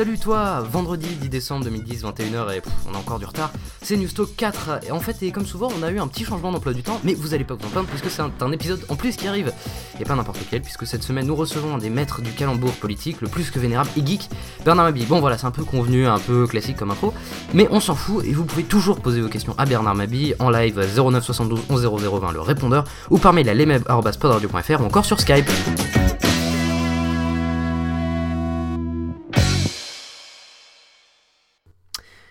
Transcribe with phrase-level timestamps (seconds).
[0.00, 3.52] Salut toi, vendredi 10 décembre 2010, 21h et on a encore du retard.
[3.82, 6.50] C'est Newstalk 4 et en fait et comme souvent on a eu un petit changement
[6.52, 8.96] d'emploi du temps mais vous allez pas vous en plaindre puisque c'est un, épisode en
[8.96, 9.52] plus qui arrive.
[10.00, 13.20] Et pas n'importe lequel puisque cette semaine nous recevons un des maîtres du calembour politique
[13.20, 14.30] le plus que vénérable et geek,
[14.64, 15.04] Bernard Mabille.
[15.04, 17.12] Bon voilà c'est un peu convenu, un peu classique comme info
[17.52, 20.48] mais on s'en fout et vous pouvez toujours poser vos questions à Bernard Mabille en
[20.48, 25.20] live 09 72 11 0020 le répondeur ou par mail à lemeb.podradio.fr ou encore sur
[25.20, 25.50] Skype.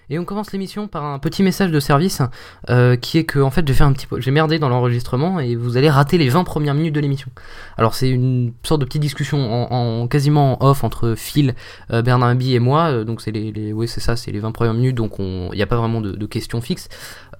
[0.09, 2.21] Et on commence l'émission par un petit message de service
[2.69, 5.55] euh, qui est que en fait j'ai fait un petit j'ai merdé dans l'enregistrement et
[5.55, 7.29] vous allez rater les 20 premières minutes de l'émission.
[7.77, 11.53] Alors c'est une sorte de petite discussion en, quasiment off entre Phil,
[11.91, 12.89] euh, Bernard Abbey et moi.
[12.89, 15.61] Euh, donc c'est les, oui c'est ça, c'est les 20 premières minutes donc il n'y
[15.61, 16.89] a pas vraiment de, questions fixes.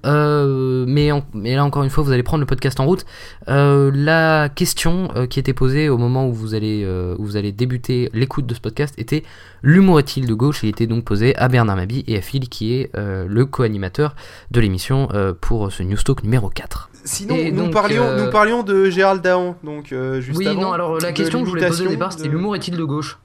[0.04, 3.06] Mais, là encore une fois, vous allez prendre le podcast en route.
[3.48, 8.45] La question qui était posée au moment où vous allez, où vous allez débuter l'écoute
[8.45, 9.23] de ce podcast était
[9.62, 10.63] l'humour est-il de gauche?
[10.63, 14.16] Il était donc posé à Bernard Mabi et à Phil qui est le co-animateur
[14.52, 15.08] de l'émission
[15.42, 16.89] pour ce Newstalk numéro 4.
[17.03, 21.39] Sinon, nous, parlions, nous parlions de Gérald Daon, donc juste Oui, non, alors la question
[21.39, 23.20] que je voulais poser au départ, c'était l'humour est-il de gauche?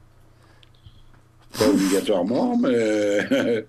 [1.56, 3.64] Pas obligatoirement, mais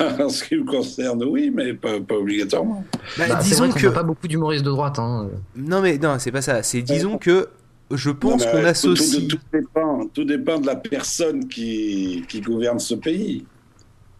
[0.22, 2.84] en ce qui me concerne, oui, mais pas, pas obligatoirement.
[3.16, 4.98] Bah, bah, disons que pas beaucoup d'humoristes de droite.
[4.98, 5.30] Hein.
[5.56, 6.62] Non, mais non, c'est pas ça.
[6.62, 7.48] C'est disons que
[7.90, 9.28] je pense qu'on associe.
[9.28, 13.44] Tout, dépend, tout dépend de la personne qui, qui gouverne ce pays.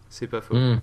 [0.09, 0.55] C'est pas faux.
[0.55, 0.79] Hmm.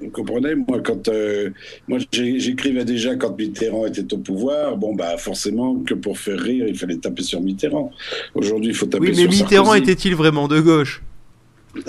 [0.00, 1.50] Vous comprenez, moi, quand euh,
[1.86, 6.66] moi j'écrivais déjà quand Mitterrand était au pouvoir, bon bah forcément que pour faire rire,
[6.66, 7.92] il fallait taper sur Mitterrand.
[8.34, 11.02] Aujourd'hui, il faut taper sur Oui, mais Mitterrand était-il vraiment de gauche?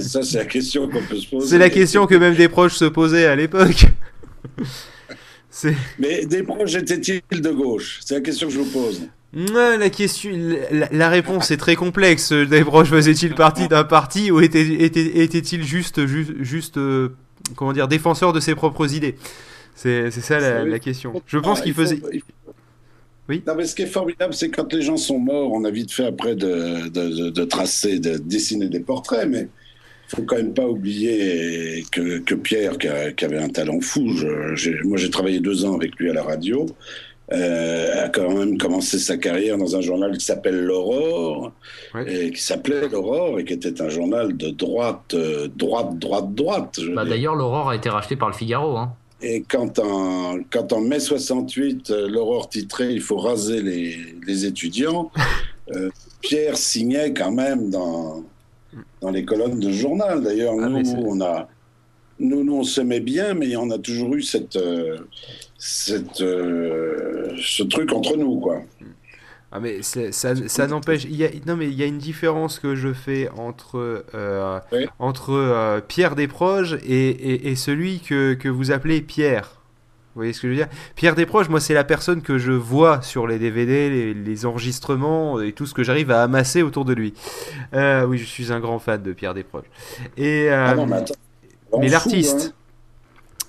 [0.00, 1.48] Ça, c'est la question qu'on peut se poser.
[1.48, 3.86] C'est la question que même des proches se posaient à l'époque.
[5.98, 7.98] Mais des proches étaient-ils de gauche?
[8.04, 9.08] C'est la question que je vous pose.
[9.32, 10.30] La, question,
[10.70, 12.32] la, réponse est très complexe.
[12.32, 17.10] Des proches faisaient-ils partie d'un parti ou étaient-ils était, juste, juste, juste euh,
[17.54, 19.16] comment dire, défenseurs de ses propres idées?
[19.74, 21.22] C'est ça la, question.
[21.26, 22.00] Je pense qu'il faisait.
[23.28, 23.42] Oui.
[23.46, 25.92] Non, mais ce qui est formidable, c'est quand les gens sont morts, on a vite
[25.92, 29.48] fait après de, de, tracer, de dessiner des portraits, mais
[30.10, 34.00] il faut quand même pas oublier que, que Pierre, qui, avait un talent fou,
[34.84, 36.64] moi j'ai travaillé deux ans avec lui à la radio,
[37.32, 41.52] euh, a quand même commencé sa carrière dans un journal qui s'appelle L'Aurore,
[42.06, 46.80] et qui s'appelait L'Aurore, et qui était un journal de droite, euh, droite, droite, droite.
[46.94, 48.76] Bah, D'ailleurs, L'Aurore a été racheté par le Figaro.
[48.76, 48.92] Hein.
[49.20, 53.96] Et quand en, quand en mai 68, euh, l'aurore titrait Il faut raser les,
[54.26, 55.10] les étudiants,
[55.74, 55.90] euh,
[56.20, 58.22] Pierre signait quand même dans,
[59.00, 60.22] dans les colonnes de journal.
[60.22, 61.48] D'ailleurs, ah, nous, on a,
[62.20, 64.98] nous, nous, on s'aimait bien, mais on a toujours eu cette, euh,
[65.58, 68.62] cette, ce truc entre nous, quoi.
[69.50, 71.06] Ah mais ça, ça n'empêche.
[71.46, 74.60] Non mais il y a une différence que je fais entre euh,
[74.98, 79.52] entre euh, Pierre Desproges et, et, et, celui que, que vous appelez Pierre.
[80.14, 80.68] Vous voyez ce que je veux dire?
[80.96, 85.52] Pierre Desproges, moi c'est la personne que je vois sur les DVD, les, enregistrements et
[85.52, 87.14] tout ce que j'arrive à amasser autour de lui.
[87.72, 89.70] Euh, oui, je suis un grand fan de Pierre Desproges.
[90.18, 90.74] Et ah
[91.78, 92.54] mais, l'artiste.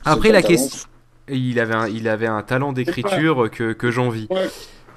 [0.06, 0.14] Hein.
[0.14, 0.88] Après la question,
[1.32, 4.28] il avait un, il avait un talent d'écriture que, que j'envie.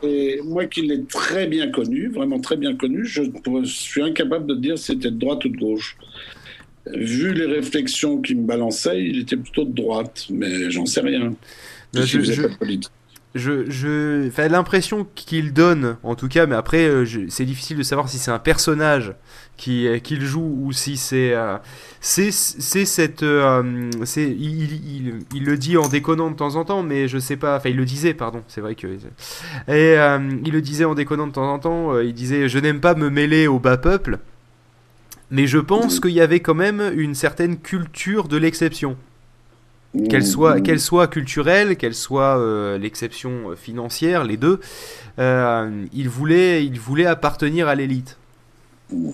[0.03, 3.23] Et moi qui l'ai très bien connu, vraiment très bien connu, je,
[3.65, 5.97] suis incapable de dire si c'était de droite ou de gauche.
[6.93, 11.33] Vu les réflexions qu'il me balançait, il était plutôt de droite, mais j'en sais rien.
[11.95, 12.43] Je, je,
[13.35, 18.09] je, je l'impression qu'il donne, en tout cas, mais après, euh, c'est difficile de savoir
[18.09, 19.15] si c'est un personnage
[19.57, 21.57] qui euh, qu'il joue ou si c'est euh,
[22.01, 23.25] c'est cette
[24.05, 27.57] c'est il, il, le dit en déconnant de temps en temps, mais je sais pas.
[27.57, 28.43] Enfin, il le disait, pardon.
[28.49, 28.87] C'est vrai que
[29.69, 29.95] et
[30.45, 31.99] il le disait en déconnant de temps en temps.
[32.01, 34.19] il disait, je n'aime pas me mêler au bas peuple,
[35.31, 38.97] mais je pense qu'il y avait quand même une certaine culture de l'exception
[40.09, 44.61] qu'elle soit, qu'elle soit culturelle, qu'elle soit euh, l'exception euh, financière, les deux,
[45.19, 48.17] euh, il, voulait, il voulait appartenir à l'élite.
[48.93, 49.13] En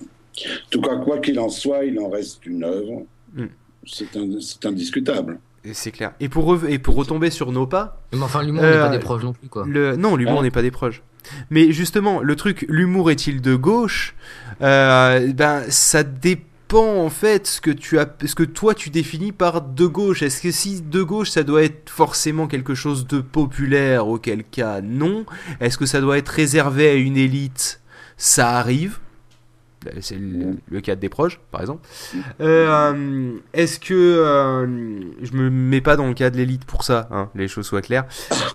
[0.71, 3.03] tout cas, quoi qu'il en soit, il en reste une œuvre.
[3.35, 3.47] Mm.
[3.87, 5.41] C'est indiscutable.
[5.73, 6.13] C'est clair.
[6.21, 8.01] Et pour, et pour retomber sur nos pas.
[8.13, 9.65] Mais enfin, l'humour n'est pas des proches non plus, quoi.
[9.67, 11.03] Le, non, l'humour n'est pas des proches.
[11.51, 14.15] Mais justement, le truc, l'humour est-il de gauche
[14.61, 19.63] Ben, ça dépend en fait ce que tu as, ce que toi tu définis par
[19.63, 20.23] de gauche.
[20.23, 24.81] Est-ce que si de gauche ça doit être forcément quelque chose de populaire, auquel cas
[24.81, 25.25] non.
[25.61, 27.81] Est-ce que ça doit être réservé à une élite?
[28.17, 28.99] Ça arrive.
[30.01, 31.87] C'est le, cas des proches, par exemple.
[32.41, 34.67] Euh, est-ce que euh,
[35.23, 37.83] je me mets pas dans le cas de l'élite pour ça, hein, les choses soient
[37.83, 38.07] claires.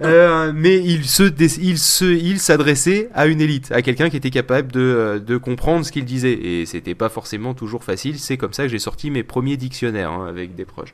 [0.02, 1.24] Euh, mais il se,
[1.60, 5.86] il se, il s'adressait à une élite, à quelqu'un qui était capable de, de comprendre
[5.86, 8.20] ce qu'il disait, et c'était pas forcément toujours facile.
[8.20, 10.94] C'est comme ça que j'ai sorti mes premiers dictionnaires hein, avec des proches.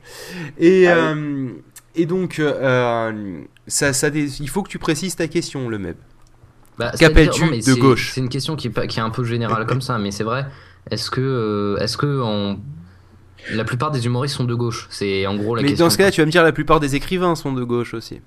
[0.58, 1.14] Et ah
[1.96, 2.40] et donc
[3.66, 5.96] ça, ça, il faut que tu précises ta question, le même.
[6.80, 9.82] Bah, Qu'appelles-tu de gauche C'est une question qui est, qui est un peu générale comme
[9.82, 10.46] ça, mais c'est vrai.
[10.90, 12.56] Est-ce que, euh, est-ce que
[13.52, 14.86] la plupart des humoristes sont de gauche?
[14.88, 15.84] C'est en gros la mais question.
[15.84, 17.92] Mais dans ce cas-là, tu vas me dire la plupart des écrivains sont de gauche
[17.92, 18.22] aussi.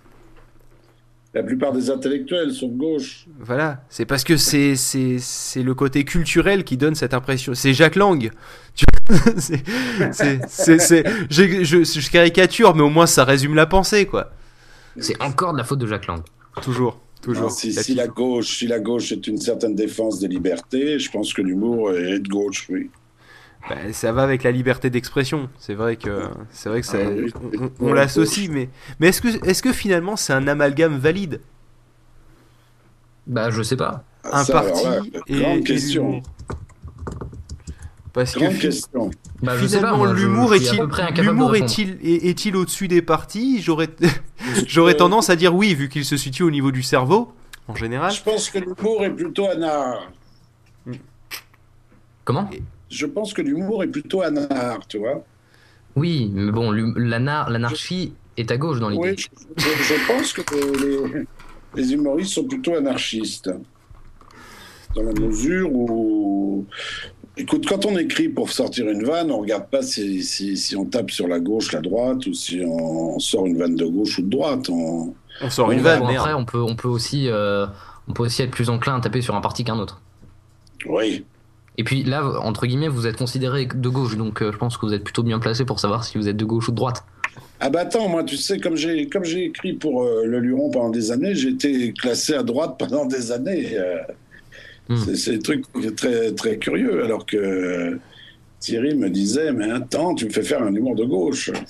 [1.34, 3.26] La plupart des intellectuels sont de gauche.
[3.40, 7.56] Voilà, c'est parce que c'est, c'est, c'est le côté culturel qui donne cette impression.
[7.56, 8.30] C'est Jacques Lang.
[9.38, 9.64] c'est,
[10.12, 14.30] c'est, c'est, je, je, caricature, mais au moins ça résume la pensée, quoi.
[15.00, 16.22] C'est encore de la faute de Jacques Lang.
[16.62, 17.03] Toujours.
[17.24, 17.52] Toujours.
[17.52, 21.42] si, la gauche, si la gauche est une certaine défense des libertés, je pense que
[21.42, 22.90] l'humour est de gauche, oui.
[23.70, 25.50] Ben, ça va avec la liberté d'expression.
[25.58, 28.68] C'est vrai que c'est vrai que ça, ah on, l'associe, mais
[29.00, 31.40] mais est-ce que est-ce que finalement c'est un amalgame valide?
[33.26, 34.04] Bah je sais pas.
[34.26, 34.86] Un parti
[35.28, 36.22] et, grande question.
[38.14, 39.10] Parce que question.
[39.42, 40.80] Bah, finalement l'humour est-il
[41.18, 43.90] l'humour est-il est-il au-dessus des partis J'aurais
[44.68, 47.34] j'aurais tendance à dire oui vu qu'il se situe au niveau du cerveau
[47.68, 48.12] en général.
[48.12, 50.12] Je pense que l'humour est plutôt un art.
[52.24, 52.50] Comment
[52.94, 55.24] je pense que l'humour est plutôt anard, tu vois.
[55.96, 59.16] Oui, mais bon, l'anarchie est à gauche dans l'idée.
[59.18, 59.26] Oui,
[59.58, 61.26] je, pense que
[61.76, 63.50] les, humoristes sont plutôt anarchistes.
[64.96, 66.68] Dans la mesure où.
[67.36, 71.10] Écoute, quand on écrit pour sortir une vanne, on regarde pas si, si, on tape
[71.10, 74.30] sur la gauche, la droite, ou si on sort une vanne de gauche ou de
[74.30, 74.70] droite.
[74.70, 76.04] On, on sort une vanne.
[76.04, 77.66] après, on peut, on, peut aussi, euh,
[78.08, 80.00] on peut aussi être plus enclin à taper sur un parti qu'un autre.
[80.86, 81.26] Oui,
[81.78, 84.86] et puis là, entre guillemets, vous êtes considéré de gauche, donc euh, je pense que
[84.86, 87.04] vous êtes plutôt bien placé pour savoir si vous êtes de gauche ou de droite.
[87.60, 90.70] Ah bah attends, moi tu sais, comme j'ai comme j'ai écrit pour euh, le Luron
[90.70, 93.76] pendant des années, j'ai été classé à droite pendant des années.
[94.90, 95.16] Hmm.
[95.16, 95.66] C'est des trucs
[95.96, 98.00] très très curieux, alors que
[98.60, 101.52] Thierry me disait, mais attends, tu me fais faire un humour de gauche.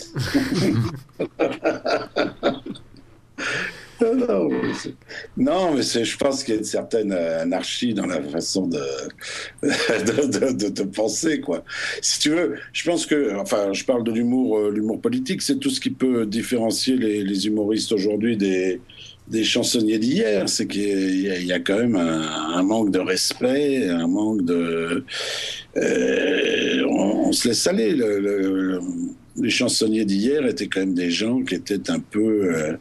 [5.37, 8.79] Non, mais je pense qu'il y a une certaine anarchie dans la façon de,
[9.63, 11.63] de, de, penser, quoi.
[12.01, 15.57] Si tu veux, je pense que, enfin, je parle de l'humour, euh, l'humour politique, c'est
[15.57, 18.79] tout ce qui peut différencier les, humoristes aujourd'hui des,
[19.27, 24.45] des chansonniers d'hier, c'est qu'il y, a quand même un, manque de respect, un manque
[24.45, 25.03] de...
[25.77, 27.91] Euh, on, se laisse aller.
[27.95, 28.79] le,
[29.35, 32.77] les chansonniers d'hier étaient quand même des gens qui étaient un peu euh,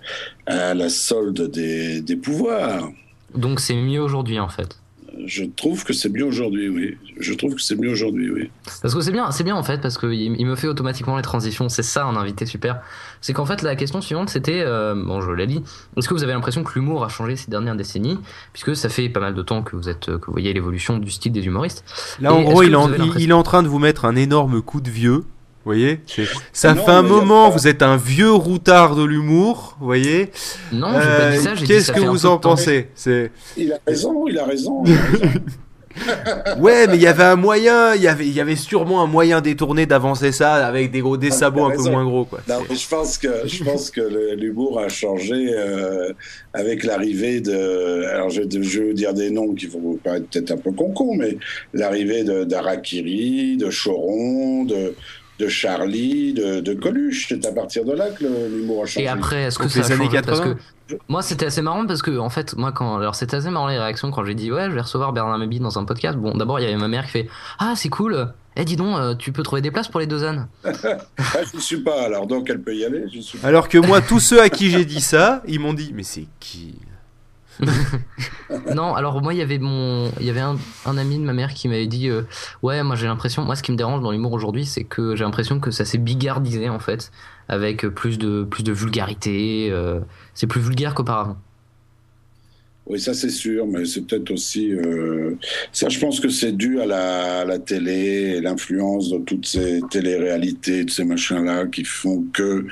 [0.46, 2.90] à la solde des, pouvoirs.
[3.34, 4.78] Donc c'est mieux aujourd'hui en fait.
[5.26, 6.96] Je trouve que c'est mieux aujourd'hui, oui.
[7.20, 8.50] Je trouve que c'est mieux aujourd'hui, oui.
[8.80, 11.22] Parce que c'est bien, c'est bien en fait, parce qu'il il me fait automatiquement les
[11.22, 11.68] transitions.
[11.68, 12.80] C'est ça un invité super.
[13.20, 15.62] C'est qu'en fait la question suivante c'était, euh, bon je l'ai dit,
[15.96, 18.18] est-ce que vous avez l'impression que l'humour a changé ces dernières décennies,
[18.52, 21.10] puisque ça fait pas mal de temps que vous êtes, que vous voyez l'évolution du
[21.10, 21.84] style des humoristes.
[22.20, 22.74] Là en gros il,
[23.18, 25.24] il est en train de vous mettre un énorme coup de vieux
[25.64, 26.00] vous voyez
[26.52, 30.30] Ça fait un moment, vous êtes un vieux routard de l'humour, vous voyez
[30.72, 32.88] Non, j'ai pas dit ça, euh, Qu'est-ce que vous en pensez
[33.56, 34.82] Il a raison, il a raison.
[36.58, 39.06] ouais, mais il y avait un moyen, il y avait, il y avait sûrement un
[39.06, 42.40] moyen détourné d'avancer ça avec des gros, des ah, sabots un peu moins gros, quoi.
[42.48, 46.12] Non, je pense que, je pense que l'humour a changé euh,
[46.54, 50.56] avec l'arrivée de, alors je, je, veux dire des noms qui vont paraître peut-être un
[50.56, 51.36] peu con mais
[51.74, 54.94] l'arrivée d'Arakiri, de Choron, de
[55.42, 57.26] de Charlie, de, de Coluche.
[57.28, 59.04] C'est à partir de là que l'humour a changé.
[59.04, 60.56] Et après, est-ce que ça a changé parce que
[61.08, 63.78] moi c'était assez marrant parce que en fait moi quand alors c'était assez marrant les
[63.78, 66.18] réactions quand j'ai dit ouais je vais recevoir Bernard Mabie dans un podcast.
[66.18, 68.32] Bon d'abord il y avait ma mère qui fait ah c'est cool.
[68.54, 70.46] Eh dis donc, euh, tu peux trouver des places pour les deux ânes.
[70.64, 70.70] ah,
[71.16, 73.04] je ne suis pas, alors donc elle peut y aller.
[73.42, 76.26] Alors que moi, tous ceux à qui j'ai dit ça, ils m'ont dit, mais c'est
[76.38, 76.74] qui?
[78.74, 80.56] non, alors moi il y avait mon, y un,
[80.98, 82.22] ami de ma mère qui m'avait dit, euh,
[82.62, 85.24] ouais, moi j'ai l'impression, moi ce qui me dérange dans l'humour aujourd'hui, c'est que j'ai
[85.24, 87.12] l'impression que ça s'est bigardisé en fait,
[87.48, 90.00] avec plus de plus de vulgarité, euh,
[90.34, 91.36] c'est plus vulgaire qu'auparavant.
[92.92, 94.70] Oui, ça c'est sûr, mais c'est peut-être aussi.
[94.70, 95.34] Euh,
[95.72, 99.80] ça, je pense que c'est dû à la, la télé et l'influence de toutes ces
[99.90, 102.66] télé-réalités, de ces machins-là qui font que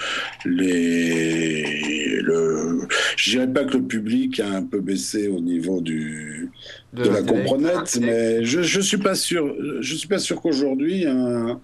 [0.45, 2.21] les.
[2.21, 2.87] Le,
[3.17, 6.51] je dirais pas que le public a un peu baissé au niveau du,
[6.93, 9.57] de, la, comprenette, mais je, je suis pas sûr.
[9.81, 11.59] Je suis pas sûr qu'aujourd'hui un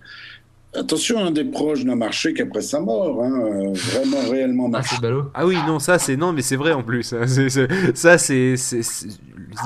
[0.77, 4.97] Attention, un des proches n'a marché qu'après sa mort, hein, euh, vraiment réellement ah, marché.
[5.35, 7.13] Ah, oui, non, ça c'est non, mais c'est vrai en plus.
[7.13, 7.27] Hein.
[7.95, 8.55] ça c'est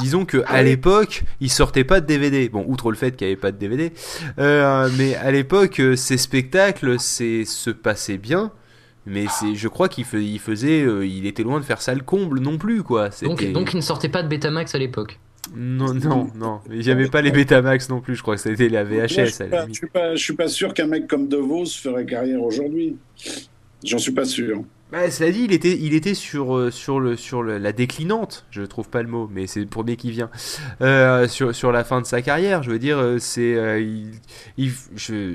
[0.00, 2.48] disons que à l'époque, il sortait pas de DVD.
[2.48, 3.92] Bon, outre le fait qu'il n'y avait pas de DVD,
[4.38, 8.52] euh, mais à l'époque, euh, ces spectacles, c'est se passaient bien.
[9.06, 12.58] Mais c'est, je crois qu'il faisait, il était loin de faire ça le comble non
[12.58, 13.08] plus, quoi.
[13.22, 15.18] Donc, donc il ne sortait pas de Betamax à l'époque.
[15.54, 16.60] Non, non, non.
[16.70, 19.08] J'avais pas les Betamax non plus, je crois que c'était la VHS.
[19.08, 21.66] je, suis pas, je, suis pas, je suis pas sûr qu'un mec comme De Vos
[21.66, 22.96] ferait carrière aujourd'hui.
[23.84, 24.62] J'en suis pas sûr.
[24.92, 28.62] Bah, cela dit, il était, il était sur, euh, sur, le, sur la déclinante, je
[28.62, 30.30] trouve pas le mot, mais c'est pour bien qui vient,
[30.80, 32.64] euh, sur, sur la fin de sa carrière.
[32.64, 33.56] Je veux dire, euh, c'est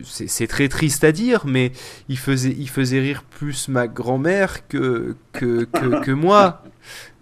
[0.04, 1.72] c'est très triste à dire, mais
[2.10, 6.64] il faisait, il faisait rire plus ma grand-mère que, que, que, moi.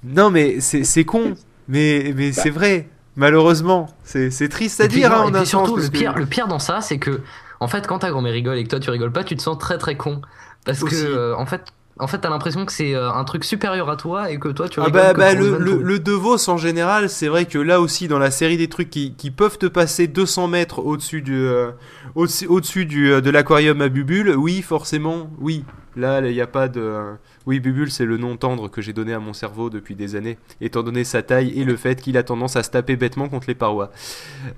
[0.04, 1.36] Non, mais c'est con,
[1.68, 3.88] mais, mais c'est vrai, malheureusement.
[4.04, 7.22] C'est triste à dire, hein, et surtout, le, pire, le pire dans ça, c'est que,
[7.60, 9.58] en fait, quand ta grand-mère rigole et que toi tu rigoles pas, tu te sens
[9.58, 10.22] très très con.
[10.66, 13.98] Parce que, en fait, en fait, t'as l'impression que c'est euh, un truc supérieur à
[13.98, 17.28] toi et que toi tu ah bah, bah le, le, le, DeVos en général, c'est
[17.28, 20.48] vrai que là aussi, dans la série des trucs qui, qui peuvent te passer 200
[20.48, 21.72] mètres au-dessus du, euh,
[22.16, 25.64] au-dessus du, euh, de l'aquarium à Bubule, oui, forcément, oui.
[25.96, 27.14] Là, il n'y a pas de.
[27.46, 30.38] Oui, Bubule, c'est le nom tendre que j'ai donné à mon cerveau depuis des années,
[30.62, 33.48] étant donné sa taille et le fait qu'il a tendance à se taper bêtement contre
[33.48, 33.92] les parois.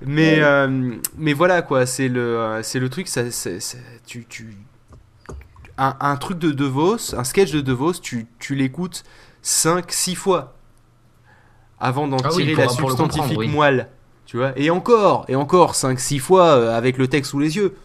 [0.04, 0.40] Mais,
[1.18, 3.24] mais voilà, quoi, c'est le, c'est le truc, ça,
[4.06, 4.56] tu, tu
[5.78, 9.04] un, truc de DeVos, un sketch de DeVos, tu, tu l'écoutes
[9.44, 10.54] 5-6 fois
[11.78, 13.88] avant d'en ah tirer la substantifique moelle.
[14.24, 17.76] Tu vois et encore, et encore 5-6 fois euh, avec le texte sous les yeux.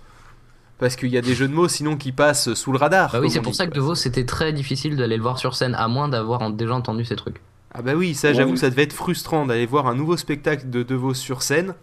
[0.82, 3.12] Parce qu'il y a des jeux de mots sinon qui passent sous le radar.
[3.12, 5.76] Bah oui, c'est pour ça que DeVos c'était très difficile d'aller le voir sur scène,
[5.76, 7.36] à moins d'avoir déjà entendu ces trucs.
[7.72, 10.82] Ah bah oui, ça j'avoue, ça devait être frustrant d'aller voir un nouveau spectacle de
[10.82, 11.76] DeVos sur scène.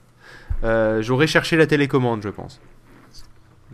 [0.64, 2.60] Euh, j'aurais cherché la télécommande, je pense.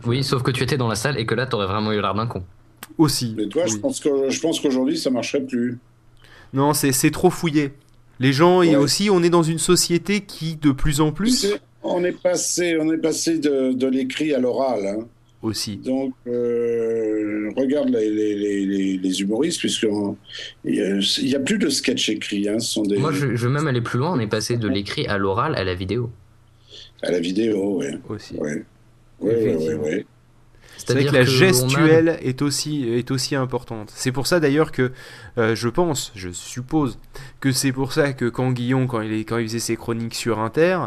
[0.05, 2.13] Oui, sauf que tu étais dans la salle et que là, t'aurais vraiment eu l'air
[2.13, 2.43] d'un con.
[2.99, 3.33] Aussi.
[3.35, 5.79] Mais toi, je pense que je pense qu'aujourd'hui, ça marcherait plus.
[6.53, 7.73] Non, c'est trop fouillé.
[8.19, 11.47] Les gens, et aussi, on est dans une société qui, de plus en plus.
[11.81, 14.85] on est passé, on est passé de, de l'écrit à l'oral.
[14.85, 15.07] Hein.
[15.45, 15.77] Aussi.
[15.77, 20.15] Donc, euh, regarde les, les, les, les humoristes, puisqu'il
[20.65, 22.49] n'y a, plus de sketch écrit.
[22.49, 22.97] Hein, sont des...
[22.97, 24.13] Moi, je, je, veux même aller plus loin.
[24.13, 26.09] On est passé de l'écrit à l'oral à la vidéo.
[27.03, 27.87] À la vidéo, oui.
[28.09, 28.35] Aussi.
[28.39, 28.53] Oui,
[29.19, 30.05] oui, oui.
[30.77, 33.91] C'est vrai que la gestuelle est, aussi, est aussi importante.
[33.95, 34.91] C'est pour ça d'ailleurs que
[35.37, 36.99] euh, je pense, je suppose,
[37.39, 40.39] que c'est pour ça que quand Guillaume, quand il, quand il faisait ses chroniques sur
[40.39, 40.79] Inter,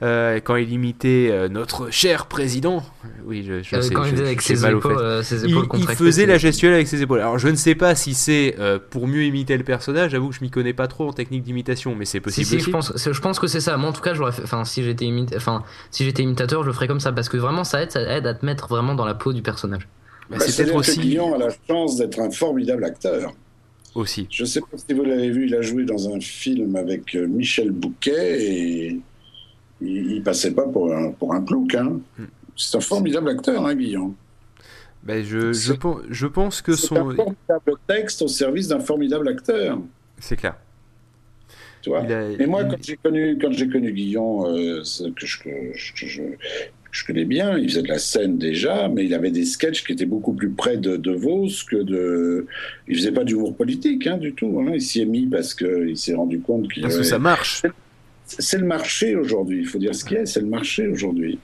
[0.00, 2.84] euh, quand il imitait euh, notre cher président,
[3.24, 6.38] oui, je, je sais, quand il faisait avec ses, épaules, ses épaules il, faisait la
[6.38, 7.20] gestuelle avec ses épaules.
[7.20, 8.56] Alors je ne sais pas si c'est
[8.90, 10.12] pour mieux imiter le personnage.
[10.12, 12.46] J'avoue que je m'y connais pas trop en technique d'imitation, mais c'est possible.
[12.46, 13.76] Si, si, je pense, je pense que c'est ça.
[13.76, 17.00] Moi, en tout cas, enfin, si j'étais enfin, si j'étais imitateur, je le ferais comme
[17.00, 19.32] ça parce que vraiment, ça aide, ça aide à te mettre vraiment dans la peau
[19.32, 19.88] du personnage.
[20.30, 21.00] Bah, c'est peut-être aussi.
[21.00, 23.32] Guillaume a la chance d'être un formidable acteur.
[23.94, 24.28] Aussi.
[24.30, 27.16] Je ne sais pas si vous l'avez vu, il a joué dans un film avec
[27.16, 29.00] euh, Michel Bouquet et
[29.80, 31.44] il, ne passait pas pour un, pour un.
[31.74, 32.00] Hein.
[32.56, 34.14] C'est un formidable acteur, hein, Guillaume.
[35.04, 35.72] Ben je, je,
[36.10, 36.94] je, pense que son.
[36.94, 39.78] C'est un formidable texte au service d'un formidable acteur.
[40.18, 40.56] C'est clair.
[41.80, 42.04] Tu vois
[42.38, 44.82] Et moi, quand j'ai connu, quand connu Guillaume, euh,
[45.16, 45.38] que, je,
[45.94, 46.22] je,
[46.90, 49.92] je connais bien, il faisait de la scène déjà, mais il avait des sketchs qui
[49.92, 52.46] étaient beaucoup plus près de, de Vos que de.
[52.88, 54.60] Il faisait pas d'humour politique hein, du tout.
[54.60, 54.72] Hein.
[54.74, 56.82] Il s'y est mis parce qu'il s'est rendu compte qu'il.
[56.82, 57.62] Parce que ça marche.
[58.28, 59.60] C'est le marché aujourd'hui.
[59.60, 60.26] Il faut dire ce qu'il y a.
[60.26, 61.38] C'est le marché aujourd'hui.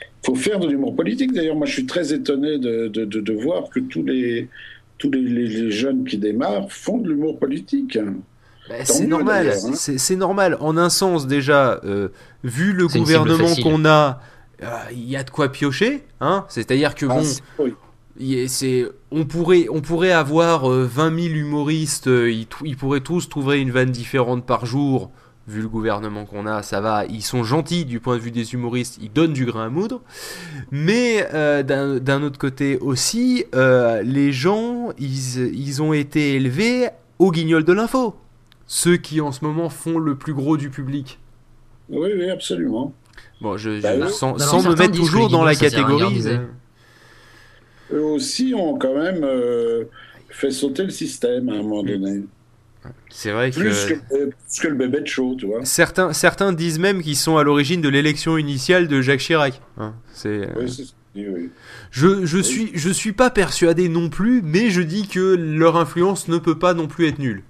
[0.00, 1.32] Il faut faire de l'humour politique.
[1.32, 4.48] D'ailleurs, moi, je suis très étonné de, de, de, voir que tous les
[4.98, 7.98] tous les, les, jeunes qui démarrent font de l'humour politique.
[8.68, 9.72] Bah, c'est normal, hein.
[9.74, 10.56] c'est normal.
[10.60, 12.08] En un sens, déjà, euh,
[12.44, 14.20] vu le gouvernement qu'on a,
[14.62, 17.20] euh, il y a de quoi piocher, hein C'est-à-dire que ah,
[17.58, 23.60] bon, c'est, on pourrait, on pourrait avoir 20 euh, 000 humoristes, ils, pourraient tous trouver
[23.60, 25.10] une vanne différente par jour.
[25.48, 27.04] Vu le gouvernement qu'on a, ça va.
[27.06, 30.00] Ils sont gentils du point de vue des humoristes, ils donnent du grain à moudre.
[30.70, 31.26] Mais
[31.64, 38.14] d'un autre côté aussi, les gens, ils, ils ont été élevés au guignol de l'info.
[38.66, 41.18] Ceux qui en ce moment font le plus gros du public.
[41.88, 42.94] Oui, oui, absolument.
[43.40, 46.22] Bon, je, bah sans, me mettre toujours dans la catégorie.
[47.92, 49.84] Eux aussi ont quand même euh,
[50.30, 52.22] fait sauter le système à un moment donné.
[53.10, 53.94] C'est vrai plus que...
[53.94, 55.64] Plus que le bébé de chaud, tu vois.
[55.64, 59.60] Certains, certains disent même qu'ils sont à l'origine de l'élection initiale de Jacques Chirac.
[59.78, 60.48] Hein, c'est...
[60.56, 60.84] Oui, c'est
[61.14, 61.50] oui.
[61.90, 66.28] Je, je suis je suis pas persuadé non plus, mais je dis que leur influence
[66.28, 67.42] ne peut pas non plus être nulle.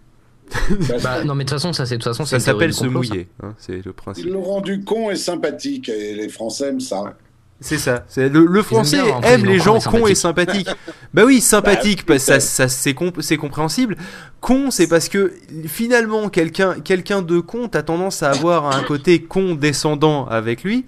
[1.03, 3.29] bah, non mais de toute façon ça c'est de toute façon ça s'appelle se mouiller,
[3.43, 4.27] hein, c'est le principe.
[4.27, 7.17] Ils l'ont rendu con et sympathique et les Français aiment ça.
[7.63, 8.05] C'est ça.
[8.09, 10.69] C'est le, français aime les gens cons et sympathiques.
[11.15, 13.97] bah oui, sympathique, bah, ça, ça c'est compréhensible.
[14.41, 15.33] Con, c'est parce que
[15.67, 20.85] finalement quelqu'un quelqu'un de con, t'as tendance à avoir un côté condescendant avec lui.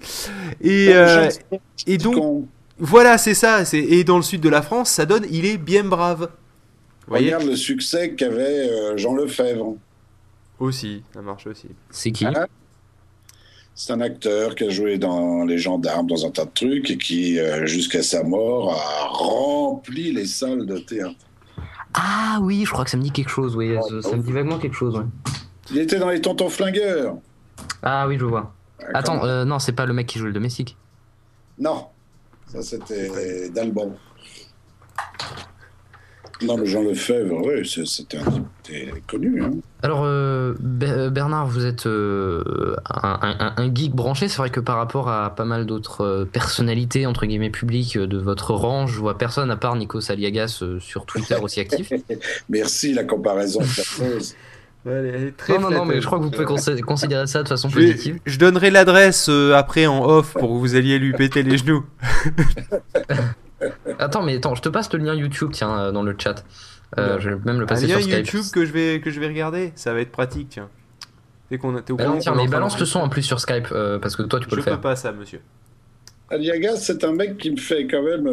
[0.61, 1.29] Et euh,
[1.87, 3.63] et donc voilà, c'est ça.
[3.73, 6.29] Et dans le sud de la France, ça donne, il est bien brave.
[7.07, 9.77] Regarde le succès qu'avait euh, Jean Lefebvre.
[10.59, 11.67] Aussi, ça marche aussi.
[11.89, 12.25] C'est qui?
[12.25, 12.47] Ah,
[13.75, 16.97] c'est un acteur qui a joué dans Les Gendarmes, dans un tas de trucs, et
[16.97, 21.15] qui, euh, jusqu'à sa mort, a rempli les salles de théâtre.
[21.93, 23.75] Ah oui, je crois que ça me dit quelque chose, oui.
[24.01, 25.03] ça, me dit vaguement quelque chose,
[25.71, 27.17] Il était dans Les Tontons Flingueurs.
[27.83, 28.53] Ah oui, je vois.
[28.93, 30.77] Attends, euh, non, c'est pas le mec qui joue le domestique.
[31.57, 31.87] Non,
[32.47, 33.93] ça c'était d'Alban.
[36.41, 38.19] Non, mais Jean Lefebvre, oui, c'était
[39.07, 39.41] connu.
[39.41, 39.51] Hein.
[39.83, 44.27] Alors, euh, euh, Bernard, vous êtes euh, un, geek branché.
[44.27, 48.53] C'est vrai que par rapport à pas mal d'autres personnalités, entre guillemets, publiques de votre
[48.53, 51.93] rang, je vois personne à part Nico Saliagas sur Twitter aussi actif.
[52.49, 53.61] Merci, la comparaison.
[54.85, 57.69] Ouais, très non, non, non, mais je crois que vous pouvez considérer ça de façon
[57.69, 58.19] positive.
[58.25, 61.85] Je, donnerai l'adresse après en off pour que vous alliez lui péter les genoux.
[63.99, 66.43] attends, mais attends, je te passe le lien YouTube, tiens, euh, dans le chat.
[66.97, 69.27] Euh, je vais même le passer un lien YouTube que je vais que je vais
[69.27, 70.69] regarder, ça va être pratique, tiens.
[71.51, 74.15] Dès qu'on au bah tiens, mais balance le son en plus sur Skype euh, parce
[74.15, 74.73] que toi tu peux le faire.
[74.73, 75.41] Je peux pas ça, monsieur.
[76.29, 78.27] Aliagas, c'est un mec qui me fait quand même.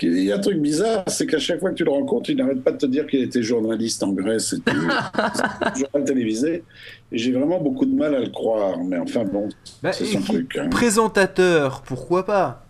[0.00, 2.36] Il y a un truc bizarre, c'est qu'à chaque fois que tu le rencontres, il
[2.36, 4.72] n'arrête pas de te dire qu'il était journaliste en Grèce et tout.
[5.76, 6.64] journal télévisé.
[7.12, 8.78] Et j'ai vraiment beaucoup de mal à le croire.
[8.82, 9.50] Mais enfin, bon,
[9.82, 10.56] bah, c'est son truc.
[10.56, 10.68] Hein.
[10.70, 12.63] Présentateur, pourquoi pas?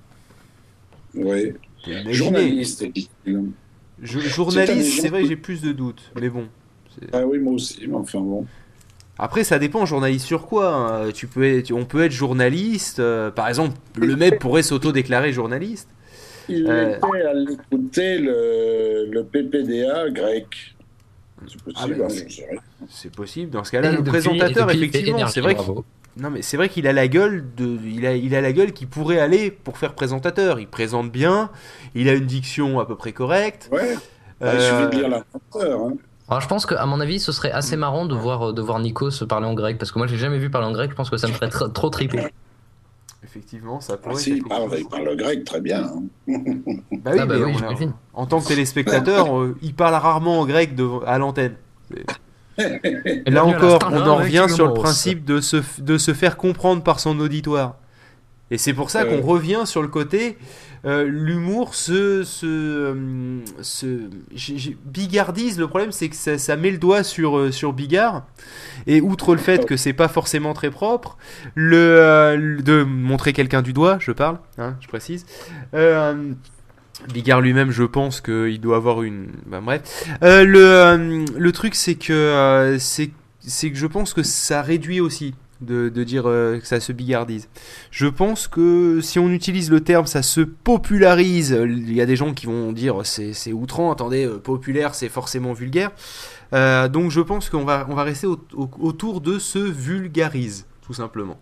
[1.17, 1.53] Oui.
[2.11, 2.87] Journaliste.
[4.03, 6.49] journaliste, c'est vrai que j'ai plus de doutes, mais bon.
[7.13, 8.47] Ah oui, moi aussi, mais enfin bon.
[9.19, 11.13] Après, ça dépend, journaliste sur quoi hein.
[11.13, 15.89] tu peux être, On peut être journaliste, euh, par exemple, le mec pourrait s'auto-déclarer journaliste.
[16.49, 16.97] Il euh...
[16.97, 20.75] était à l'écouter le, le PPDA grec.
[21.47, 22.57] C'est possible, ah, hein,
[22.89, 25.61] C'est possible, dans ce cas-là, le présentateur, effectivement, c'est vrai que...
[26.17, 28.73] Non, mais c'est vrai qu'il a la gueule de, il a, il a la gueule
[28.73, 30.61] qui pourrait aller pour faire présentateur.
[30.61, 31.51] Il présente bien,
[31.95, 33.69] il a une diction à peu près correcte.
[33.73, 33.97] Ouais.
[34.43, 35.23] Euh, il suffit de lire.
[35.23, 35.95] Hein.
[36.29, 39.11] Alors je pense qu'à mon avis, ce serait assez marrant de voir, de voir Nico
[39.11, 41.11] se parler en grec, parce que moi j'ai jamais vu parler en grec, je pense
[41.11, 42.27] que ça me ferait trop triper.
[43.23, 44.15] Effectivement, ça pourrait.
[44.17, 45.85] Ah, si, il parle, il parle, grec très bien.
[45.85, 46.03] Hein.
[46.93, 50.75] bah oui, ah bah oui en tant que téléspectateur, euh, il parle rarement en grec
[50.75, 51.57] de, à l'antenne.
[53.27, 57.01] Là encore, on en revient sur le principe de se, de se faire comprendre par
[57.01, 57.77] son auditoire.
[58.51, 60.37] Et c'est pour ça qu'on revient sur le côté
[60.87, 63.87] euh, l'humour se, se, euh, se
[64.85, 65.59] bigardise.
[65.59, 68.27] Le problème, c'est que ça, met le doigt sur, euh, sur Bigard.
[68.87, 71.17] Et outre le fait que c'est pas forcément très propre,
[71.55, 75.25] le, de montrer quelqu'un du doigt, je parle, hein, je précise.
[77.13, 79.29] Bigard lui-même, je pense qu'il doit avoir une.
[79.47, 80.07] Bah, bref.
[80.23, 85.35] Euh, le, euh, le truc, c'est que, euh, que je pense que ça réduit aussi
[85.61, 87.49] de, de dire que ça se bigardise.
[87.91, 91.57] Je pense que si on utilise le terme, ça se popularise.
[91.65, 95.53] Il y a des gens qui vont dire c'est, c'est outrant, attendez, populaire, c'est forcément
[95.53, 95.91] vulgaire.
[96.53, 101.39] donc je pense qu'on va, on va rester autour de ce vulgarise, tout simplement.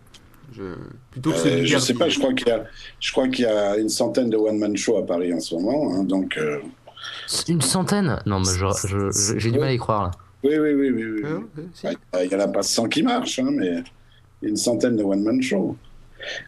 [0.52, 0.74] Je,
[1.10, 2.64] plutôt que euh, je sais pas, je crois qu'il y a,
[3.00, 5.54] je crois qu'il y a une centaine de one man show à Paris en ce
[5.54, 6.36] moment, hein, donc.
[6.36, 6.58] Euh,
[7.48, 8.18] une centaine?
[8.26, 8.52] Non, mais
[9.36, 10.10] j'ai du mal à y croire là.
[10.44, 11.22] Oui, oui, oui, oui.
[12.12, 13.82] Ah, il n'y en a pas 100 qui marchent, hein, mais
[14.42, 15.76] une centaine de one man show.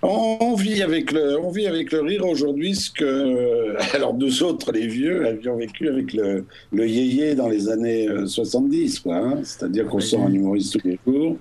[0.02, 4.72] On vit avec le, on vit avec le rire aujourd'hui ce que, alors nous autres,
[4.72, 9.16] les vieux, avions vécu avec le, le yéyé dans les années 70, euh, quoi.
[9.16, 9.40] Hein.
[9.42, 11.36] C'est-à-dire qu'on sort un humoriste tous les jours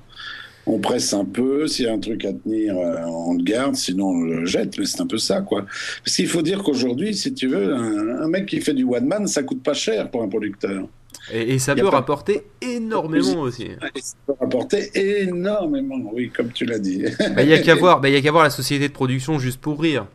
[0.65, 3.75] on presse un peu, s'il y a un truc à tenir, euh, on le garde,
[3.75, 5.65] sinon on le jette, mais c'est un peu ça, quoi.
[6.03, 9.27] Parce qu'il faut dire qu'aujourd'hui, si tu veux, un, mec qui fait du one man,
[9.27, 10.87] ça coûte pas cher pour un producteur.
[11.31, 13.69] Et, ça peut rapporter énormément aussi.
[13.95, 17.05] ça peut rapporter énormément, oui, comme tu l'as dit.
[17.35, 19.59] Bah, il n'y a qu'à voir, bah, a qu'à voir la société de production juste
[19.59, 20.07] pour rire.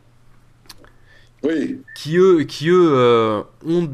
[1.43, 1.81] Oui.
[1.95, 3.89] Qui eux, qui eux euh, ont,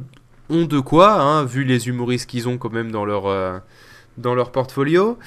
[0.50, 3.58] ont de quoi, hein, vu les humoristes qu'ils ont quand même dans leur, euh,
[4.18, 5.18] dans leur portfolio.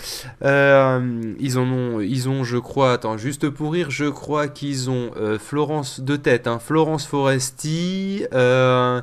[0.44, 4.90] Euh, ils en ont, ils ont, je crois, attends, juste pour rire, je crois qu'ils
[4.90, 8.26] ont euh, Florence de tête, hein, Florence Foresti.
[8.34, 9.02] Euh,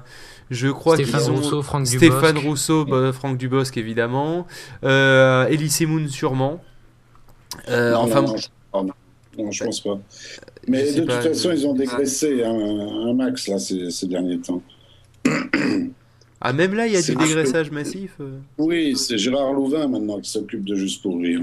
[0.51, 4.47] je crois qu'ils ont Rousseau, Franck Stéphane Rousseau, bah, Franck Dubosc évidemment,
[4.85, 6.63] euh, Elise Moon sûrement.
[7.69, 8.25] enfin,
[9.37, 9.99] non, je pense pas.
[10.69, 14.63] Mais de toute façon, ils ont dégraissé un, max là ces, ces derniers temps.
[16.47, 20.21] Ah, même là, il y a du dégraissage massif euh Oui, c'est Gérard Louvain maintenant
[20.21, 21.41] qui s'occupe de Juste pour Rire.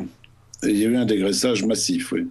[0.63, 2.27] Et il y a eu un dégraissage massif, oui.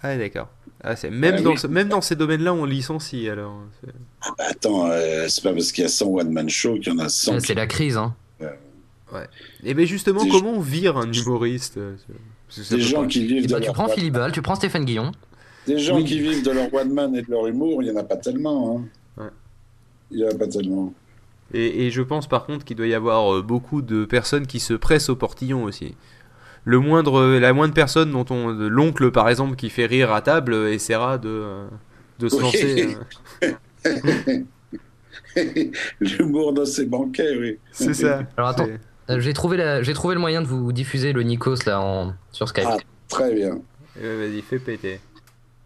[0.00, 0.48] Ah, d'accord.
[0.84, 3.58] Ah, même, dans même dans ces domaines-là, on licencie alors.
[4.20, 6.96] Ah bah attends, euh, c'est pas parce qu'il y a 100 one-man show qu'il y
[6.96, 7.40] en a 100.
[7.40, 8.14] c'est la crise, hein.
[9.12, 9.26] Ouais.
[9.64, 11.78] Et bien justement, comment on vire un humoriste
[12.70, 15.12] Des gens qui vivent bah, Tu prends Philibal, tu prends Stéphane Guillon.
[15.66, 18.04] Des gens qui vivent de leur one-man et de leur humour, il n'y en a
[18.04, 18.76] pas tellement.
[18.76, 19.22] Hein.
[19.22, 19.30] Ouais.
[20.10, 20.92] Il n'y en a pas tellement.
[21.52, 24.60] Et, et, je pense par contre qu'il doit y avoir euh, beaucoup de personnes qui
[24.60, 25.94] se pressent au portillon aussi
[26.64, 30.54] le moindre, la moindre personne dont on, l'oncle par exemple, qui fait rire à table,
[30.54, 31.66] essaiera de,
[32.18, 32.96] de se lancer.
[33.42, 34.42] Euh.
[36.00, 37.58] L'humour dans ses banquets, oui.
[37.72, 38.22] C'est ça.
[38.36, 38.68] Alors attends,
[39.10, 42.14] euh, j'ai trouvé, j'ai trouvé le moyen de vous diffuser le Nikos là en...
[42.32, 42.64] sur Skype.
[42.66, 42.78] Ah,
[43.08, 43.60] très bien.
[43.96, 45.00] Vas-y, fais péter.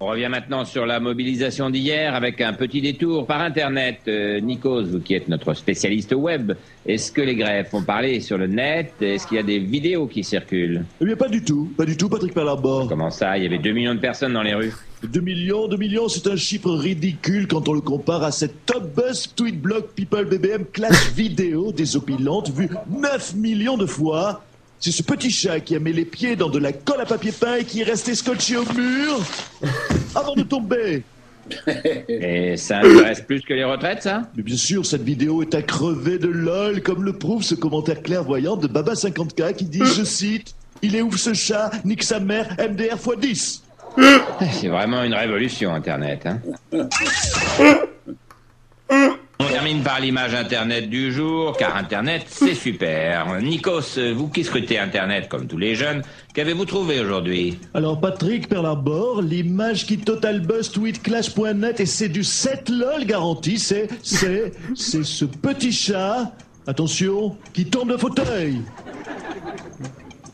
[0.00, 4.02] On revient maintenant sur la mobilisation d'hier avec un petit détour par Internet.
[4.06, 6.52] Euh, Nikos, vous qui êtes notre spécialiste web,
[6.86, 8.92] est-ce que les grèves font parler sur le net?
[9.00, 10.84] Est-ce qu'il y a des vidéos qui circulent?
[11.00, 11.72] Eh bien, pas du tout.
[11.76, 12.86] Pas du tout, Patrick Perlarbor.
[12.88, 13.36] Comment ça?
[13.38, 14.72] Il y avait 2 millions de personnes dans les rues.
[15.02, 18.94] 2 millions, 2 millions, c'est un chiffre ridicule quand on le compare à cette top
[18.94, 24.44] buzz tweet blog people BBM clash vidéo désopilantes vue 9 millions de fois
[24.80, 27.32] c'est ce petit chat qui a mis les pieds dans de la colle à papier
[27.32, 29.18] peint et qui est resté scotché au mur
[30.14, 31.02] avant de tomber.
[32.08, 34.28] Et ça intéresse plus que les retraites, ça?
[34.36, 38.02] Mais bien sûr, cette vidéo est à crever de lol, comme le prouve ce commentaire
[38.02, 42.54] clairvoyant de Baba50K qui dit, je cite, Il est ouf ce chat, nique sa mère,
[42.58, 43.62] MDR x 10.
[44.52, 46.26] C'est vraiment une révolution, Internet.
[46.26, 46.40] Hein
[49.58, 53.40] termine par l'image Internet du jour, car Internet, c'est super.
[53.42, 57.58] Nikos, vous qui scrutez Internet comme tous les jeunes, qu'avez-vous trouvé aujourd'hui?
[57.74, 63.58] Alors Patrick Perlarbor, l'image qui total buzz tweet clash.net et c'est du 7 lol garanti,
[63.58, 66.32] c'est, c'est, c'est ce petit chat,
[66.68, 68.60] attention, qui tombe de fauteuil.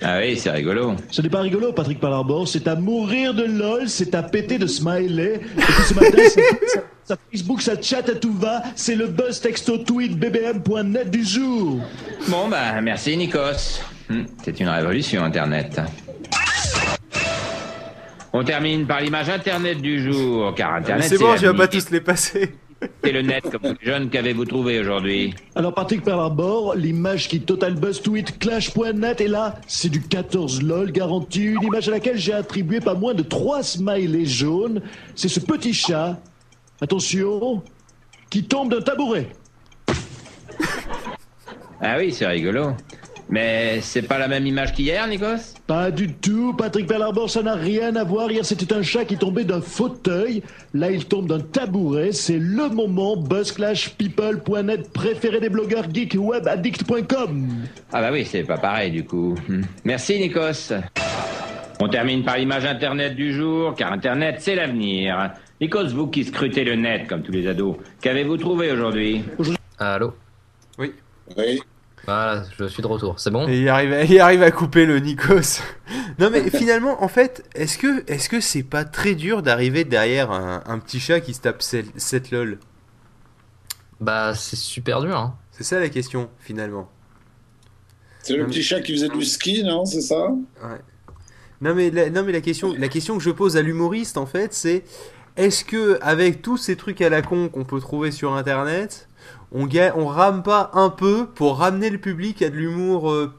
[0.07, 0.97] Ah oui, c'est rigolo.
[1.11, 2.47] Ce n'est pas rigolo, Patrick Palarbor.
[2.47, 5.41] C'est à mourir de lol, c'est à péter de smiley.
[5.57, 6.23] Et puis ce matin,
[7.05, 8.63] ça, Facebook, ça chat à tout va.
[8.77, 11.81] C'est le buzz texto tweet bbm.net du jour.
[12.29, 13.81] Bon, bah, merci, Nikos.
[14.11, 15.81] Hmm, c'est une révolution, Internet.
[18.35, 21.07] On termine par l'image Internet du jour, car Internet.
[21.09, 22.55] C'est bon, je vais pas tous les passer.
[23.03, 28.03] Et le net comme jeune, qu'avez-vous trouvé aujourd'hui Alors Patrick Perlarbor, l'image qui Total Buzz
[28.03, 32.81] tweet clash.net est là, c'est du 14 lol garanti, une image à laquelle j'ai attribué
[32.81, 34.83] pas moins de 3 smileys jaunes.
[35.15, 36.19] C'est ce petit chat,
[36.81, 37.63] attention,
[38.31, 39.29] qui tombe d'un tabouret.
[41.81, 42.73] Ah oui, c'est rigolo.
[43.35, 45.57] Mais c'est pas la même image qu'hier, Nikos?
[45.67, 48.31] Pas du tout, Patrick Perlarbor, ça n'a rien à voir.
[48.31, 50.45] Hier, c'était un chat qui tombait d'un fauteuil.
[50.73, 52.13] Là, il tombe d'un tabouret.
[52.13, 57.49] C'est le moment buzzclashpeople.net préféré des blogueurs geekwebaddict.com.
[57.93, 59.35] Ah bah oui, c'est pas pareil du coup.
[59.49, 59.63] Hmm.
[59.83, 60.73] Merci, Nikos.
[61.81, 65.33] On termine par l'image Internet du jour, car Internet, c'est l'avenir.
[65.61, 69.25] Nikos, vous qui scrutez le net comme tous les ados, qu'avez-vous trouvé aujourd'hui?
[69.81, 70.13] Allô?
[70.79, 70.93] Oui.
[71.37, 71.61] Oui.
[72.07, 73.19] Voilà, je suis de retour.
[73.19, 73.49] C'est bon?
[73.49, 75.61] Et il arrive, à, il arrive à couper le Nikos.
[76.19, 80.31] non mais finalement, en fait, est-ce que est-ce que c'est pas très dur d'arriver derrière
[80.31, 82.59] un, petit chat qui se tape 7 lol
[84.01, 85.17] Bah c'est super dur.
[85.17, 85.37] Hein.
[85.51, 86.91] C'est ça la question finalement.
[88.23, 90.29] C'est le petit chat qui faisait du ski, non C'est ça?
[90.29, 90.81] Ouais.
[91.61, 94.27] Non mais la, non mais la question la question que je pose à l'humoriste en
[94.27, 94.85] fait, c'est
[95.37, 99.09] est-ce que avec tous ces trucs à la con qu'on peut trouver sur internet,
[99.55, 103.33] on, on rame pas un peu pour ramener le public à de l'humour euh,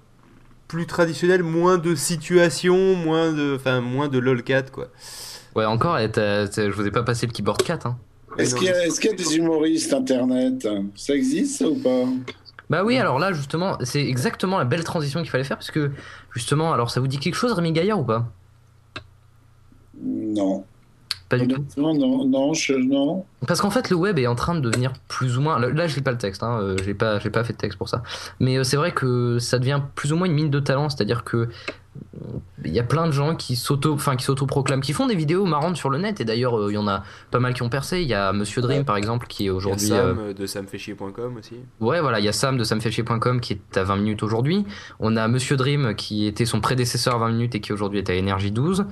[0.67, 4.87] plus traditionnel, moins de situations, moins de, enfin, moins de lolcat, quoi.
[5.55, 7.85] Ouais, encore, je vous ai pas passé le keyboard 4.
[7.85, 7.97] Hein.
[8.37, 10.67] Est-ce qu'il y, y, a des humoristes internet?
[10.95, 12.05] Ça existe ou pas?
[12.69, 15.91] Bah oui, alors là, justement, c'est exactement la belle transition qu'il fallait faire, parce que,
[16.33, 18.25] justement, alors ça vous dit quelque chose, Rémi Gaillard, ou pas?
[20.01, 20.65] Non.
[21.29, 21.65] Pas du tout.
[21.77, 23.25] Non, non, non, je, non.
[23.47, 25.59] Parce qu'en fait, le web est en train de devenir plus ou moins.
[25.59, 27.89] Là, je lis pas le texte, hein, euh, j'ai pas, pas fait de texte pour
[27.89, 28.03] ça.
[28.39, 31.23] Mais euh, c'est vrai que ça devient plus ou moins une mine de talent, c'est-à-dire
[31.23, 31.49] que
[32.65, 35.45] il y a plein de gens qui s'auto enfin qui s'auto-proclament qui font des vidéos
[35.45, 36.19] marrantes sur le net.
[36.21, 38.01] Et d'ailleurs euh, il y en a pas mal qui ont percé.
[38.01, 41.55] Il y a Monsieur Dream par exemple qui est aujourd'hui Sam euh, de samfechier.com aussi.
[41.79, 44.65] Ouais voilà il y a Sam de samfechier.com qui est à 20 minutes aujourd'hui.
[44.99, 48.09] On a Monsieur Dream qui était son prédécesseur à 20 minutes et qui aujourd'hui est
[48.09, 48.85] à énergie 12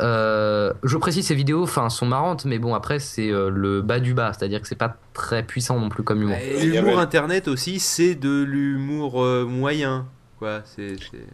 [0.00, 4.12] euh, je précise ces vidéos enfin sont marrantes mais bon après c'est le bas du
[4.12, 4.32] bas.
[4.32, 6.36] C'est à dire que c'est pas très puissant non plus comme humour.
[6.62, 10.06] L'humour internet aussi c'est de l'humour moyen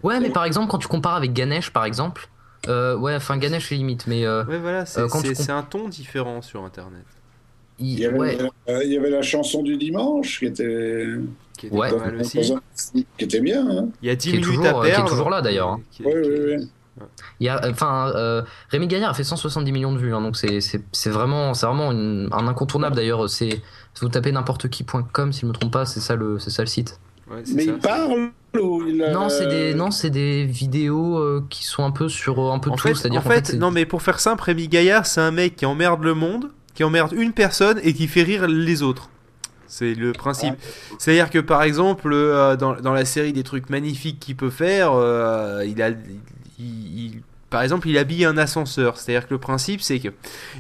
[0.02, 2.28] Ouais, mais par exemple, quand tu compares avec Ganesh, par exemple,
[2.68, 4.24] euh, ouais, enfin Ganesh est limite, mais.
[4.26, 7.04] Euh, ouais, voilà, c'est euh, un ton différent sur Internet.
[7.78, 8.36] Il, y, avait,
[8.84, 11.06] il y avait la chanson du dimanche qui était.
[11.56, 11.90] Qui était ouais.
[12.20, 12.54] aussi.
[13.16, 13.66] Qui était bien.
[13.66, 13.88] Hein.
[14.02, 14.82] Il y a 10 minutes à perdre.
[14.82, 15.68] Qui est toujours là d'ailleurs.
[15.70, 15.80] Hein.
[16.00, 16.68] Oui, oui, oui.
[17.38, 20.36] Il y a, enfin, euh, Rémi Gaillard a fait 170 millions de vues, hein, donc
[20.36, 23.30] c'est vraiment, c'est vraiment un incontournable d'ailleurs.
[23.30, 23.62] C'est
[24.00, 26.68] vous tapez n'importe qui.com si je me trompe pas, c'est ça le, c'est ça le
[26.68, 27.00] site.
[27.54, 31.84] Mais il parle ou il Non, c'est des, non, c'est des vidéos euh, qui sont
[31.84, 32.94] un peu sur un peu en tout.
[32.94, 36.02] C'est-à-dire en fait, non, mais pour faire simple, Rémi Gaillard, c'est un mec qui emmerde
[36.02, 39.10] le monde, qui emmerde une personne et qui fait rire les autres.
[39.70, 40.54] C'est le principe.
[40.98, 44.92] C'est-à-dire que par exemple, euh, dans, dans, la série des trucs magnifiques qu'il peut faire,
[44.94, 45.90] euh, il a,
[46.58, 48.96] il, par exemple, il habille un ascenseur.
[48.96, 50.08] C'est-à-dire que le principe, c'est que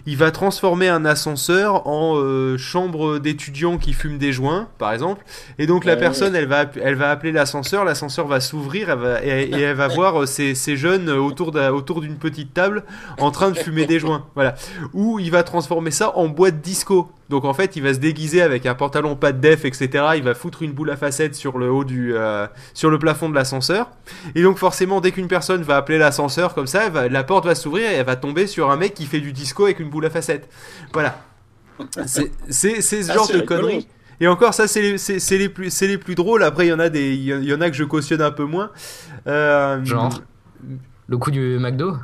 [0.06, 5.24] il va transformer un ascenseur en euh, chambre d'étudiants qui fument des joints, par exemple.
[5.58, 7.84] Et donc la personne, elle va, elle va appeler l'ascenseur.
[7.84, 8.90] L'ascenseur va s'ouvrir
[9.22, 12.84] et, elle va voir ces, ces jeunes autour autour d'une petite table
[13.18, 14.26] en train de fumer des joints.
[14.34, 14.56] Voilà.
[14.92, 17.10] Ou il va transformer ça en boîte disco.
[17.30, 19.88] Donc en fait, il va se déguiser avec un pantalon pas de def, etc.
[20.16, 23.28] Il va foutre une boule à facettes sur le haut du, euh, sur le plafond
[23.28, 23.88] de l'ascenseur.
[24.34, 27.88] Et donc forcément, dès qu'une personne va appeler l'ascenseur comme ça, la porte va s'ouvrir
[27.88, 30.10] et elle va tomber sur un mec qui fait du disco avec une boule à
[30.10, 30.48] facettes.
[30.92, 31.22] Voilà.
[32.02, 33.86] C'est ce ah, genre de conneries.
[34.18, 36.42] Et encore, ça, c'est les, les, plus, les plus drôles.
[36.42, 38.44] Après, il y en a des, il y en a que je cautionne un peu
[38.44, 38.70] moins.
[39.28, 40.20] Euh, Genre,
[41.08, 41.96] le coup du McDo?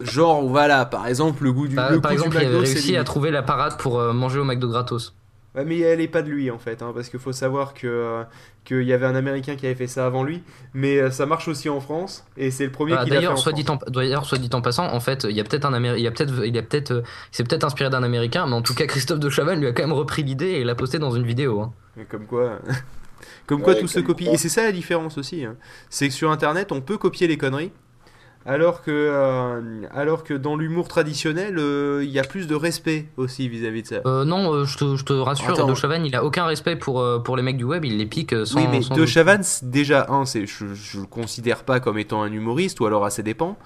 [0.00, 1.76] Genre, voilà, par exemple, le goût du.
[1.76, 4.44] Par, le par exemple, il avait réussi à trouver la parade pour euh, manger au
[4.44, 5.14] McDo gratos.
[5.54, 7.86] Ouais, mais elle est pas de lui en fait, hein, parce qu'il faut savoir que
[7.86, 8.24] euh,
[8.64, 11.46] qu'il y avait un Américain qui avait fait ça avant lui, mais euh, ça marche
[11.46, 13.26] aussi en France et c'est le premier bah, qui l'a fait.
[13.28, 15.72] En soit dit d'ailleurs, soit dit en passant, en fait, il y a peut-être un
[15.72, 18.62] Américain, il y a peut-être, il a peut-être, s'est peut-être inspiré d'un Américain, mais en
[18.62, 21.12] tout cas, Christophe de Chavannes lui a quand même repris l'idée et l'a posté dans
[21.12, 21.60] une vidéo.
[21.60, 21.72] Hein.
[22.10, 22.58] Comme quoi.
[23.46, 24.26] Comme quoi tout se copie.
[24.26, 25.44] Et c'est ça la différence aussi.
[25.44, 25.56] Hein.
[25.90, 27.72] C'est que sur Internet, on peut copier les conneries,
[28.46, 33.06] alors que, euh, alors que dans l'humour traditionnel, euh, il y a plus de respect
[33.16, 33.96] aussi vis-à-vis de ça.
[34.04, 37.36] Euh, non, je te, je, te, rassure, De Chavannes, il a aucun respect pour, pour
[37.36, 38.60] les mecs du web, il les pique sans.
[38.60, 42.80] Oui, mais De Chavannes, déjà, un, je, je le considère pas comme étant un humoriste,
[42.80, 43.58] ou alors assez dépend.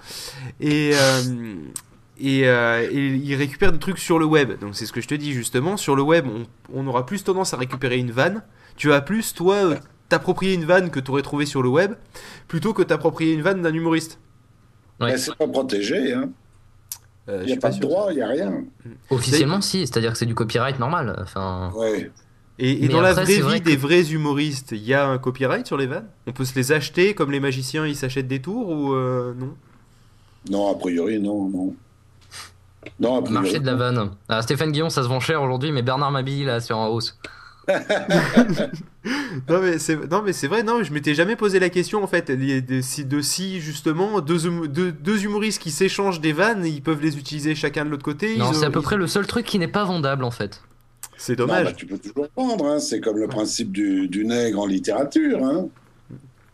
[0.59, 0.93] Et.
[2.21, 4.59] Et, il récupère des trucs sur le web.
[4.59, 5.77] Donc c'est ce que je te dis justement.
[5.77, 8.43] Sur le web, on, on aura plus tendance à récupérer une vanne.
[8.75, 9.75] Tu vas plus, toi,
[10.09, 11.93] t'approprier une vanne que tu aurais trouvé sur le web,
[12.47, 14.19] plutôt que t'approprier une vanne d'un humoriste.
[14.99, 15.17] Ouais.
[15.17, 16.13] c'est pas protégé.
[16.13, 16.29] Hein.
[17.29, 18.63] Euh, il n'y a pas de droit, il n'y a rien.
[19.09, 21.15] Officiellement, si, c'est-à-dire que c'est du copyright normal.
[21.21, 21.71] Enfin...
[21.75, 22.11] Ouais.
[22.61, 25.87] Et, dans la vraie vie des vrais humoristes, il y a un copyright sur les
[25.87, 26.07] vannes?
[26.27, 29.55] On peut se les acheter comme les magiciens, ils s'achètent des tours ou euh, non?
[30.49, 31.73] Non, a priori, non, non.
[32.99, 34.11] Non, a priori, Marché de la vanne.
[34.27, 37.17] Ah, Stéphane Guillon, ça se vend cher aujourd'hui, mais Bernard Mabille, là, sur un hausse.
[39.47, 42.07] Non mais c'est non mais c'est vrai non je m'étais jamais posé la question en
[42.07, 46.65] fait de si, de si justement deux, hum, deux, deux, humoristes qui s'échangent des vannes
[46.65, 49.27] ils peuvent les utiliser chacun de l'autre côté non c'est à peu près le seul
[49.27, 50.61] truc qui n'est pas vendable en fait
[51.17, 52.79] c'est dommage bah, tu peux toujours vendre hein.
[52.79, 55.67] c'est comme le principe du, du, nègre en littérature hein.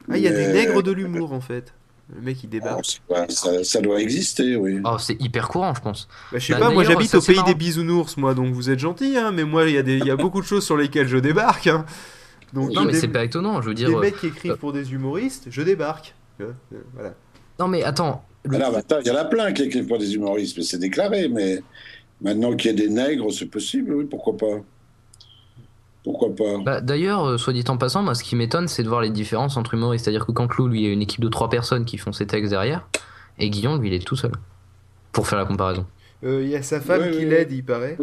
[0.09, 1.73] ah il y a des nègres de l'humour en fait
[2.13, 3.01] le mec il débarque.
[3.09, 4.79] Oh, ça, doit exister, oui.
[4.83, 6.07] Oh, c'est hyper courant, je pense.
[6.31, 8.79] Bah, je sais bah, pas, moi j'habite au pays des bisounours, moi, donc vous êtes
[8.79, 11.17] gentil, hein, mais moi il y, a y a beaucoup de choses sur lesquelles je
[11.17, 11.67] débarque.
[11.67, 11.85] Hein.
[12.53, 13.89] Donc, non, mais c'est pas étonnant, je veux dire.
[13.89, 16.15] Des mecs qui écrivent euh, pour des humoristes, je débarque.
[16.41, 16.51] Euh,
[16.93, 17.13] voilà.
[17.59, 18.23] Non, mais attends.
[18.47, 21.63] Ah il y en a plein qui écrivent pour des humoristes, mais c'est déclaré, mais
[22.21, 24.61] maintenant qu'il y ait des nègres, c'est possible, oui, pourquoi pas.
[26.05, 28.87] Pourquoi pas bah, D'ailleurs, euh, soit dit en passant, moi, ce qui m'étonne, c'est de
[28.87, 30.05] voir les différences entre humoristes.
[30.05, 32.27] C'est-à-dire que Cantelou, lui, il y a une équipe de trois personnes qui font ses
[32.27, 32.87] textes derrière,
[33.39, 34.31] et Guillaume, lui, il est tout seul.
[35.11, 35.85] Pour faire la comparaison.
[36.23, 37.97] Euh, il y a sa femme qui l'aide, il paraît.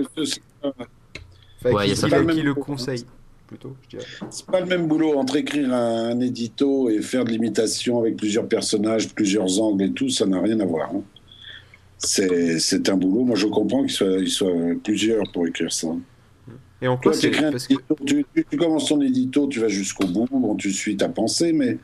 [0.64, 3.04] Enfin, il y a sa femme qui le conseille.
[4.30, 8.48] C'est pas le même boulot entre écrire un, édito et faire de l'imitation avec plusieurs
[8.48, 10.90] personnages, plusieurs angles et tout, ça n'a rien à voir.
[10.92, 11.02] Hein.
[11.98, 13.24] C'est un boulot.
[13.24, 15.88] Moi, je comprends qu'il soit, soit plusieurs pour écrire ça.
[16.82, 18.24] Et en quoi c'est tu,
[18.58, 21.78] commences ton édito, tu vas jusqu'au bout, bon, tu suis ta pensée, mais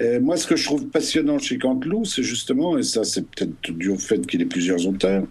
[0.00, 3.70] euh, moi, ce que je trouve passionnant chez Canteloup, c'est justement, et ça c'est peut-être
[3.70, 5.22] dû au fait qu'il ait plusieurs auteurs,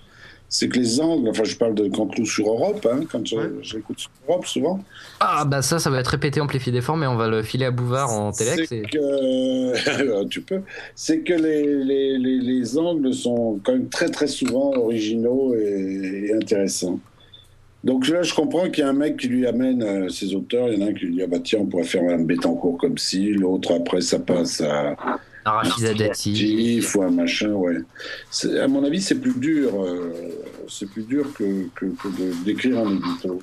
[0.47, 3.25] c'est que les angles, enfin je parle de Canteloup sur Europe, hein, quand
[3.61, 4.79] j'écoute sur Europe souvent.
[5.19, 8.09] Ah bah ça, ça va être répété, amplifié, déformé, on va le filer à Bouvard
[8.11, 10.61] en que, tu peux,
[10.95, 16.99] c'est que les, les, les, angles sont quand même très très souvent originaux et intéressants.
[17.84, 20.69] Donc là, je comprends qu'il y a un mec qui lui amène euh, ses auteurs.
[20.69, 22.26] Il y en a un qui lui dit ah bah tiens, on pourrait faire Madame
[22.26, 23.32] Bettencourt comme si.
[23.34, 24.96] L'autre après, ça passe à
[25.46, 26.32] Rachida Dati.
[26.32, 27.78] Il faut un machin, ouais.
[28.62, 29.84] À mon avis, c'est plus dur.
[29.84, 30.13] Euh,
[30.69, 33.41] c'est plus dur que, que, que d'écrire un édito.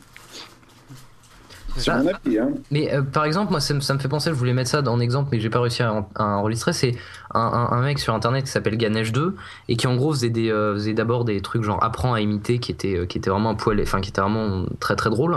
[1.89, 2.49] Hein.
[2.71, 5.29] Mais euh, par exemple, moi, ça me, fait penser, je voulais mettre ça en exemple,
[5.33, 6.73] mais j'ai pas réussi à, enregistrer.
[6.73, 6.97] C'est
[7.33, 9.35] un, mec sur internet qui s'appelle Ganesh 2
[9.69, 12.59] et qui en gros faisait, des, euh, faisait d'abord des trucs genre apprend à imiter
[12.59, 15.37] qui était, euh, qui était vraiment un poil, enfin qui était vraiment très très drôle.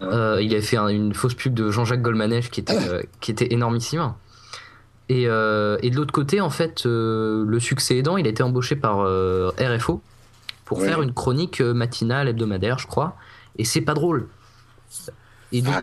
[0.00, 4.12] il avait fait une fausse pub de Jean-Jacques Goldmanesh qui était, qui était énormissime.
[5.08, 5.26] Et, et
[5.90, 9.06] de l'autre côté, en fait, le succès aidant, il a été embauché par
[9.58, 10.02] RFO
[10.64, 13.16] pour faire une chronique matinale hebdomadaire, je crois.
[13.58, 14.28] Et c'est pas drôle.
[15.52, 15.82] Et donc, ah.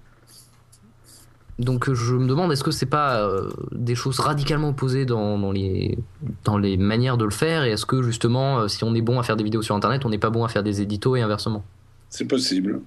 [1.59, 3.29] donc je me demande, est-ce que c'est pas
[3.71, 5.97] des choses radicalement opposées dans, dans, les,
[6.43, 9.23] dans les manières de le faire Et est-ce que justement, si on est bon à
[9.23, 11.63] faire des vidéos sur Internet, on n'est pas bon à faire des éditos et inversement?
[12.09, 12.81] C'est possible.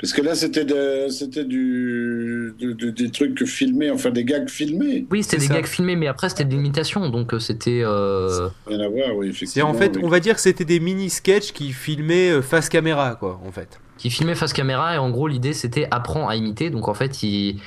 [0.00, 0.66] Parce que là, c'était
[1.08, 5.06] c'était du, des trucs filmés, enfin des gags filmés.
[5.10, 7.82] Oui, c'était des gags filmés, mais après, c'était de l'imitation, donc euh, c'était.
[7.84, 8.48] Euh...
[8.66, 9.70] Rien à voir, oui, effectivement.
[9.70, 13.40] en fait, on va dire que c'était des mini-sketchs qui filmaient euh, face caméra, quoi,
[13.46, 13.80] en fait.
[13.98, 17.22] Qui filmaient face caméra, et en gros, l'idée, c'était apprendre à imiter, donc en fait,
[17.22, 17.60] il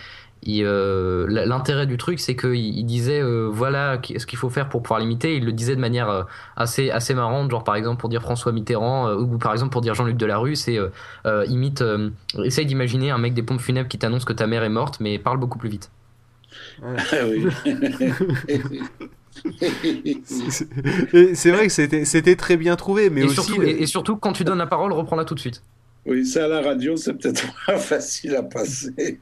[0.47, 4.81] euh, l'intérêt du truc, c'est qu'il il disait euh, voilà ce qu'il faut faire pour
[4.81, 5.35] pouvoir l'imiter.
[5.35, 6.23] Il le disait de manière euh,
[6.55, 9.95] assez assez marrante, genre par exemple pour dire François Mitterrand ou par exemple pour dire
[9.95, 10.79] Jean-Luc Delarue, c'est
[11.47, 11.83] imite,
[12.43, 15.19] essaye d'imaginer un mec des pompes funèbres qui t'annonce que ta mère est morte, mais
[15.19, 15.91] parle beaucoup plus vite.
[21.33, 21.73] c'est vrai que
[22.05, 24.91] c'était très bien trouvé, mais et aussi surtout, et, surtout quand tu donnes la parole,
[24.93, 25.63] reprends-la tout de suite.
[26.05, 29.19] Oui, ça à la radio, c'est peut-être pas facile à passer.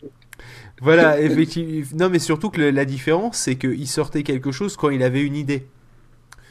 [0.81, 1.83] Voilà, effectivement.
[1.95, 5.35] Non, mais surtout que la différence, c'est qu'il sortait quelque chose quand il avait une
[5.35, 5.67] idée.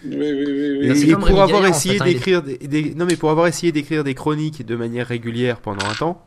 [0.05, 1.11] Oui, oui, oui.
[1.11, 4.65] Et, pour avoir essayé hein, d'écrire des, non mais pour avoir essayé d'écrire des chroniques
[4.65, 6.27] de manière régulière pendant un temps,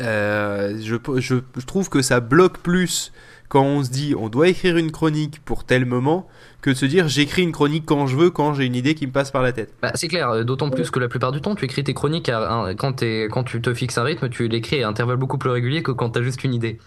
[0.00, 3.12] euh, je, je, trouve que ça bloque plus
[3.54, 6.26] quand on se dit on doit écrire une chronique pour tel moment
[6.60, 9.06] que de se dire j'écris une chronique quand je veux, quand j'ai une idée qui
[9.06, 9.72] me passe par la tête.
[9.80, 12.28] Bah, c'est clair, euh, d'autant plus que la plupart du temps, tu écris tes chroniques
[12.76, 15.84] quand, es, quand tu te fixes un rythme, tu l'écris à intervalles beaucoup plus réguliers
[15.84, 16.80] que quand tu as juste une idée.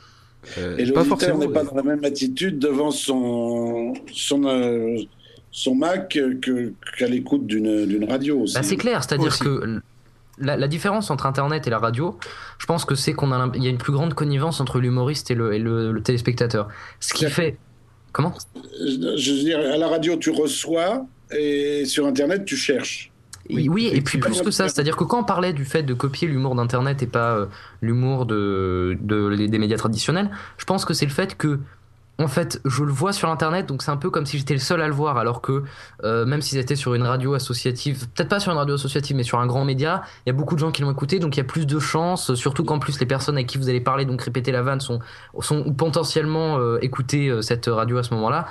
[0.57, 4.97] Euh, et l'auditeur n'est pas dans la même attitude devant son, son, euh,
[5.51, 6.19] son Mac
[6.97, 8.43] qu'à l'écoute d'une radio.
[8.53, 9.79] Bah, c'est clair, c'est-à-dire que
[10.39, 12.17] la, différence entre Internet et la radio,
[12.57, 15.31] je pense que c'est qu'on a, il y a une plus grande connivence entre l'humoriste
[15.31, 16.67] et, le, le, téléspectateur.
[16.99, 17.57] Ce qui fait.
[18.11, 18.33] Comment?
[18.79, 23.11] Je, veux dire, à la radio, tu reçois et sur Internet, tu cherches.
[23.49, 26.27] Oui, et puis plus que ça, c'est-à-dire que quand on parlait du fait de copier
[26.27, 27.45] l'humour d'Internet et pas euh,
[27.81, 31.59] l'humour de, des médias traditionnels, je pense que c'est le fait que
[32.19, 34.59] en fait, je le vois sur internet, donc c'est un peu comme si j'étais le
[34.59, 35.63] seul à le voir, alors que
[36.03, 39.23] euh, même si c'était sur une radio associative, peut-être pas sur une radio associative, mais
[39.23, 41.39] sur un grand média, il y a beaucoup de gens qui l'ont écouté, donc il
[41.39, 44.05] y a plus de chances, surtout qu'en plus les personnes avec qui vous allez parler,
[44.05, 44.99] donc répéter la vanne, sont,
[45.39, 48.47] sont potentiellement euh, écouter cette radio à ce moment-là.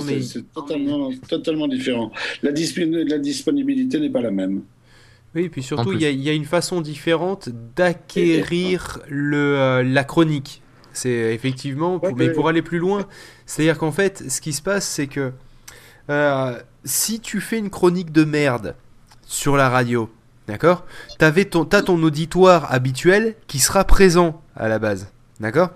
[0.00, 2.12] C'est totalement, totalement, différent.
[2.42, 4.62] La, la disponibilité n'est pas la même.
[5.34, 10.62] Oui, et puis surtout, il y, a une façon différente d'acquérir euh, la chronique.
[10.98, 13.06] C'est effectivement, mais pour aller plus loin,
[13.46, 15.32] c'est-à-dire qu'en fait, ce qui se passe, c'est que
[16.10, 18.74] euh, si tu fais une chronique de merde
[19.24, 20.10] sur la radio,
[20.48, 20.84] d'accord
[21.18, 25.70] T'as ton, ton auditoire habituel qui sera présent à la base, d'accord?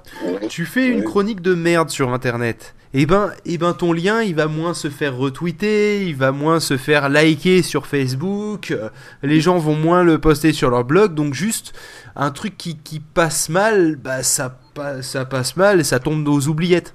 [0.48, 3.94] Tu fais une chronique de merde sur Internet et eh ben, et eh ben ton
[3.94, 8.76] lien il va moins se faire retweeter, il va moins se faire liker sur Facebook,
[9.22, 11.72] les gens vont moins le poster sur leur blog, donc juste
[12.16, 14.58] un truc qui, qui passe mal, bah ça,
[15.00, 16.92] ça passe mal et ça tombe aux oubliettes.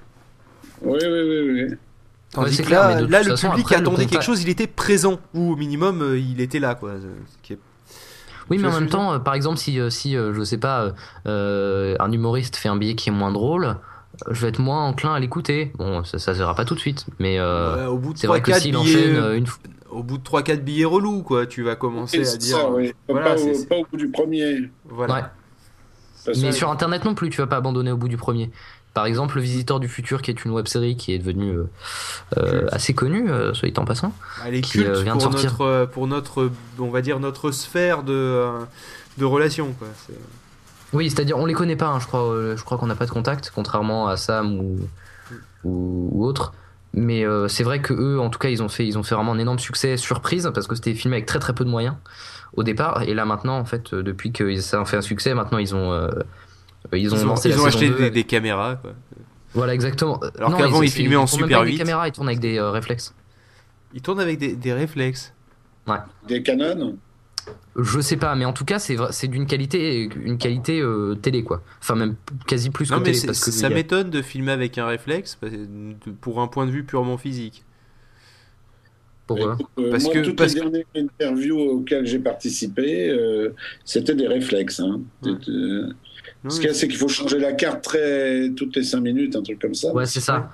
[0.84, 1.76] Oui, oui, oui, oui.
[2.32, 6.04] Tandis que là, là le public attendait quelque chose, il était présent, ou au minimum
[6.04, 6.94] euh, il était là, quoi.
[8.50, 10.94] Oui, mais en même temps, euh, par exemple, si, si je sais pas,
[11.26, 13.78] un humoriste fait un billet qui est moins drôle,
[14.30, 15.72] je vais être moins enclin à l'écouter.
[15.78, 18.76] Bon, ça, ça se verra pas tout de suite, mais euh, c'est vrai que s'il
[18.78, 19.46] enchaîne euh, une
[19.90, 22.58] au bout de 3-4 billets relous, quoi, tu vas commencer à dire.
[22.58, 22.94] Ça, oui.
[23.08, 24.70] pas, au, bout du premier.
[24.86, 25.32] Voilà.
[26.42, 28.52] Mais sur internet non plus, tu vas pas abandonner au bout du premier.
[28.98, 31.56] Par exemple, Le Visiteur du Futur, qui est une web série qui est devenue
[32.36, 34.12] euh, assez connue, soit dit en passant.
[34.44, 38.50] Elle est qui, vient pour, de notre, pour notre, on va dire, notre sphère de,
[39.20, 39.74] de relations.
[39.78, 39.88] Quoi.
[40.94, 43.06] Oui, c'est-à-dire on les connaît pas, hein, je crois, euh, je crois qu'on n'a pas
[43.06, 44.80] de contact, contrairement à Sam ou,
[45.64, 46.54] ou, autre.
[46.94, 49.14] Mais euh, c'est vrai que eux, en tout cas, ils ont fait, ils ont fait
[49.14, 51.96] vraiment un énorme succès surprise parce que c'était filmé avec très très peu de moyens
[52.54, 53.04] au départ.
[53.04, 55.76] Et là maintenant, en fait, euh, depuis que ça a fait un succès, maintenant ils
[55.76, 56.10] ont,
[56.94, 58.76] ils ont, ils ont, acheté des, caméras.
[58.78, 58.94] Quoi.
[59.54, 60.20] Voilà, exactement.
[60.38, 61.72] Alors qu'avant ils, filmaient en Super 8.
[61.72, 63.14] Des caméras, ils tournent avec des réflexes.
[63.94, 65.34] Ils tournent avec des, des réflexes.
[65.88, 65.98] Ouais.
[66.28, 66.98] Des Canon
[67.78, 71.44] je sais pas, mais en tout cas, c'est c'est d'une qualité, une qualité euh, télé
[71.44, 71.62] quoi.
[71.80, 72.16] Enfin même
[72.48, 73.20] quasi plus que télé.
[73.26, 75.40] Parce que ça m'étonne de filmer avec un réflexe
[76.22, 77.64] pour un point de vue purement physique.
[79.28, 84.28] Pourquoi euh, Parce moi, que toutes les dernières interviews auxquelles j'ai participé, euh, c'était des
[84.28, 84.80] réflexes.
[84.80, 85.02] Hein.
[86.48, 88.50] Ce qu'il y a, c'est qu'il faut changer la carte très...
[88.56, 89.92] toutes les 5 minutes, un truc comme ça.
[89.94, 90.50] Ouais, c'est ça.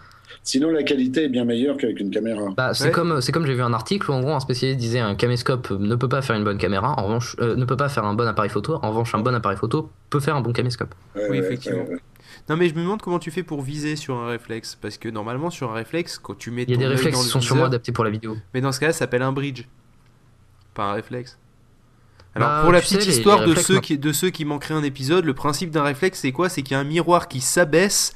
[0.45, 2.49] Sinon, la qualité est bien meilleure qu'avec une caméra.
[2.57, 4.99] Bah, c'est comme, c'est comme j'ai vu un article où en gros un spécialiste disait
[4.99, 7.87] un caméscope ne peut pas faire une bonne caméra, en revanche, euh, ne peut pas
[7.87, 8.79] faire un bon appareil photo.
[8.81, 10.93] En revanche, un bon appareil photo peut faire un bon caméscope.
[11.29, 11.85] oui, effectivement.
[12.49, 14.77] Non, mais je me demande comment tu fais pour viser sur un réflexe.
[14.81, 17.29] Parce que normalement, sur un réflexe, quand tu mets Il y a des réflexes qui
[17.29, 18.35] sont sûrement adaptés pour la vidéo.
[18.53, 19.65] Mais dans ce cas-là, ça s'appelle un bridge.
[20.73, 21.37] Pas un réflexe.
[22.35, 25.25] Alors, bah, pour la petite histoire de, ceux qui, de ceux qui manqueraient un épisode,
[25.25, 26.49] le principe d'un réflexe, c'est quoi?
[26.49, 28.13] C'est qu'il y a un miroir qui s'abaisse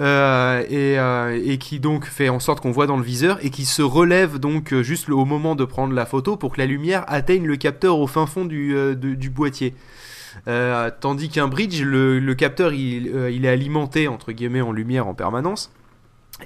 [0.00, 3.50] euh, et, euh, et, qui donc fait en sorte qu'on voit dans le viseur et
[3.50, 6.66] qui se relève donc euh, juste au moment de prendre la photo pour que la
[6.66, 9.74] lumière atteigne le capteur au fin fond du, du boîtier.
[11.00, 15.14] tandis qu'un bridge, le, le capteur il, il, est alimenté entre guillemets en lumière en
[15.14, 15.70] permanence.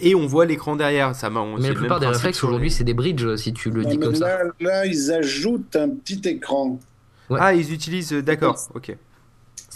[0.01, 1.15] Et on voit l'écran derrière.
[1.15, 4.15] Ça mais la plupart des réflexes aujourd'hui, c'est des bridges, si tu le dis comme
[4.15, 4.39] ça.
[4.61, 6.79] Là, ils ajoutent un petit écran.
[7.31, 8.13] Ah, ils utilisent.
[8.13, 8.97] D'accord, ok.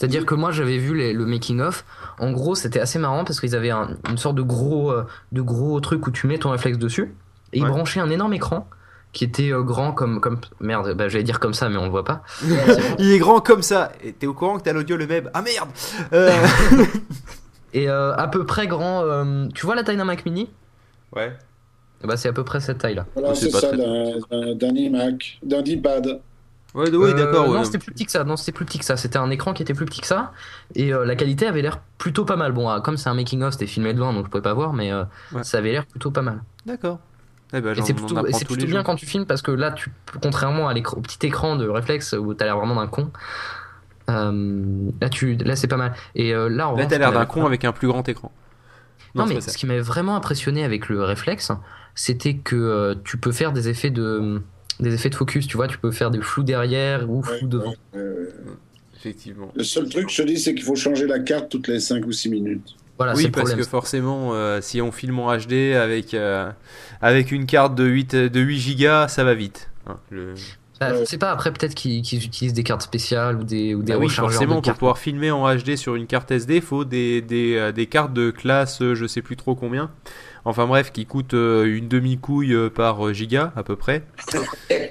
[0.00, 1.84] C'est-à-dire que moi j'avais vu le making of.
[2.18, 5.78] En gros, c'était assez marrant parce qu'ils avaient une sorte de gros, euh, de gros
[5.80, 7.14] truc où tu mets ton réflexe dessus
[7.52, 8.66] et ils branchaient un énorme écran
[9.12, 10.94] qui était euh, grand comme comme merde.
[10.94, 12.22] Bah, j'allais dire comme ça, mais on le voit pas.
[12.98, 13.92] Il est grand comme ça.
[14.02, 15.68] Et t'es au courant que t'as l'audio le même Ah merde.
[16.14, 16.32] Euh.
[17.74, 19.04] et à peu près grand.
[19.54, 20.48] tu vois la taille d'un Mac Mini?
[21.14, 21.36] Ouais.
[22.02, 23.04] Bah c'est à peu près cette taille là.
[23.14, 26.20] Voilà, c'est ça d'un iMac, d'un iPad.
[26.74, 27.50] Ouais, oui, d'accord.
[27.50, 28.24] Euh, non, c'était plus petit que ça.
[28.24, 28.96] Non, c'était plus petit que ça.
[28.96, 30.32] C'était un écran qui était plus petit que ça.
[30.74, 32.52] Et euh, la qualité avait l'air plutôt pas mal.
[32.52, 34.54] Bon, ah, comme c'est un making of, c'était filmé de loin, donc je pouvais pas
[34.54, 35.04] voir, mais euh,
[35.42, 36.42] ça avait l'air plutôt pas mal.
[36.66, 37.00] D'accord.
[37.52, 39.90] Eh ben, et c'est plutôt, plutôt bien quand tu filmes parce que là, tu,
[40.22, 43.10] contrairement à au petit écran de réflexe où t'as l'air vraiment d'un con,
[44.06, 45.94] là, tu, là c'est pas mal.
[46.14, 48.30] Et là, en là, t'as l'air d'un con avec un plus grand écran.
[49.16, 51.50] Non, mais ce qui m'avait vraiment impressionné avec le réflexe,
[51.96, 54.40] c'était que tu peux faire des effets de
[54.80, 57.74] des effets de focus, tu vois, tu peux faire des flous derrière ou flous devant.
[58.96, 59.50] Effectivement.
[59.54, 62.06] Le seul truc, je te dis, c'est qu'il faut changer la carte toutes les 5
[62.06, 62.76] ou 6 minutes.
[62.98, 66.50] Voilà, oui, parce que forcément, euh, si on filme en HD avec, euh,
[67.00, 69.70] avec une carte de 8, de 8 gigas, ça va vite.
[69.86, 70.34] Hein, le...
[70.78, 73.92] Bah, je sais pas, après peut-être qu'ils utilisent des cartes spéciales ou des, ou des
[73.92, 77.22] bah oui, forcément, pour pouvoir filmer en HD sur une carte SD, il faut des,
[77.22, 79.90] des, euh, des, cartes de classe je sais plus trop combien.
[80.44, 84.04] Enfin bref, qui coûte euh, une demi-couille euh, par euh, giga à peu près.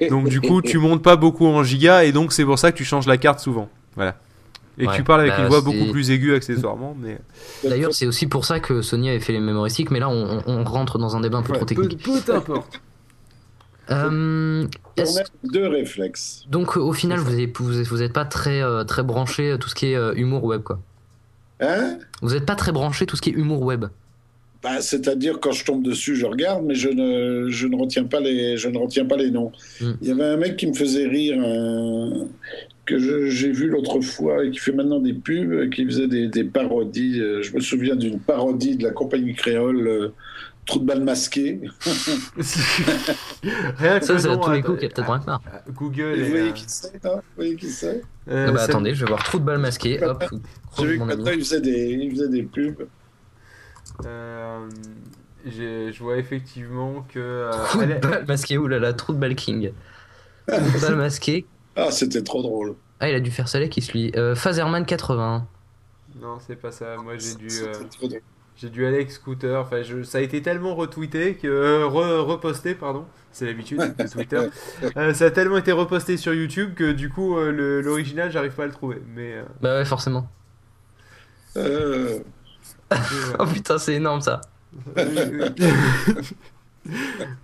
[0.09, 2.77] Donc du coup, tu montes pas beaucoup en giga et donc c'est pour ça que
[2.77, 3.69] tu changes la carte souvent.
[3.95, 4.15] Voilà.
[4.77, 6.95] Et que tu parles avec bah, une voix beaucoup plus aiguë accessoirement.
[6.97, 7.19] Mais...
[7.65, 10.97] D'ailleurs, c'est aussi pour ça que Sony avait fait les mémoristiques, mais là on, rentre
[10.97, 12.03] dans un débat un peu trop technique.
[12.03, 12.81] Peu, importe.
[13.91, 14.67] Euh,
[15.43, 16.43] deux réflexes.
[16.47, 20.13] Donc au final, vous n'êtes vous, êtes pas très, très branché tout ce qui est
[20.13, 20.79] humour web, quoi.
[21.59, 21.97] Hein?
[22.21, 23.85] Vous n'êtes pas très branché tout ce qui est humour web.
[24.61, 28.19] Bah, c'est-à-dire quand je tombe dessus, je regarde, mais je ne, je ne retiens pas
[28.19, 29.51] les, je ne retiens pas les noms.
[29.79, 29.93] Hmm.
[30.01, 31.37] Il y avait un mec qui me faisait rire,
[32.85, 36.43] que j'ai vu l'autre fois et qui fait maintenant des pubs, qui faisait des, des
[36.43, 37.21] parodies.
[37.21, 39.87] Euh, je me souviens d'une parodie de la compagnie créole.
[39.87, 40.09] Euh,
[40.65, 41.61] Trou de balle masqué.
[43.77, 45.41] Rien que ça, c'est à tous les coups qu'il y a peut-être un
[45.73, 46.21] Google.
[46.21, 48.03] Vous voyez qui c'est, Vous voyez qui c'est?
[48.29, 49.99] euh, bah, Attendez, je vais voir Trou de balle masqué.
[50.03, 50.23] Hop.
[50.77, 52.87] J'ai vu que maintenant il faisait des, il faisait des pubs.
[54.05, 54.69] Euh,
[55.45, 57.19] je vois effectivement que.
[57.19, 59.71] Euh, trou de balle masqué, oulala, trou de balle king.
[60.47, 61.45] Trou de balle masqué.
[61.75, 62.75] Ah, c'était trop drôle.
[62.99, 64.11] Ah, il a dû faire ça là qui se lit.
[64.15, 65.47] Euh, Phaserman 80.
[66.21, 66.97] Non, c'est pas ça.
[66.97, 67.47] Moi, j'ai dû.
[67.61, 68.19] Euh,
[68.57, 69.61] j'ai du Alex Scooter.
[69.61, 73.05] Enfin, je, ça a été tellement retweeté que reposté, pardon.
[73.31, 74.49] C'est l'habitude de Twitter.
[75.13, 78.73] ça a tellement été reposté sur YouTube que du coup, l'original, j'arrive pas à le
[78.73, 79.01] trouver.
[79.15, 79.41] Mais.
[79.61, 80.27] Bah ouais, forcément.
[82.91, 82.95] Euh
[83.39, 84.41] oh putain, c'est énorme ça.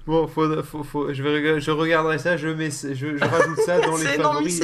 [0.08, 3.80] bon, faut, faut, faut, je, vais, je regarderai ça, je, mets, je, je rajoute ça
[3.82, 4.64] dans les favoris.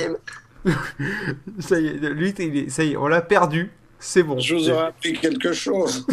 [1.60, 2.34] ça y est, lui,
[2.70, 3.72] ça y est, on l'a perdu.
[4.00, 4.40] C'est bon.
[4.40, 6.08] Je vous aurais appris quelque chose.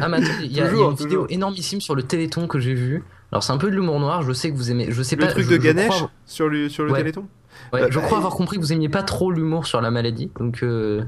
[0.00, 3.04] ah, mais il y, a, une vidéo énormissime sur le Téléthon que j'ai vu.
[3.30, 4.88] Alors, c'est un peu de l'humour noir, je sais que vous aimez.
[4.90, 5.94] Je sais le pas, truc de Ganesh
[6.26, 7.28] sur le, sur le Téléthon?
[7.72, 10.30] Ouais, Je crois avoir compris que vous aimiez pas trop l'humour sur la maladie.
[10.38, 10.62] Donc.
[10.62, 11.02] Euh...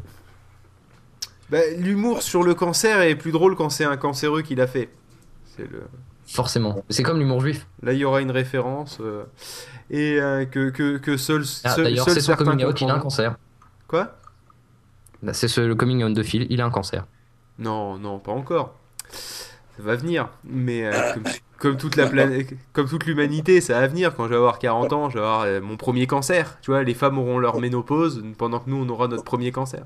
[1.52, 4.88] Bah, l'humour sur le cancer est plus drôle quand c'est un cancéreux qui l'a fait.
[5.54, 5.82] C'est le...
[6.26, 6.82] Forcément.
[6.88, 7.66] C'est comme l'humour juif.
[7.82, 8.96] Là, il y aura une référence.
[9.02, 9.24] Euh,
[9.90, 13.00] et euh, que, que, que seul, ah, D'ailleurs, c'est son coming out, il a un
[13.00, 13.36] cancer.
[13.86, 14.16] Quoi?
[15.22, 17.06] Bah, C'est le coming out de Phil, il a un cancer.
[17.58, 18.74] Non, non, pas encore.
[19.10, 20.30] Ça va venir.
[20.44, 20.92] Mais euh,
[21.58, 24.16] comme, toute la planète, comme toute l'humanité, ça va venir.
[24.16, 26.56] Quand je vais avoir 40 ans, je vais avoir mon premier cancer.
[26.62, 29.84] Tu vois, les femmes auront leur ménopause pendant que nous, on aura notre premier cancer.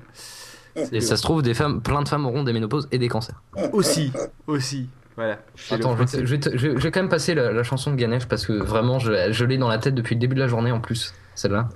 [0.91, 3.41] Et ça se trouve, des femmes, plein de femmes auront des ménopauses et des cancers.
[3.73, 4.11] Aussi,
[4.47, 4.89] aussi.
[5.15, 5.39] Voilà.
[5.71, 9.57] Attends, je vais, quand même passer la, chanson de Ganesh parce que vraiment, je, l'ai
[9.57, 11.69] dans la tête depuis le début de la journée en plus, celle-là.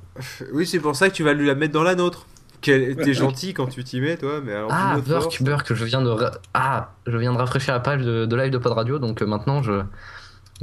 [0.54, 2.28] Oui, c'est pour ça que tu vas lui la mettre dans la nôtre.
[2.62, 4.70] T'es gentil quand tu t'y mets, toi, mais alors.
[4.72, 6.16] Ah, Burk, Burk, je viens de,
[6.54, 9.64] ah, je viens de rafraîchir la page de, live de Pod Radio, donc euh, maintenant
[9.64, 9.82] je,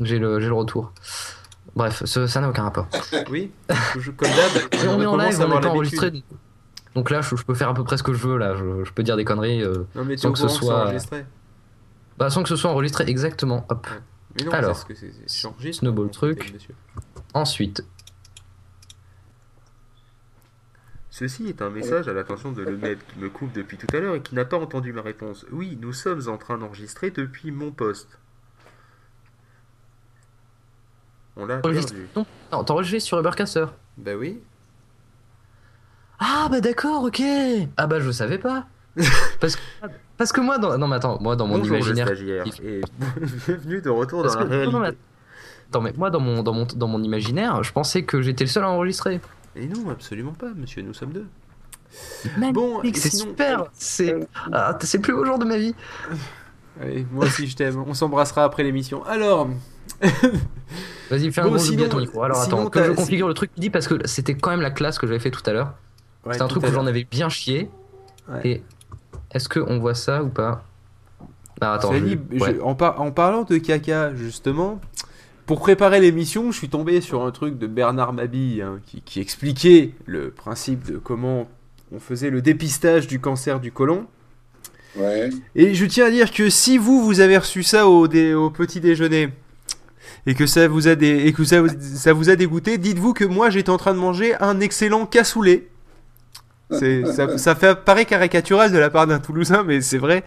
[0.01, 0.93] j'ai le, le retour.
[1.75, 2.89] Bref, ça n'a aucun rapport.
[3.31, 3.51] Oui,
[4.17, 4.89] comme d'hab.
[4.89, 6.25] on est en live, on n'est pas enregistré.
[6.99, 8.37] Donc là, je, peux faire à peu près ce que je veux.
[8.39, 11.25] Là, je, peux dire des conneries euh, non, mais sans que ce soit enregistré.
[12.17, 13.65] Bah, sans que ce soit enregistré exactement.
[13.69, 13.87] Hop.
[14.37, 14.95] Mais non, Alors, que
[15.71, 16.53] snowball truc.
[17.35, 17.85] Ensuite.
[21.09, 24.17] Ceci est un message à l'attention de le qui me coupe depuis tout à l'heure
[24.17, 25.47] et qui n'a pas entendu ma réponse.
[25.53, 28.19] Oui, nous sommes en train d'enregistrer depuis mon poste.
[31.37, 32.09] On l'a perdu.
[32.17, 33.67] Non, t'enregistres sur Ubercaster.
[33.99, 34.41] Bah oui.
[36.19, 37.23] Ah bah d'accord, ok.
[37.77, 38.67] Ah bah je savais pas.
[39.41, 39.63] parce, que,
[40.17, 42.81] parce que moi dans non mais attends, moi dans mon imaginaire et
[43.47, 44.73] bienvenue de retour dans la réalité.
[45.73, 48.49] Non, mais, moi dans mon dans mon dans mon imaginaire, je pensais que j'étais le
[48.49, 49.21] seul à enregistrer.
[49.55, 51.27] Et non, absolument pas, monsieur, nous sommes deux.
[52.53, 54.17] bon, c'est super, c'est
[54.53, 55.75] ah, c'est le plus beau jour de ma vie.
[56.81, 57.85] Allez, moi aussi je t'aime.
[57.87, 59.05] On s'embrassera après l'émission.
[59.05, 59.49] Alors,
[61.11, 62.23] Vas-y, fais un bon, gros sinon, ton micro.
[62.23, 64.71] Alors attends, que je configure le truc qui dit parce que c'était quand même la
[64.71, 65.75] classe que j'avais fait tout à l'heure.
[66.33, 67.71] C'est un truc où j'en avais bien chié.
[68.45, 68.63] Et
[69.33, 70.65] est-ce qu'on voit ça ou pas?
[71.61, 74.81] Ah, attends, en, en, parlant de caca, justement,
[75.47, 79.21] pour préparer l'émission, je suis tombé sur un truc de Bernard Mabille hein, qui, qui,
[79.21, 81.49] expliquait le principe de comment
[81.91, 84.07] on faisait le dépistage du cancer du côlon.
[84.97, 85.31] Ouais.
[85.57, 88.81] Et je tiens à dire que si vous, vous avez reçu ça au, au petit
[88.81, 89.31] déjeuner,
[90.27, 93.51] et que ça vous a, et que ça, ça vous a dégoûté, dites-vous que moi
[93.51, 95.69] j'étais en train de manger un excellent cassoulet.
[96.71, 100.25] Ça, ça fait paraît caricatural de la part d'un Toulousain, mais c'est vrai.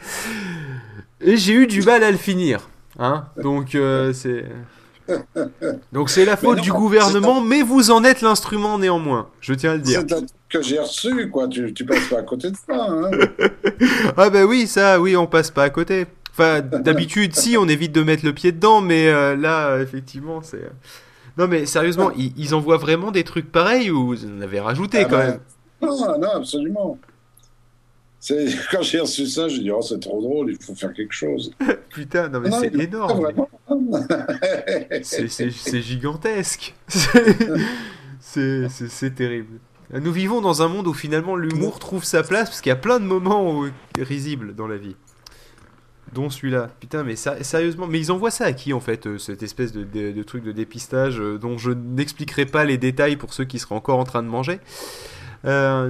[1.22, 2.68] Et j'ai eu du mal à le finir.
[3.00, 4.46] Hein Donc euh, c'est.
[5.92, 9.76] Donc c'est la faute du gouvernement, mais vous en êtes l'instrument néanmoins, je tiens à
[9.76, 10.04] le dire.
[10.08, 12.88] C'est que j'ai reçu, quoi, tu, tu passes pas à côté de ça.
[12.89, 13.12] Hein
[14.18, 16.06] ah bah oui, ça, oui, on passe pas à côté.
[16.32, 20.70] Enfin, d'habitude, si, on évite de mettre le pied dedans, mais euh, là, effectivement, c'est.
[21.38, 25.06] Non, mais sérieusement, ils, envoient vraiment des trucs pareils ou vous en avez rajouté ah
[25.06, 25.39] quand bah, même?
[25.82, 26.97] Non, non, absolument.
[28.71, 31.51] Quand j'ai reçu ça, j'ai dit, oh, c'est trop drôle, il faut faire quelque chose.
[31.89, 33.32] Putain, non, mais c'est énorme.
[35.01, 36.75] c'est gigantesque.
[38.19, 39.59] c'est terrible.
[39.93, 42.77] Nous vivons dans un monde où finalement l'humour trouve sa place parce qu'il y a
[42.77, 43.65] plein de moments
[43.97, 44.95] risibles dans la vie
[46.13, 46.69] dont celui-là.
[46.79, 50.23] Putain, mais sérieusement, mais ils envoient ça à qui en fait, euh, cette espèce de,
[50.23, 53.99] truc de dépistage euh, dont je n'expliquerai pas les détails pour ceux qui seraient encore
[53.99, 54.59] en train de manger?
[55.46, 55.89] Euh,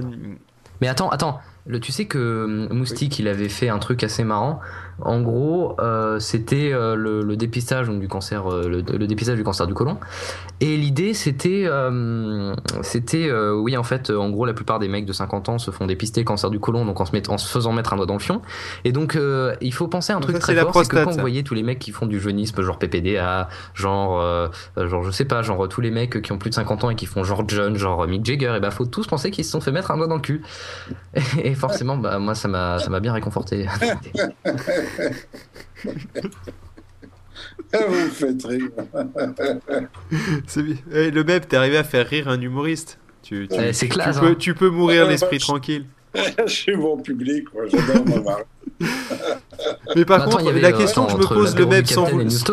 [0.80, 4.60] mais attends, attends, le, tu sais que Moustique, il avait fait un truc assez marrant.
[5.00, 9.66] En gros, euh, c'était euh, le, dépistage donc, du cancer, euh, le, dépistage du cancer
[9.66, 9.98] du côlon.
[10.60, 11.68] Et l'idée, c'était,
[12.82, 15.86] c'était, oui, en fait, en gros, la plupart des mecs de 50 ans se font
[15.86, 18.06] dépister le cancer du côlon, donc en se, mettant, en se faisant mettre un doigt
[18.06, 18.42] dans le fion.
[18.84, 19.18] Et donc,
[19.60, 21.64] il faut penser à un truc très fort, c'est que quand vous voyez tous les
[21.64, 25.90] mecs qui font du jeunisme, genre PPDA, genre, genre, je sais pas, genre tous les
[25.90, 28.54] mecs qui ont plus de 50 ans et qui font genre John, genre Mick Jagger,
[28.56, 30.42] et bah, faut tous penser qu'ils se sont fait mettre un doigt dans le cul.
[31.42, 33.66] Et, forcément, bah, moi, ça m'a, ça m'a bien réconforté.
[37.72, 38.70] Vous me faites rire.
[40.46, 40.76] C'est bien.
[40.92, 42.98] Eh, le même, t'es arrivé à faire rire un humoriste.
[43.22, 44.16] Tu, tu, c'est classe.
[44.16, 44.36] Tu, peux, hein.
[44.38, 45.86] tu peux mourir l'esprit tranquille.
[46.46, 48.36] je suis bon public, moi, j'adore ma
[49.96, 52.06] Mais par contre, la euh, question que je me pose, le même, sans,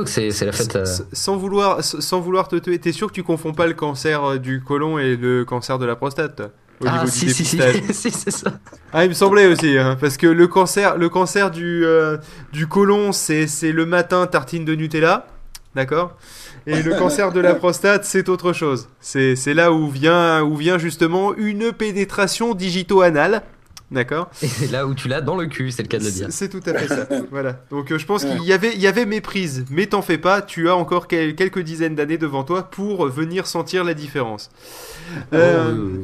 [0.05, 0.85] c'est la fête, euh.
[1.11, 4.37] sans, vouloir, sans vouloir te tuer, t'es sûr que tu confonds pas le cancer euh,
[4.37, 6.41] du côlon et le cancer de la prostate
[6.85, 7.59] ah, si, si, si,
[7.93, 8.51] si, c'est ça.
[8.93, 12.17] Ah, il me semblait aussi, hein, parce que le cancer, le cancer du, euh,
[12.53, 15.27] du côlon, c'est le matin tartine de Nutella,
[15.75, 16.15] d'accord?
[16.67, 18.89] Et le cancer de la prostate, c'est autre chose.
[18.99, 23.43] C'est là où vient, où vient justement une pénétration digito-anale.
[23.91, 24.29] D'accord?
[24.43, 26.27] Et c'est là où tu l'as dans le cul, c'est le cas de le dire.
[26.29, 27.07] C'est tout à fait ça.
[27.31, 27.59] voilà.
[27.71, 29.65] Donc euh, je pense qu'il y avait, il y avait méprise.
[29.71, 33.83] Mais t'en fais pas, tu as encore quelques dizaines d'années devant toi pour venir sentir
[33.83, 34.51] la différence.
[35.17, 36.01] Oh, euh,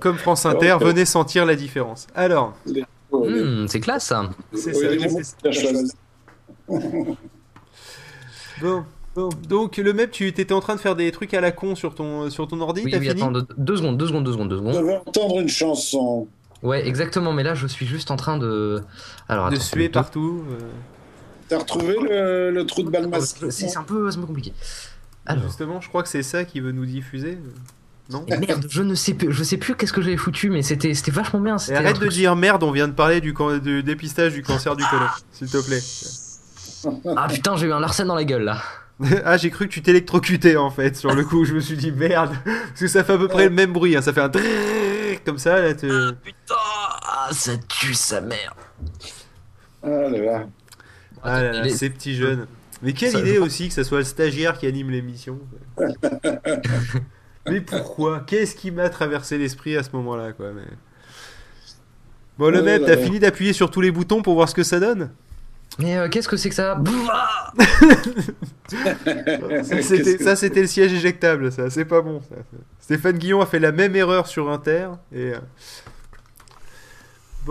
[0.00, 2.06] comme France Inter, venez sentir la différence.
[2.14, 2.54] Alors.
[3.12, 4.30] Hmm, c'est classe ça.
[4.54, 4.88] C'est ça.
[8.60, 8.84] bon.
[9.48, 11.94] Donc le même, tu étais en train de faire des trucs à la con sur
[11.94, 14.74] ton, sur ton ordi Oui, oui attends, deux, secondes, deux secondes, deux secondes, deux secondes.
[14.74, 16.28] Je entendre une chanson.
[16.62, 18.82] Ouais, exactement, mais là je suis juste en train de...
[19.28, 20.44] Alors, de suer partout.
[20.50, 20.58] Euh.
[21.48, 24.52] T'as retrouvé le, trou de balle masqué C'est un, peu, un peu compliqué.
[25.26, 25.44] Alors.
[25.44, 27.38] Justement, je crois que c'est ça qui veut nous diffuser.
[28.10, 30.94] Non Merde, je ne sais plus, je sais plus qu'est-ce que j'avais foutu, mais c'était,
[30.94, 31.56] c'était vachement bien.
[31.74, 35.06] Arrête de dire merde, on vient de parler du, du dépistage du cancer du côlon,
[35.32, 35.80] s'il te plaît.
[37.16, 38.62] Ah putain, j'ai eu un Larsen dans la gueule là.
[39.24, 41.44] ah, j'ai cru que tu t'électrocutais en fait sur le coup.
[41.44, 43.96] Je me suis dit merde, parce que ça fait à peu près le même bruit.
[43.96, 44.02] Hein.
[44.02, 44.30] Ça fait un
[45.24, 45.70] comme ça là.
[45.70, 48.54] Ah putain, ah, ça tue sa mère.
[49.82, 50.46] Ah là là.
[51.22, 52.46] Ah là là, ces petits jeunes.
[52.82, 55.38] Mais quelle idée aussi que ça soit le stagiaire qui anime l'émission.
[57.50, 58.20] Mais pourquoi?
[58.26, 60.62] Qu'est-ce qui m'a traversé l'esprit à ce moment-là quoi mais...
[62.38, 64.80] Bon, le même, t'as fini d'appuyer sur tous les boutons pour voir ce que ça
[64.80, 65.10] donne?
[65.78, 66.80] Mais euh, qu'est-ce que c'est que ça?
[70.24, 72.20] Ça, c'était le siège éjectable, ça, c'est pas bon.
[72.28, 72.36] Ça.
[72.80, 75.32] Stéphane Guillon a fait la même erreur sur Inter et.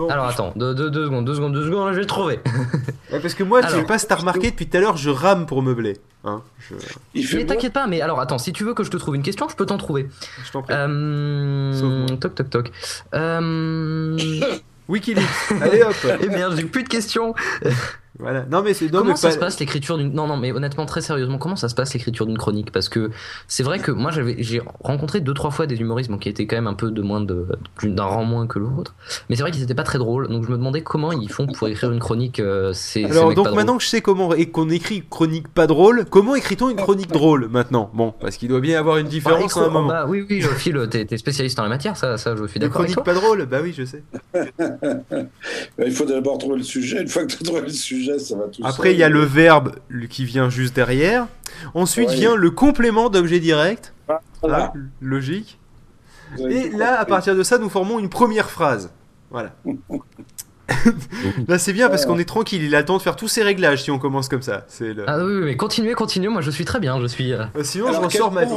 [0.00, 0.08] Bon.
[0.08, 2.40] Alors attends, deux, secondes, deux secondes, deux secondes, je vais le trouver.
[3.10, 5.44] parce que moi, je sais pas si t'as remarqué depuis tout à l'heure, je rame
[5.44, 5.98] pour meubler.
[6.24, 6.40] Hein,
[7.14, 9.46] Mais t'inquiète pas, mais alors attends, si tu veux que je te trouve une question,
[9.50, 10.08] je peux t'en trouver.
[10.42, 10.72] Je t'en prie.
[10.74, 12.06] Euh...
[12.18, 12.72] Toc toc toc.
[13.12, 14.16] Euh...
[14.88, 15.26] Wikileaks.
[15.60, 15.94] Allez hop.
[16.22, 17.34] Eh merde, j'ai plus de questions.
[18.18, 18.44] Voilà.
[18.50, 21.38] Non mais c'est comment ça se passe l'écriture d'une non non mais honnêtement très sérieusement
[21.38, 22.72] comment ça se passe l'écriture d'une chronique?
[22.72, 23.10] Parce que
[23.46, 26.56] c'est vrai que moi j'avais j'ai rencontré deux trois fois des humoristes qui étaient quand
[26.56, 27.46] même un peu de moins de
[27.82, 28.94] d'un rang moins que l'autre.
[29.28, 30.28] Mais c'est vrai qu'ils étaient pas très drôles.
[30.28, 33.52] Donc je me demandais comment ils font pour écrire une chronique euh, c'est alors donc
[33.52, 37.10] maintenant que je sais comment et qu'on écrit chronique pas drôle comment écrit-on une chronique
[37.12, 37.90] drôle maintenant?
[37.94, 39.88] Bon parce qu'il doit bien y avoir une différence bah, à un moment.
[39.88, 43.02] bah, oui oui Phil t'es spécialiste en la matière ça ça je suis d'accord chronique
[43.04, 43.46] pas drôle?
[43.46, 44.02] Bah oui je sais.
[45.84, 47.00] Il faut d'abord trouver le sujet.
[47.02, 49.08] Une fois que tu as trouvé le sujet ça va tout après il y a
[49.08, 49.76] le verbe
[50.08, 51.26] qui vient juste derrière.
[51.74, 53.92] Ensuite vient le complément d'objet direct.
[54.42, 55.58] Ah, logique.
[56.38, 58.90] Et là, à partir de ça, nous formons une première phrase.
[59.30, 59.54] Voilà.
[61.48, 62.62] Là, c'est bien parce qu'on est tranquille.
[62.62, 64.64] Il a le temps de faire tous ses réglages si on commence comme ça.
[64.68, 66.28] C'est Ah oui, mais continuez, continuez.
[66.28, 67.00] Moi, je suis très bien.
[67.00, 67.32] Je suis.
[67.32, 68.54] Euh, euh, sinon, je ressors ma vie.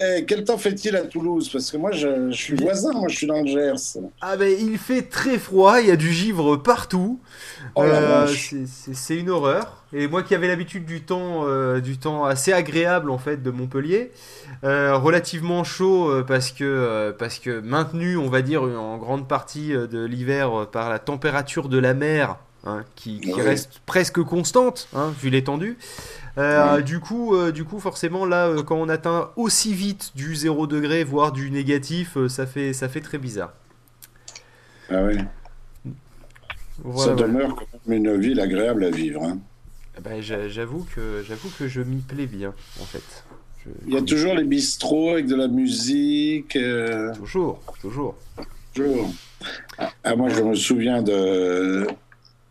[0.00, 1.48] Eh, quel temps fait-il à Toulouse?
[1.50, 2.92] Parce que moi, je, suis voisin.
[2.92, 4.00] Moi, je suis dans le Gers.
[4.20, 5.80] Ah ben, il fait très froid.
[5.80, 7.20] Il y a du givre partout.
[7.74, 9.84] Oh euh, c'est une horreur.
[9.92, 11.46] Et moi qui avais l'habitude du temps,
[11.78, 14.12] du temps assez agréable en fait de Montpellier,
[14.62, 20.66] relativement chaud parce que parce que maintenu, on va dire en grande partie de l'hiver
[20.70, 22.36] par la température de la mer
[22.66, 25.78] hein, qui, reste presque constante hein, vu l'étendue.
[26.38, 30.36] Euh, du coup, euh, du coup, forcément, là, euh, quand on atteint aussi vite du
[30.36, 33.52] 0 degré, voire du négatif, ça fait, ça fait très bizarre.
[34.88, 35.18] Ah oui.
[36.96, 39.22] ça demeure quand même une ville agréable à vivre.
[39.24, 39.38] Hein.
[39.98, 43.24] Ah bah, j'avoue que, j'avoue que je m'y plais bien, en fait.
[43.86, 46.56] Il y a toujours les bistrots avec de la musique.
[47.16, 48.14] Toujours, toujours.
[48.72, 49.10] Toujours.
[50.04, 51.86] Ah, moi, je me souviens de,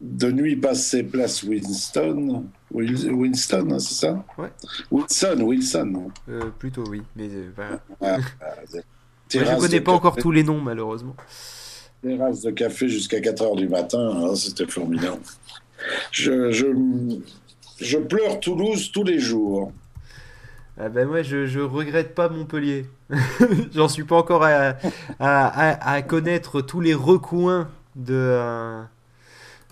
[0.02, 2.46] de nuit passée place Winston.
[2.72, 4.26] Winston, hein, c'est ça?
[4.38, 4.52] Ouais.
[4.92, 6.12] Wilson, Wilson.
[6.30, 7.02] Euh, plutôt, oui.
[7.16, 8.46] Mais euh, ah, ah,
[9.30, 11.16] je ne connais pas encore tous les noms, malheureusement.
[12.02, 15.22] Terrasse de café jusqu'à 4 h du matin, hein, c'était formidable.
[16.12, 16.66] Je, je,
[17.80, 19.72] je pleure Toulouse tous les jours.
[20.80, 22.86] Ah ben moi, je, je regrette pas Montpellier.
[23.74, 24.76] J'en suis pas encore à,
[25.20, 28.84] à, à, connaître tous les recoins de, euh,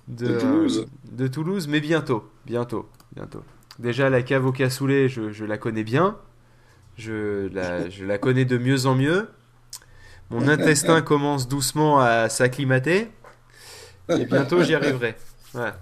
[0.08, 0.88] de, Toulouse.
[1.12, 3.44] de Toulouse, mais bientôt, bientôt, bientôt.
[3.78, 6.18] Déjà, la cave au cassoulet, je, je la connais bien.
[6.98, 9.28] Je la, je la connais de mieux en mieux.
[10.32, 13.10] Mon intestin commence doucement à s'acclimater.
[14.10, 15.16] Et bientôt, j'y arriverai.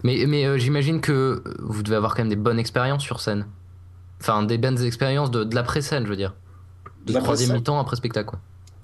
[0.03, 3.45] Mais, mais euh, j'imagine que vous devez avoir quand même des bonnes expériences sur scène.
[4.21, 6.33] Enfin, des bonnes expériences de, de l'après-scène, je veux dire.
[7.05, 8.39] De troisième mi-temps après spectacle, quoi.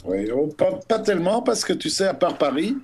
[0.05, 0.53] Oui, oh,
[0.87, 2.77] pas, tellement, parce que tu sais, à part Paris,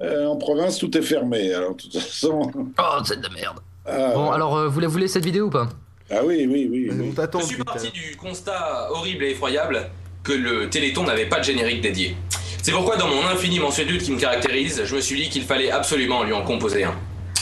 [0.00, 1.52] euh, en province, tout est fermé.
[1.52, 2.50] Alors, de toute façon.
[2.56, 3.58] Oh, c'est de merde.
[3.86, 5.68] Ah, bon, alors, euh, vous la voulez cette vidéo ou pas?
[6.10, 6.90] Ah oui, oui, oui.
[7.10, 7.40] On t'attend.
[7.40, 9.90] Je suis parti du constat horrible et effroyable
[10.22, 12.16] que le Téléthon n'avait pas de générique dédié.
[12.62, 15.70] C'est pourquoi, dans mon infini mansuétude qui me caractérise, je me suis dit qu'il fallait
[15.70, 16.94] absolument lui en composer un.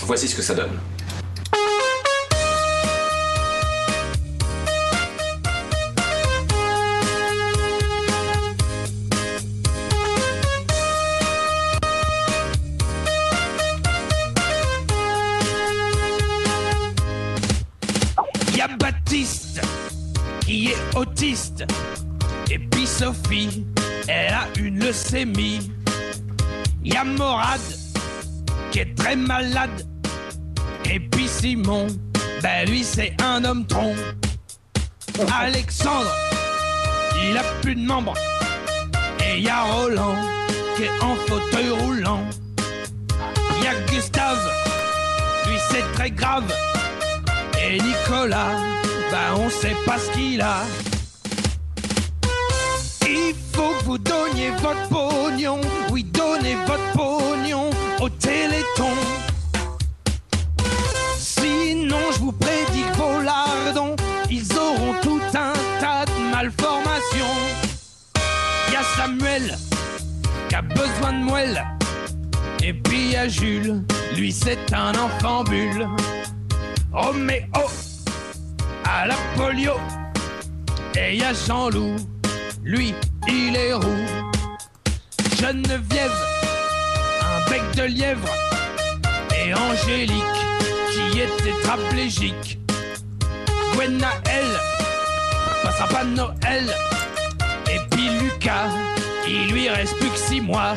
[0.02, 0.78] Voici ce que ça donne.
[20.96, 21.64] autiste.
[22.50, 23.64] Et puis Sophie,
[24.08, 25.70] elle a une leucémie.
[26.82, 27.75] Y'a Morad, qui est
[29.06, 29.86] très malade.
[30.90, 31.86] Et puis Simon,
[32.42, 33.94] ben lui c'est un homme tronc.
[35.40, 36.12] Alexandre,
[37.22, 38.14] il a plus de membres.
[39.24, 40.16] Et y a Roland,
[40.76, 42.24] qui est en fauteuil roulant.
[43.62, 44.50] Y a Gustave,
[45.46, 46.52] lui c'est très grave.
[47.62, 48.56] Et Nicolas,
[49.12, 50.62] ben on sait pas ce qu'il a.
[53.86, 55.60] vous donniez votre pognon,
[55.92, 57.70] oui donnez votre pognon
[58.00, 58.90] au téléthon.
[61.16, 63.94] Sinon je vous prédis que vos lardons,
[64.28, 67.38] ils auront tout un tas de malformations.
[68.72, 69.56] Y a Samuel
[70.48, 71.64] qui a besoin de moelle.
[72.64, 73.84] Et puis y a Jules,
[74.16, 75.86] lui c'est un enfant bulle.
[76.92, 77.70] Oh mais oh
[78.84, 79.74] à la polio.
[80.98, 81.96] Et y a Jean-Loup,
[82.64, 82.94] lui,
[83.28, 84.06] il est roux.
[85.40, 86.18] Geneviève,
[87.22, 88.28] un bec de lièvre
[89.36, 90.40] et Angélique
[90.90, 92.58] qui est tétraplégique.
[93.74, 94.46] Gwenaël
[95.62, 96.74] passera pas Noël.
[97.70, 98.68] Et puis Lucas,
[99.28, 100.74] il lui reste plus que six mois.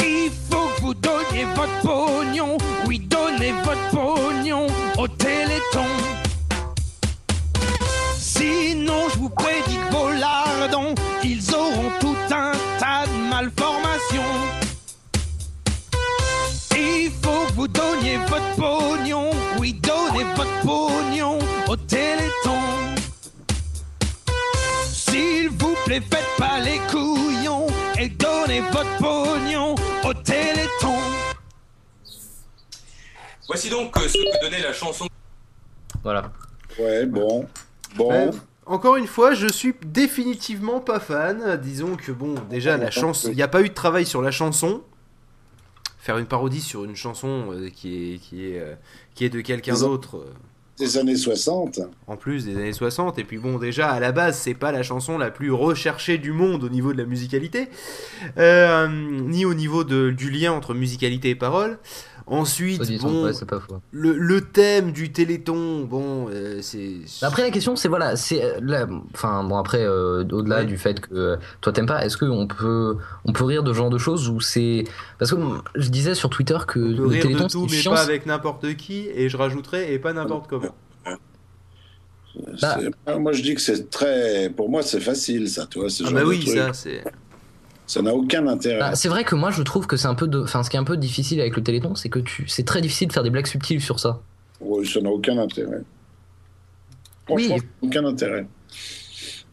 [0.00, 4.66] Il faut que vous donniez votre pognon, oui, donnez votre pognon
[4.98, 5.86] au téléthon.
[8.34, 14.32] Sinon, je vous prédis que vos lardons, ils auront tout un tas de malformations.
[16.74, 22.60] Il faut que vous donniez votre pognon, oui, donnez votre pognon au téléthon.
[24.90, 27.66] S'il vous plaît, faites pas les couillons
[27.98, 29.74] et donnez votre pognon
[30.04, 30.96] au téléthon.
[33.46, 35.06] Voici donc euh, ce que donnait la chanson.
[36.02, 36.32] Voilà.
[36.78, 37.46] Ouais, bon.
[37.96, 38.08] Bon.
[38.10, 38.30] Ouais,
[38.66, 41.56] encore une fois, je suis définitivement pas fan.
[41.62, 44.30] Disons que bon, déjà la chanson, il n'y a pas eu de travail sur la
[44.30, 44.82] chanson.
[45.98, 48.74] Faire une parodie sur une chanson euh, qui est qui est euh,
[49.14, 50.16] qui est de quelqu'un d'autre.
[50.16, 50.32] euh,
[50.78, 51.78] Des années 60.
[52.08, 54.82] en plus des années 60 et puis bon déjà à la base c'est pas la
[54.82, 57.68] chanson la plus recherchée du monde au niveau de la musicalité
[58.36, 61.78] ni au niveau de, du lien entre musicalité et parole
[62.38, 63.76] ensuite bon ouais, c'est pas faux.
[63.92, 68.58] le, le thème du téléthon bon euh, c'est Après la question c'est voilà c'est euh,
[68.62, 70.64] là, enfin bon après euh, au-delà Ouais.
[70.64, 73.72] du fait que euh, toi t'aimes pas est-ce que on peut on peut rire de
[73.72, 74.84] ce genre de choses ou c'est
[75.18, 75.36] parce que
[75.76, 77.92] je disais sur Twitter que on peut le rire Téléthon de tout c'est mais chiant
[77.94, 80.74] pas avec n'importe qui et je rajouterai et pas n'importe comment
[82.62, 82.78] Bah.
[83.18, 84.48] Moi, je dis que c'est très.
[84.48, 85.90] Pour moi, c'est facile, ça, tu vois.
[85.90, 86.56] ce ah genre bah de oui truc.
[86.56, 87.04] ça c'est
[87.92, 88.78] Ça n'a aucun intérêt.
[88.78, 90.76] Bah, c'est vrai que moi je trouve que c'est un peu de enfin ce qui
[90.76, 93.22] est un peu difficile avec le Téléthon c'est que tu c'est très difficile de faire
[93.22, 94.20] des blagues subtiles sur ça
[94.60, 95.82] Ouais, ça n'a aucun intérêt.
[97.28, 97.48] Oui.
[97.48, 98.46] Franchement, aucun intérêt.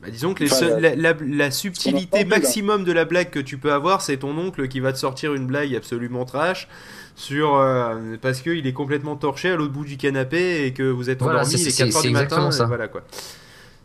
[0.02, 3.30] Bah, disons que les Enfin, seuls- la- la, la- la subtilité maximum de la blague
[3.32, 6.70] que tu peux avoir, c'est ton oncle qui va te sortir une blague absolument trash
[7.18, 11.10] sur euh, parce qu'il est complètement torché à l'autre bout du canapé et que vous
[11.10, 12.50] êtes Voilà, endormi, est c'est- 4 heures c'est du matin.
[12.68, 13.02] Voilà quoi.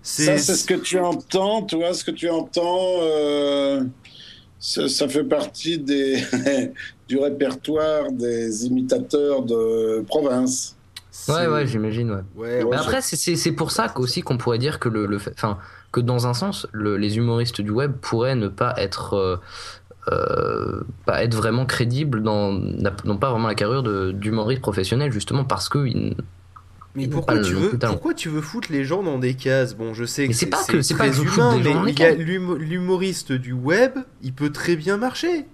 [0.03, 3.83] Ça, c'est ce que tu entends, tu vois, ce que tu entends, euh,
[4.67, 6.23] ça, ça fait partie des,
[7.09, 10.75] du répertoire des imitateurs de province.
[11.29, 13.17] ouais ouais j'imagine ouais Ouais, Ouais, Mais après, c'est-
[13.53, 15.35] pour ça qu'aussi qu'on pourrait dire que le, le fait,
[15.93, 19.37] que dans un sens, le- les humoristes du web pourraient ne pas être, euh,
[20.11, 25.45] euh, pas être vraiment crédibles, dans, n'ont pas vraiment la carrure de- d'humoriste professionnel, justement
[25.45, 26.17] parce que ils-
[26.95, 29.75] Mais pourquoi tu, veux, pourquoi tu veux foutre les gens dans des cases?
[29.75, 31.93] Bon, je sais que c'est pas que- c'est pas humain, mais
[32.59, 33.93] l'humoriste du web,
[34.23, 35.47] il peut très bien marcher.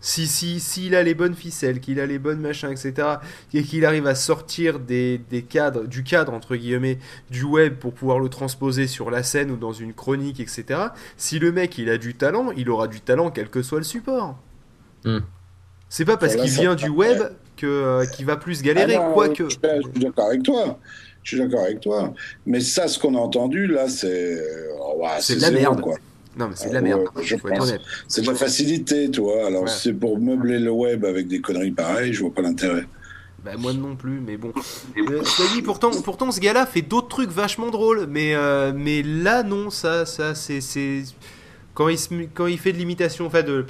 [0.00, 3.16] Si si s'il a les bonnes ficelles, qu'il a les bonnes machins, etc.,
[3.52, 6.98] et qu'il arrive à sortir des, des cadres, du cadre entre guillemets
[7.30, 10.80] du web pour pouvoir le transposer sur la scène ou dans une chronique, etc.
[11.16, 13.84] Si le mec il a du talent, il aura du talent quel que soit le
[13.84, 14.38] support.
[15.04, 15.18] Hmm.
[15.88, 17.18] C'est pas parce qu'il vient du web
[17.58, 19.44] que euh, qu'il va plus galérer, Ah quoique.
[19.44, 20.78] Je suis je suis d'accord avec toi.
[21.22, 22.14] Je suis d'accord avec toi.
[22.46, 24.38] Mais ça, ce qu'on a entendu, là, c'est.
[24.80, 25.80] oh, ouais, C'est de la merde.
[25.80, 25.96] quoi.
[26.38, 27.68] Non mais c'est de la ouais, pense.
[27.68, 27.80] honnête.
[28.06, 29.46] C'est de la facilité, tu vois.
[29.48, 29.68] Alors, Ouais.
[29.68, 32.84] si c'est pour meubler le web avec des conneries pareilles, je vois pas l'intérêt.
[33.44, 34.52] Bah moi non plus, mais bon.
[34.96, 35.22] Euh,
[35.54, 39.70] dit, pourtant, pourtant ce gars-là fait d'autres trucs vachement drôles, mais euh, mais là non,
[39.70, 40.60] ça ça c'est
[41.78, 43.64] quand il se, quand il fait de l'imitation, enfin de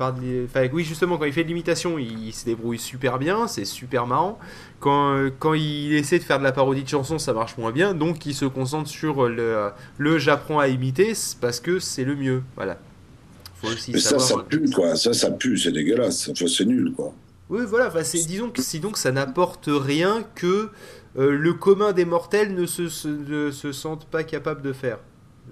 [0.72, 4.06] oui justement quand il fait de l'imitation, il, il se débrouille super bien, c'est super
[4.06, 4.38] marrant.
[4.80, 7.70] Quand euh, quand il essaie de faire de la parodie de chansons, ça marche moins
[7.70, 12.16] bien, donc il se concentre sur le le j'apprends à imiter parce que c'est le
[12.16, 12.78] mieux, voilà.
[13.56, 14.40] Faut aussi Mais ça, savoir.
[14.40, 14.96] ça pue, quoi.
[14.96, 16.30] Ça, ça pue, c'est dégueulasse.
[16.30, 17.12] Enfin, c'est nul, quoi.
[17.50, 20.70] Oui, voilà, enfin, disons que, sinon que ça n'apporte rien que
[21.18, 24.98] euh, le commun des mortels ne se, se, ne se sente pas capable de faire.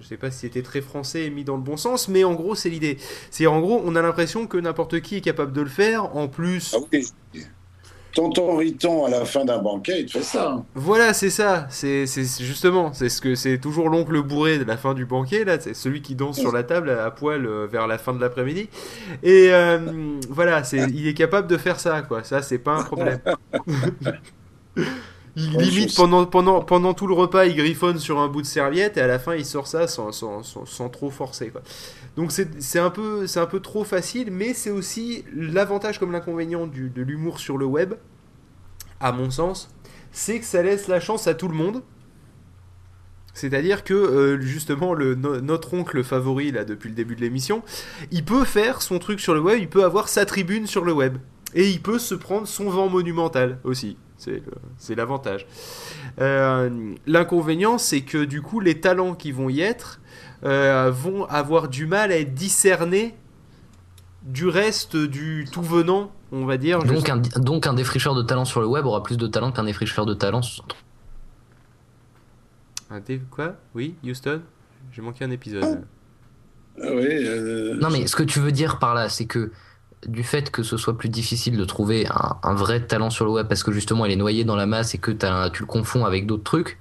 [0.01, 2.33] Je sais pas si c'était très français et mis dans le bon sens, mais en
[2.33, 2.97] gros, c'est l'idée.
[3.31, 6.27] C'est en gros, on a l'impression que n'importe qui est capable de le faire, en
[6.27, 6.75] plus.
[6.75, 7.05] Ah oui.
[8.13, 10.51] Tonton Riton, à la fin d'un banquet, il te fait ça.
[10.53, 10.65] hein.
[10.73, 11.67] Voilà, c'est ça.
[11.69, 12.05] C'est,
[12.39, 15.59] justement, c'est ce que c'est toujours l'oncle bourré de la fin du banquet là.
[15.59, 18.19] C'est celui qui danse sur la table à, à poil euh, vers la fin de
[18.19, 18.69] l'après-midi.
[19.21, 22.23] Et euh, voilà, c'est, il est capable de faire ça, quoi.
[22.23, 23.19] Ça, c'est pas un problème.
[25.37, 28.47] il Ouais, limite pendant pendant pendant tout le repas, il griffonne sur un bout de
[28.47, 31.61] serviette et à la fin, il sort ça sans sans, sans, sans trop forcer, quoi.
[32.17, 37.01] Donc c'est un peu un peu trop facile, mais c'est aussi l'avantage comme l'inconvénient de
[37.03, 37.95] l'humour sur le web,
[38.99, 39.69] à mon sens
[40.11, 41.83] c'est que ça laisse la chance à tout le monde.
[43.33, 47.61] C'est-à-dire que euh, justement le, no- notre oncle favori là depuis le début de l'émission,
[48.11, 50.93] il peut faire son truc sur le web, il peut avoir sa tribune sur le
[50.93, 51.17] web
[51.53, 53.97] et il peut se prendre son vent monumental aussi.
[54.17, 55.45] C'est l'avantage.
[56.19, 59.99] Euh, L'inconvénient, c'est que du coup les talents qui vont y être
[60.43, 63.15] euh, vont avoir du mal à être discernés
[64.23, 66.83] du reste du tout venant, on va dire.
[66.83, 69.63] Donc un, donc un défricheur de talent sur le web aura plus de talent qu'un
[69.63, 70.65] défricheur de talent sur...
[72.89, 73.21] Un dé...
[73.31, 73.55] Quoi?
[73.75, 74.41] Oui, Houston?
[74.91, 75.83] J'ai manqué un épisode.
[76.81, 77.05] Ah oui.
[77.09, 79.51] euh, Non mais ce que tu veux dire par là, c'est que
[80.05, 83.31] du fait que ce soit plus difficile de trouver un, un vrai talent sur le
[83.31, 86.05] web parce que justement il est noyé dans la masse et que tu le confonds
[86.05, 86.77] avec d'autres trucs,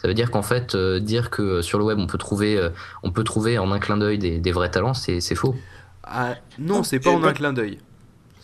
[0.00, 2.70] ça veut dire qu'en fait euh, dire que sur le web on peut trouver, euh,
[3.02, 5.54] on peut trouver en un clin d'œil des, des vrais talents, c'est faux.
[6.02, 7.78] Ah, non, c'est pas Et en ben- un clin d'œil.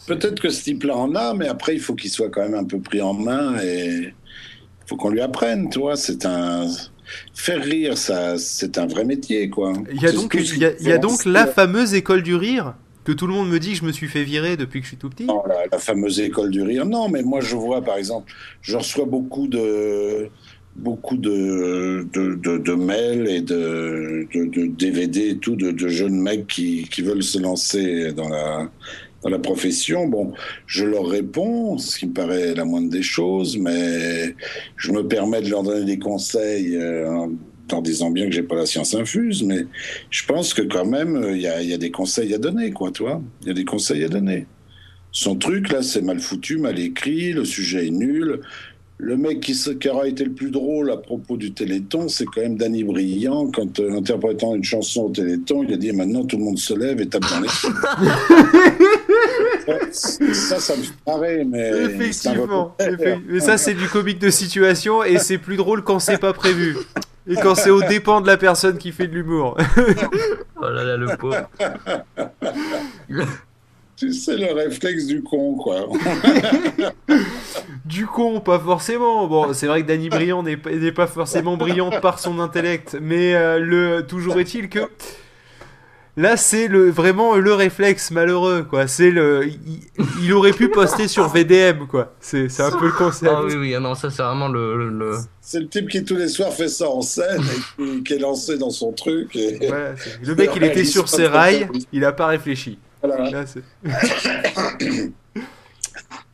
[0.06, 2.64] Peut-être que ce type-là en a, mais après, il faut qu'il soit quand même un
[2.64, 4.14] peu pris en main et il
[4.86, 5.96] faut qu'on lui apprenne, tu vois.
[5.96, 6.66] C'est un.
[7.34, 9.72] Faire rire, ça, c'est un vrai métier, quoi.
[9.92, 12.22] Il y a donc, il y a, qui il y a donc la fameuse école
[12.22, 14.80] du rire que tout le monde me dit que je me suis fait virer depuis
[14.80, 15.24] que je suis tout petit.
[15.24, 16.86] Non, la, fameuse école du rire.
[16.86, 18.32] Non, mais moi, je vois, par exemple,
[18.62, 20.28] je reçois beaucoup de
[20.76, 24.26] beaucoup de, mails et de,
[24.68, 28.70] DVD et tout de, de jeunes mecs qui, qui veulent se lancer dans la,
[29.22, 30.06] dans la profession.
[30.06, 30.32] Bon,
[30.66, 34.34] je leur réponds, ce qui me paraît la moindre des choses, mais
[34.76, 37.26] je me permets de leur donner des conseils euh,
[37.74, 39.66] en disant bien que j'ai pas la science infuse, mais
[40.10, 42.38] je pense que quand même, euh, il y a, il y a des conseils à
[42.38, 43.22] donner, quoi, tu vois.
[43.42, 44.46] Il y a des conseils à donner.
[45.12, 48.40] Son truc, là, c'est mal foutu, mal écrit, le sujet est nul.
[49.02, 52.42] Le mec qui, qui aura été le plus drôle à propos du Téléthon, c'est quand
[52.42, 53.50] même Danny Briand.
[53.50, 56.74] Quand, euh, interprétant une chanson au Téléthon, il a dit maintenant tout le monde se
[56.74, 57.48] lève et tape dans les.
[59.92, 61.70] ça, ça me marrer, mais.
[61.70, 62.76] Effectivement.
[63.26, 66.76] Mais ça, c'est du comique de situation et c'est plus drôle quand c'est pas prévu.
[67.28, 69.56] Et quand c'est au dépend de la personne qui fait de l'humour.
[70.62, 71.48] Oh là là le pauvre.
[73.96, 75.86] Tu sais, le réflexe du con, quoi.
[77.84, 79.26] Du con, pas forcément.
[79.26, 83.58] Bon, c'est vrai que Danny Briand n'est pas, forcément brillant par son intellect, mais euh,
[83.58, 84.88] le toujours est-il que
[86.20, 88.86] là, c'est le vraiment le réflexe malheureux, quoi.
[88.86, 89.80] C'est le, il,
[90.22, 92.14] il aurait pu poster sur VDM, quoi.
[92.20, 93.32] C'est, c'est un peu le concept.
[93.34, 96.04] Ah oui oui, ah non ça c'est vraiment le, le- le- C'est le type qui
[96.04, 99.34] tous les soirs fait ça en scène et qui, qui est lancé dans son truc.
[99.34, 99.58] Et...
[99.66, 102.78] Voilà, le mec, il était sur ses rails, il a pas réfléchi.
[103.02, 103.30] Voilà.
[103.30, 103.64] Là, c'est-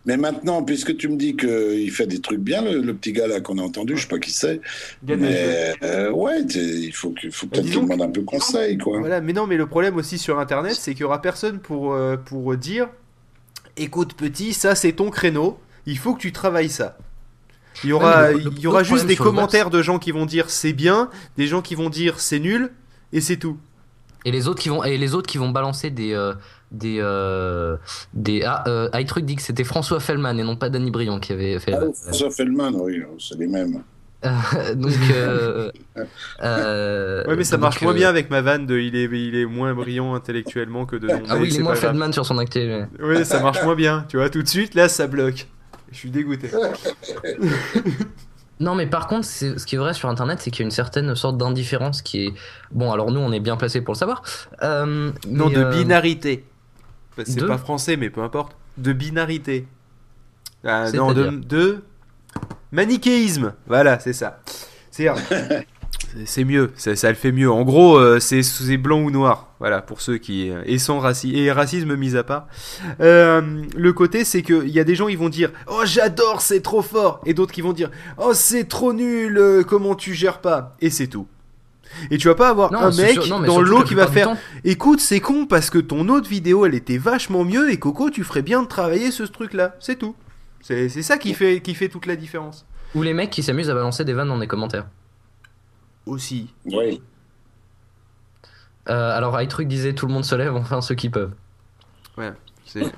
[0.06, 3.26] Mais maintenant, puisque tu me dis qu'il fait des trucs bien, le, le petit gars
[3.26, 4.60] là qu'on a entendu, je sais pas qui c'est,
[5.02, 8.98] mais euh, ouais, il faut, que- faut Bah, peut-être qu'il demande un peu conseil, quoi.
[9.00, 11.92] Voilà, mais non, mais le problème aussi sur Internet, c'est qu'il y aura personne pour,
[11.94, 12.88] euh, pour dire
[13.76, 16.96] écoute petit, ça c'est ton créneau, il faut que tu travailles ça.
[17.84, 19.98] Il y aura, Ouais, mais le- le- il y aura juste des commentaires de gens
[19.98, 22.70] qui vont dire c'est bien, des gens qui vont dire c'est nul,
[23.12, 23.58] et c'est tout.
[24.24, 26.32] Et les autres qui vont et les autres qui vont balancer des euh,
[26.72, 27.76] des euh,
[28.14, 31.32] des ah euh, iTruc dit que c'était François Fellman et non pas Danny Briand qui
[31.32, 31.72] avait fait.
[31.74, 33.82] Ah, François Fellman, oui, c'est les mêmes.
[34.24, 35.70] Euh, donc euh,
[36.42, 39.36] euh, Ouais, mais ça marche moins euh, bien avec ma vanne de il est, il
[39.36, 41.08] est moins brillant intellectuellement que de.
[41.28, 41.74] Ah oui, il c'est est moins.
[41.74, 42.66] Feldman sur son acté.
[42.98, 45.46] mais- Ouais, ça marche moins bien, tu vois, tout de suite là ça bloque.
[45.92, 46.50] Je suis dégoûté.
[48.58, 50.68] Non, mais par contre, c'est- ce qui est vrai sur Internet, c'est qu'il y a
[50.68, 52.32] une certaine sorte d'indifférence qui est
[52.72, 52.90] bon.
[52.90, 54.22] Alors nous, on est bien placé pour le savoir.
[54.62, 56.44] Euh, Non, mais, de euh, binarité.
[57.24, 58.56] C'est de pas français, mais peu importe.
[58.76, 59.66] De binarité.
[60.64, 61.82] Ah, non, de, de
[62.72, 63.54] manichéisme.
[63.66, 64.40] Voilà, c'est ça.
[64.90, 65.08] C'est
[66.24, 67.50] c'est- mieux, ça, ça le fait mieux.
[67.50, 69.48] En gros, euh, c'est c'est blanc ou noir.
[69.58, 72.46] Voilà, pour ceux qui euh, et sans racisme et racisme mis à part.
[73.00, 76.40] Euh, le côté, c'est que il y a des gens ils vont dire oh j'adore,
[76.42, 80.14] c'est trop fort, et d'autres qui vont dire oh c'est trop nul, euh, comment tu
[80.14, 81.26] gères pas, et c'est tout.
[82.10, 84.38] Et tu vas pas avoir non, un mec non, dans l'eau qui va faire temps-
[84.64, 88.24] Écoute, c'est con parce que ton autre vidéo elle était vachement mieux et Coco, tu
[88.24, 89.74] ferais bien de travailler ce truc là.
[89.80, 90.14] C'est tout.
[90.60, 92.66] C'est c'est ça qui fait, qui fait toute la différence.
[92.94, 94.86] Ou les mecs qui s'amusent à balancer des vannes dans des commentaires.
[96.06, 96.52] Aussi.
[96.66, 97.02] Oui.
[98.88, 101.32] Euh, alors iTruc disait tout le monde se lève, enfin ceux qui peuvent.
[102.64, 102.84] C'est.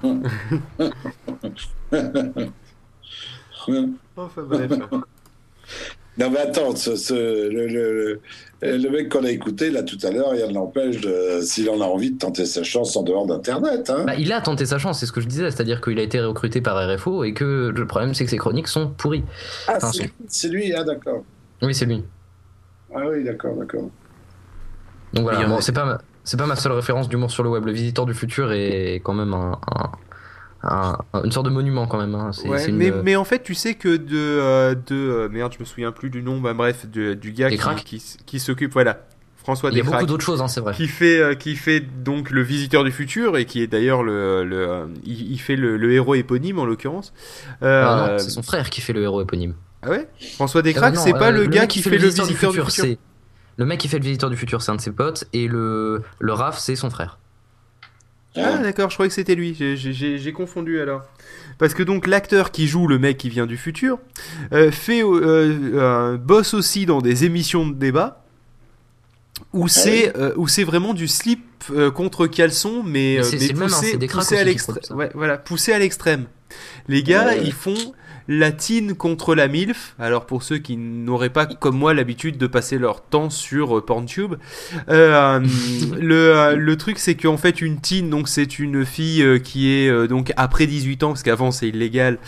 [4.17, 4.73] enfin bref.
[6.19, 8.21] Non, mais attends, ce, ce- le, le-
[8.61, 10.97] le- le mec qu'on a écouté là tout à l'heure, rien ne l'empêche,
[11.43, 13.89] s'il en a envie de tenter sa chance en dehors d'Internet.
[13.89, 14.05] Hein.
[14.05, 16.19] Bah, il a tenté sa chance, c'est ce que je disais, c'est-à-dire qu'il a été
[16.21, 19.23] recruté par RFO et que le problème c'est que ses chroniques sont pourries.
[19.69, 21.23] ah, enfin, c'est c'est lui, ah d'accord.
[21.63, 22.03] Oui, c'est lui.
[22.93, 23.89] Ah oui, d'accord, d'accord.
[25.13, 27.65] Donc voilà, bon, c'est pas ma- c'est pas ma seule référence d'humour sur le web.
[27.65, 29.93] Le Visiteur du futur est quand même un, un-
[30.71, 32.15] un- un- une sorte de monument quand même.
[32.15, 32.31] hein.
[32.45, 34.17] Ouais, une- mais, mais en fait, tu sais que de.
[34.17, 37.51] euh, de euh, merde, je me souviens plus du nom, bah bref, de- du gars
[37.51, 39.01] qui, cracks qui, qui s'occupe, voilà.
[39.37, 40.75] François il y a beaucoup d'autres choses, hein, c'est vrai.
[40.75, 44.45] qui fait euh, qui fait donc le visiteur du futur et qui est d'ailleurs le,
[44.45, 47.15] le il, il fait le, le héros éponyme en l'occurrence.
[47.63, 49.55] Ah non, c'est son frère qui fait le héros éponyme.
[49.83, 50.07] ah ouais?
[50.35, 52.71] François Descraques, c'est pas le, gars qui fait, le visiteur du futur.
[52.71, 52.99] c'est
[53.57, 56.03] le mec qui fait le visiteur du futur, c'est un de ses potes et le
[56.19, 57.19] le Raf c'est son frère.
[58.39, 59.55] Ah, d'accord, je croyais que c'était lui.
[59.55, 61.03] J'ai confondu alors.
[61.59, 63.99] Parce que donc l'acteur qui joue le mec qui vient du futur
[64.53, 68.25] euh, fait euh, bosse aussi dans des émissions de débat
[69.53, 71.45] où ah c'est où c'est vraiment du slip
[71.95, 74.97] contre caleçon mais, mais, poussé, poussé à l'extrême.
[74.97, 76.27] Ouais, voilà, poussé à l'extrême.
[76.87, 77.95] Les gars, ils font
[78.29, 79.95] latine contre la MILF.
[79.99, 83.85] Alors pour ceux qui n'auraient pas comme moi l'habitude de passer leur temps sur euh,
[83.85, 84.35] PornTube,
[84.91, 85.41] euh,
[85.99, 90.09] le, euh, le truc c'est qu'en fait une teen donc c'est une fille qui est
[90.09, 92.19] donc après 18 ans parce qu'avant c'est illégal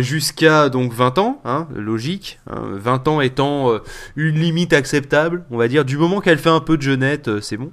[0.00, 2.40] jusqu'à donc 20 ans, hein, logique.
[2.46, 3.78] 20 hein, ans étant
[4.16, 7.56] une limite acceptable, on va dire du moment qu'elle fait un peu de jeunette, c'est
[7.56, 7.70] bon.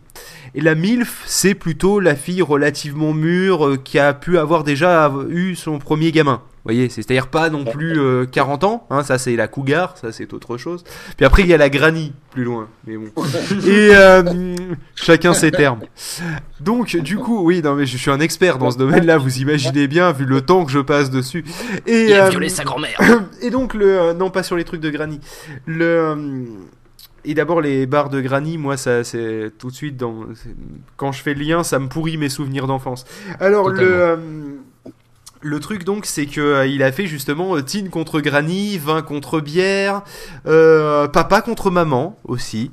[0.54, 5.56] Et la MILF, c'est plutôt la fille relativement mûre qui a pu avoir déjà eu
[5.56, 8.00] son premier gamin voyez, c'est-à-dire pas non plus
[8.32, 10.84] 40 euh, ans, hein, ça c'est la cougar, ça c'est autre chose.
[11.18, 13.10] Puis après il y a la granny plus loin, mais bon.
[13.68, 14.56] Et euh,
[14.96, 15.82] chacun ses termes.
[16.62, 19.88] Donc du coup, oui, non mais je suis un expert dans ce domaine-là, vous imaginez
[19.88, 21.44] bien vu le temps que je passe dessus.
[21.86, 23.00] Et il a euh, violé sa grand-mère.
[23.42, 25.20] Et donc le non pas sur les trucs de granny.
[25.66, 26.46] Le
[27.26, 30.26] et d'abord les barres de granny, moi ça c'est tout de suite dans
[30.98, 33.06] quand je fais le lien, ça me pourrit mes souvenirs d'enfance.
[33.40, 34.18] Alors le
[35.44, 39.02] le truc donc, c'est que euh, il a fait justement euh, Tin contre Granny, vin
[39.02, 40.02] contre bière,
[40.48, 42.72] euh, papa contre maman aussi.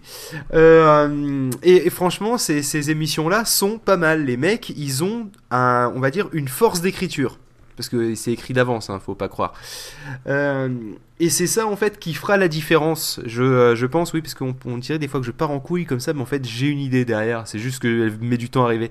[0.53, 4.25] et, franchement, ces, émissions-là sont pas mal.
[4.25, 7.39] Les mecs, ils ont on va dire, une force d'écriture
[7.77, 9.55] parce que c'est écrit d'avance, hein, faut pas croire.
[10.27, 10.68] Euh,
[11.18, 14.35] et c'est ça en fait qui fera la différence, je, euh, je pense, oui, parce
[14.35, 16.45] qu'on on dirait des fois que je pars en couille comme ça, mais en fait
[16.45, 18.91] j'ai une idée derrière, c'est juste qu'elle met du temps à arriver.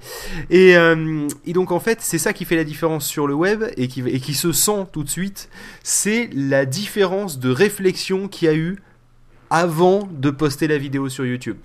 [0.49, 3.63] Et, euh, et donc en fait c'est ça qui fait la différence sur le web
[3.77, 5.49] et qui, et qui se sent tout de suite,
[5.83, 8.77] c'est la différence de réflexion qu'il y a eu
[9.49, 11.57] avant de poster la vidéo sur YouTube.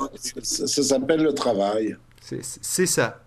[0.43, 1.97] Ça, ça s'appelle le travail.
[2.21, 3.24] C'est ça.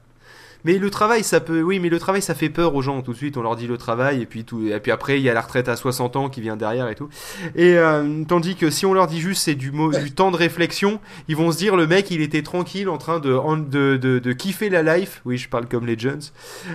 [0.65, 3.13] Mais le travail, ça peut, oui, mais le travail, ça fait peur aux gens tout
[3.13, 3.37] de suite.
[3.37, 5.41] On leur dit le travail, et puis tout, et puis après, il y a la
[5.41, 7.09] retraite à 60 ans qui vient derrière et tout.
[7.55, 10.99] Et euh, tandis que si on leur dit juste c'est du, du temps de réflexion,
[11.27, 13.37] ils vont se dire le mec, il était tranquille en train de,
[13.69, 15.21] de, de, de kiffer la life.
[15.25, 16.21] Oui, je parle comme les Jones.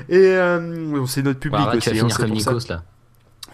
[0.08, 1.90] Et euh, c'est notre public bah, aussi.
[1.90, 2.82] Tu vas hein, finir comme Nikos là.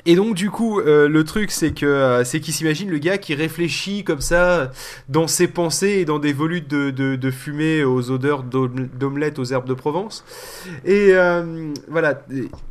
[0.07, 3.19] Et donc du coup, euh, le truc c'est que euh, c'est qu'il s'imagine le gars
[3.19, 4.71] qui réfléchit comme ça
[5.09, 9.69] dans ses pensées et dans des volutes de, de, fumée aux odeurs d'omelette aux herbes
[9.69, 10.25] de Provence.
[10.85, 12.23] Et euh, voilà.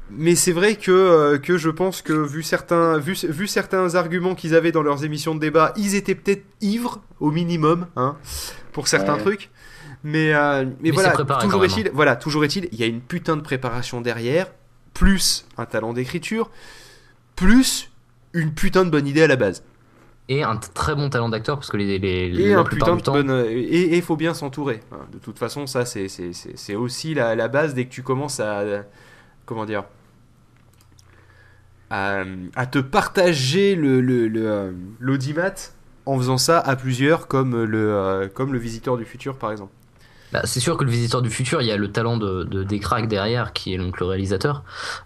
[0.09, 4.55] Mais c'est vrai que, que je pense que vu certains, vu, vu certains arguments qu'ils
[4.55, 8.15] avaient dans leurs émissions de débat, ils étaient peut-être ivres au minimum, hein,
[8.71, 9.49] pour certains trucs.
[10.03, 10.31] Mais,
[10.81, 11.11] mais, voilà,
[11.41, 14.47] toujours est-il, voilà, toujours est-il, il y a une putain de préparation derrière,
[14.93, 16.49] plus un talent d'écriture
[17.37, 17.89] plus
[18.33, 19.63] une putain de bonne idée à la base.
[20.27, 23.15] Et un très bon talent d'acteur, parce que les, les, et la plupart du temps...
[23.15, 24.81] et il faut bien s'entourer.
[24.91, 25.07] Hein.
[25.13, 28.83] De toute façon, ça, c'est aussi la, la, base dès que tu commences à...
[29.45, 29.85] Comment dire
[31.89, 32.25] à,
[32.69, 35.51] te partager l'audimat le, le,
[36.05, 39.71] en faisant ça à plusieurs, comme le, euh, comme le visiteur du futur, par exemple.
[40.33, 43.05] Bah, c'est sûr que le visiteur du futur, il y a le talent de, de
[43.05, 44.63] derrière, qui est donc le réalisateur,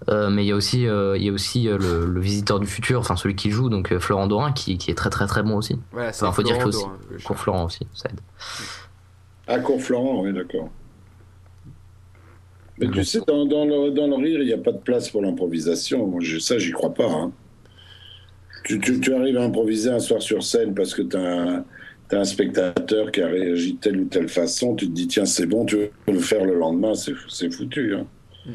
[0.09, 2.65] euh, mais il y a aussi, euh, il y a aussi euh, le, visiteur du
[2.65, 5.57] futur, enfin celui qui joue, donc Florent Dorin, qui, qui, est très très très bon
[5.57, 5.75] aussi.
[5.93, 6.83] Ouais, enfin, faut dire que aussi,
[7.23, 8.19] Cours Florent aussi, ça aide.
[9.47, 10.69] Ah, Cours Florent, oui, d'accord.
[12.79, 15.09] Mais tu sais, dans, dans, le, dans, le, rire, il n'y a pas de place
[15.09, 16.17] pour l'improvisation.
[16.39, 17.07] Ça, j'y crois pas.
[17.07, 17.31] Hein.
[18.63, 21.65] Tu, tu, tu, arrives à improviser un soir sur scène parce que tu as un
[22.23, 25.65] spectateur qui a réagi de telle ou telle façon, tu te dis tiens c'est bon,
[25.65, 27.95] tu veux le faire le lendemain, c'est foutu.
[27.95, 28.05] Hein.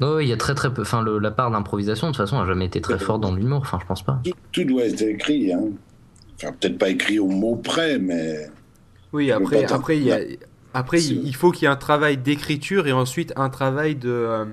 [0.00, 0.82] Oui, il y a très très peu.
[0.82, 3.60] Enfin, la part d'improvisation, de toute façon, n'a jamais été très forte dans l'humour.
[3.60, 4.20] Enfin, je pense pas.
[4.52, 5.52] Tout, doit être écrit.
[5.52, 5.64] Hein.
[6.36, 8.48] Enfin, peut-être pas écrit au mot près, mais.
[9.12, 10.38] Oui, après, après, il,
[10.74, 14.46] après il faut qu'il y ait un travail d'écriture et ensuite un travail de.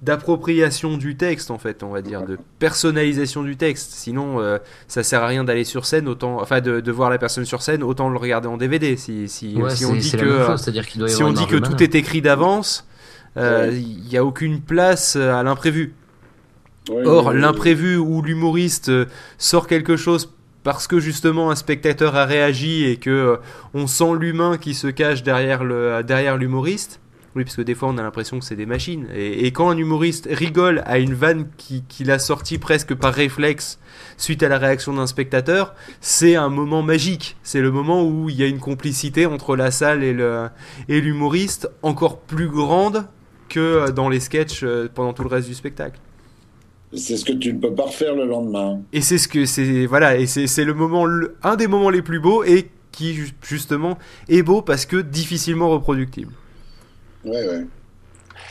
[0.00, 3.92] Euh, d'appropriation du texte en fait on va dire de personnalisation du texte.
[3.92, 7.44] Sinon euh, ça sert à rien d'aller sur scène autant enfin de, voir la personne
[7.44, 10.56] sur scène autant le regarder en DVD si, si, si on dit que
[11.08, 12.88] si on dit que tout est écrit d'avance
[13.36, 15.94] euh, il n'y a aucune place à l'imprévu.
[16.90, 20.32] Or l'imprévu où l'humoriste euh, sort quelque chose
[20.62, 23.38] parce que justement un spectateur a réagi et que
[23.74, 26.98] on sent l'humain qui se cache derrière le derrière l'humoriste
[27.38, 29.06] oui, parce que des fois on a l'impression que c'est des machines.
[29.14, 33.78] Et, quand un humoriste rigole à une vanne qu'il qui a sortie presque par réflexe
[34.16, 37.36] suite à la réaction d'un spectateur, c'est un moment magique.
[37.44, 42.18] C'est le moment où il y a une complicité entre la salle et l'humoriste encore
[42.18, 43.04] plus grande
[43.48, 46.00] que dans les sketchs euh, pendant tout le reste du spectacle.
[46.92, 48.80] C'est ce que tu ne peux pas refaire le lendemain.
[48.92, 51.06] Et c'est ce que c'est voilà et c'est le moment
[51.44, 53.96] un des moments les plus beaux et qui justement
[54.28, 56.32] est beau parce que difficilement reproductible.
[57.24, 57.66] Ouais,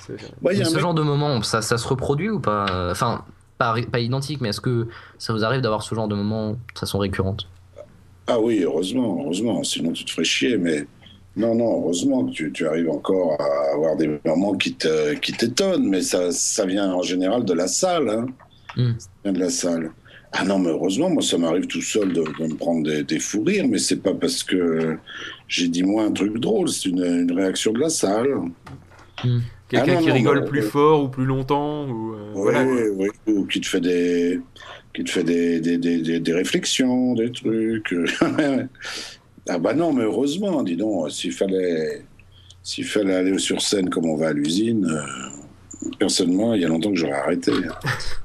[0.09, 0.65] ouais.
[0.65, 3.23] ce genre de moment, ça, ça se reproduit ou pas Enfin,
[3.57, 4.87] pas, pas identique, mais est-ce que
[5.17, 7.47] ça vous arrive d'avoir ce genre de moment de façon récurrente?
[8.27, 9.63] Ah oui, heureusement, heureusement.
[9.63, 10.85] Sinon, tu te ferais chier, mais
[11.37, 15.89] non, non, heureusement que tu, tu, arrives encore à avoir des moments qui t'étonnent, qui
[15.89, 18.09] mais ça, ça vient en général de la salle.
[18.09, 18.25] Hein.
[18.75, 18.93] Hmm.
[18.97, 19.91] Ça vient de la salle.
[20.33, 23.43] Ah non, mais heureusement, moi, ça m'arrive tout seul de, me prendre des, des fous
[23.43, 24.97] rires, mais c'est pas parce que
[25.47, 28.27] j'ai dit moi un truc drôle, c'est une, une, réaction de la salle.
[29.23, 29.39] Hmm.
[29.69, 33.59] Quelqu'un ah qui rigole plus fort ou plus longtemps ou, euh, voilà, oui, ou qui
[33.59, 34.39] te fait des
[34.93, 37.95] qui te fait des, des, des, des réflexions, des trucs.
[39.49, 42.01] Ah bah non, mais heureusement, dis donc, s'il fallait,
[42.63, 45.01] s'il fallait aller sur scène comme on va à l'usine, euh,
[45.99, 47.51] personnellement, il y a longtemps que j'aurais arrêté.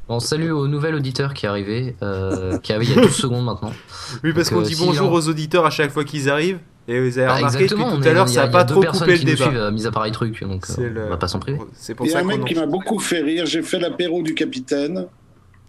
[0.08, 3.14] Bon, salut au nouvel auditeur qui est arrivé, euh, qui arrive il y a 12
[3.14, 3.72] secondes maintenant.
[4.24, 6.58] Oui, parce qu'on dit bonjour aux auditeurs à chaque fois qu'ils arrivent.
[6.88, 9.24] Et vous avez bah, remarqué que tout à l'heure, ça n'a pas trop coupé le
[9.24, 9.44] débat.
[9.44, 11.58] Suivent, mis à part truc, donc on va pas s'en priver.
[11.74, 13.46] C'est pour il y a un mec qui m'a beaucoup fait rire.
[13.46, 15.06] J'ai fait l'apéro du capitaine.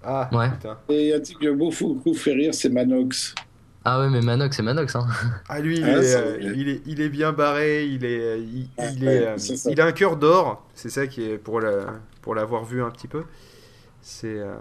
[0.04, 0.48] Ah, ouais.
[0.90, 3.36] Et il y a un type qui m'a beaucoup fait rire, c'est Manox.
[3.86, 4.96] Ah ouais, mais Manox, c'est Manox.
[4.96, 5.08] Hein.
[5.50, 9.04] Ah lui, il, ah, est, euh, il, est, il, est, bien barré, il, est, il,
[9.04, 9.38] est, euh,
[9.70, 10.66] il a un cœur d'or.
[10.74, 11.88] C'est ça qui est pour la,
[12.22, 13.24] pour l'avoir vu un petit peu.
[14.02, 14.56] C'est euh,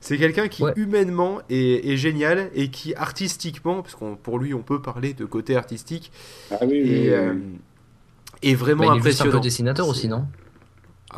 [0.00, 4.62] c'est quelqu'un qui humainement est, est, génial et qui artistiquement, parce qu'on pour lui on
[4.62, 6.10] peut parler de côté artistique,
[6.50, 7.14] ah, oui, et,
[8.42, 10.26] est vraiment bah, il est un peu dessinateur aussi, non?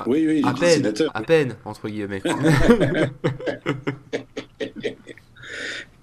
[0.07, 2.23] Oui, oui, à peine, à peine entre guillemets.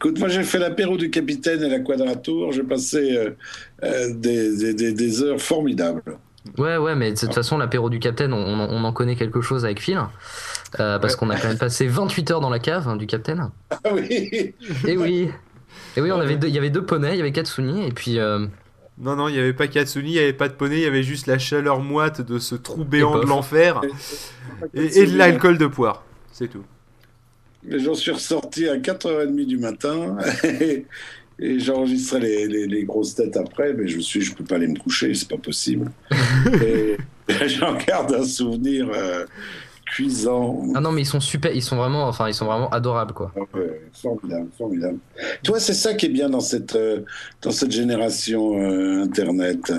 [0.02, 3.32] Écoute, moi j'ai fait l'apéro du capitaine et la quadratour, j'ai passé euh,
[3.84, 6.02] euh, des, des, des, heures formidables.
[6.58, 9.66] Ouais, ouais, mais de toute façon, l'apéro du capitaine, on, on, en connaît quelque chose
[9.66, 10.00] avec Phil.
[10.80, 13.50] Euh, parce qu'on a quand même passé 28 heures dans la cave hein, du capitaine.
[13.72, 14.54] Ah oui
[14.88, 15.30] Et oui
[15.98, 18.20] Et oui, on avait il y avait deux poneys, il y avait Katsuni, et puis.
[18.98, 20.86] Non, non, il n'y avait pas Katsuni, il n'y avait pas de poney, il y
[20.86, 23.82] avait juste la chaleur moite de ce trou béant de l'enfer
[24.74, 26.04] et, et de l'alcool de poire.
[26.32, 26.64] C'est tout.
[27.64, 30.86] Mais j'en suis ressorti à 4h30 du matin et,
[31.40, 34.78] j'enregistrais les, les, grosses têtes après, mais je me suis je peux pas aller me
[34.78, 35.92] coucher, c'est pas possible.
[36.64, 36.98] et
[37.48, 39.26] j'en garde un souvenir euh,
[39.86, 40.62] cuisant.
[40.76, 43.34] Ah non, mais ils sont super, ils sont vraiment, enfin, ils sont vraiment adorables, quoi.
[43.94, 44.98] formidable, formidable.
[45.44, 47.02] Toi, c'est ça qui est bien dans cette, euh,
[47.42, 49.72] dans cette génération euh, Internet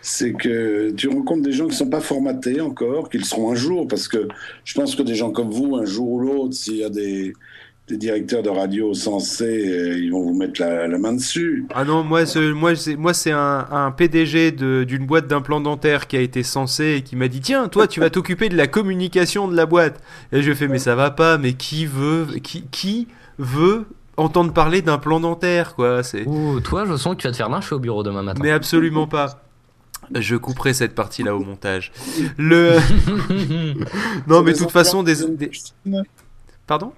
[0.00, 3.54] c'est que tu rencontres des gens qui ne sont pas formatés encore, qu'ils seront un
[3.54, 4.28] jour, parce que
[4.64, 7.32] je pense que des gens comme vous, un jour ou l'autre, s'il y a des,
[7.90, 11.66] directeurs de radio sensés, euh, ils vont vous mettre la, main dessus.
[11.74, 12.24] Ah non, moi,
[12.54, 17.02] moi, c'est, moi, c'est un, PDG d'une boîte d'implants dentaires qui a été censé et
[17.02, 20.02] qui m'a dit Tiens, toi, tu vas t'occuper de la communication de la boîte.
[20.32, 23.86] Et je fais Mais ça va pas, mais qui veut, qui, qui veut
[24.18, 26.26] entendre parler d'un plan dentaire, quoi c'est...
[26.64, 28.40] toi, je sens que tu vas te faire marcher au bureau demain matin.
[28.42, 29.47] Mais absolument pas.
[30.14, 31.92] Je couperai cette partie-là au montage.
[32.36, 32.78] Le.
[34.26, 35.16] non, mais de toute façon, des...
[36.66, 36.92] Pardon?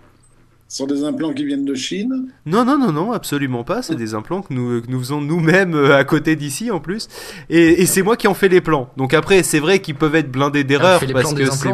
[0.68, 2.28] Ce sont des implants qui viennent de Chine?
[2.46, 3.82] Non, non, non, non, absolument pas.
[3.82, 7.08] C'est des implants que nous, que nous faisons nous-mêmes euh, à côté d'ici en plus.
[7.48, 8.88] Et, et c'est moi qui en fais les plans.
[8.96, 11.02] Donc après, c'est vrai qu'ils peuvent être blindés d'erreurs.
[11.12, 11.70] parce que c'est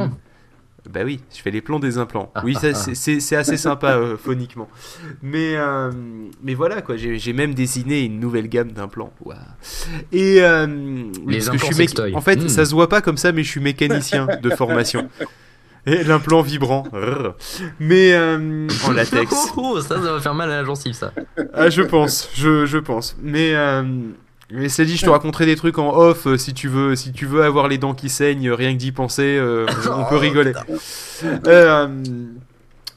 [0.91, 2.31] bah oui, je fais les plans des implants.
[2.35, 4.69] Ah, oui, ah, c'est assez sympa euh, phoniquement.
[5.23, 5.91] Mais, euh,
[6.43, 6.97] mais voilà, quoi.
[6.97, 9.13] J'ai même dessiné une nouvelle gamme d'implants.
[10.13, 10.67] Et euh,
[11.27, 12.49] les implants je En fait, hmm.
[12.49, 15.09] ça se voit pas comme ça, mais je suis mécanicien de formation.
[15.89, 16.85] Et l'implant vibrant.
[17.79, 19.33] Mais en latex.
[19.57, 21.13] Oh, ça, ça va faire mal à la gencive, ça.
[21.55, 23.17] Ah, je pense, je, je pense.
[23.23, 23.55] Mais
[24.51, 27.13] mais c'est dit, je te raconterai des trucs en off euh, si tu veux, si
[27.13, 30.53] tu veux avoir les dents qui saignent, rien que d'y penser, euh, on peut rigoler.
[31.47, 31.89] Euh,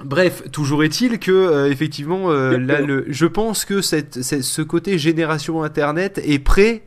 [0.03, 6.21] bref, toujours est-il que effectivement, là, le, je pense que cette, ce côté génération Internet
[6.23, 6.83] est prêt,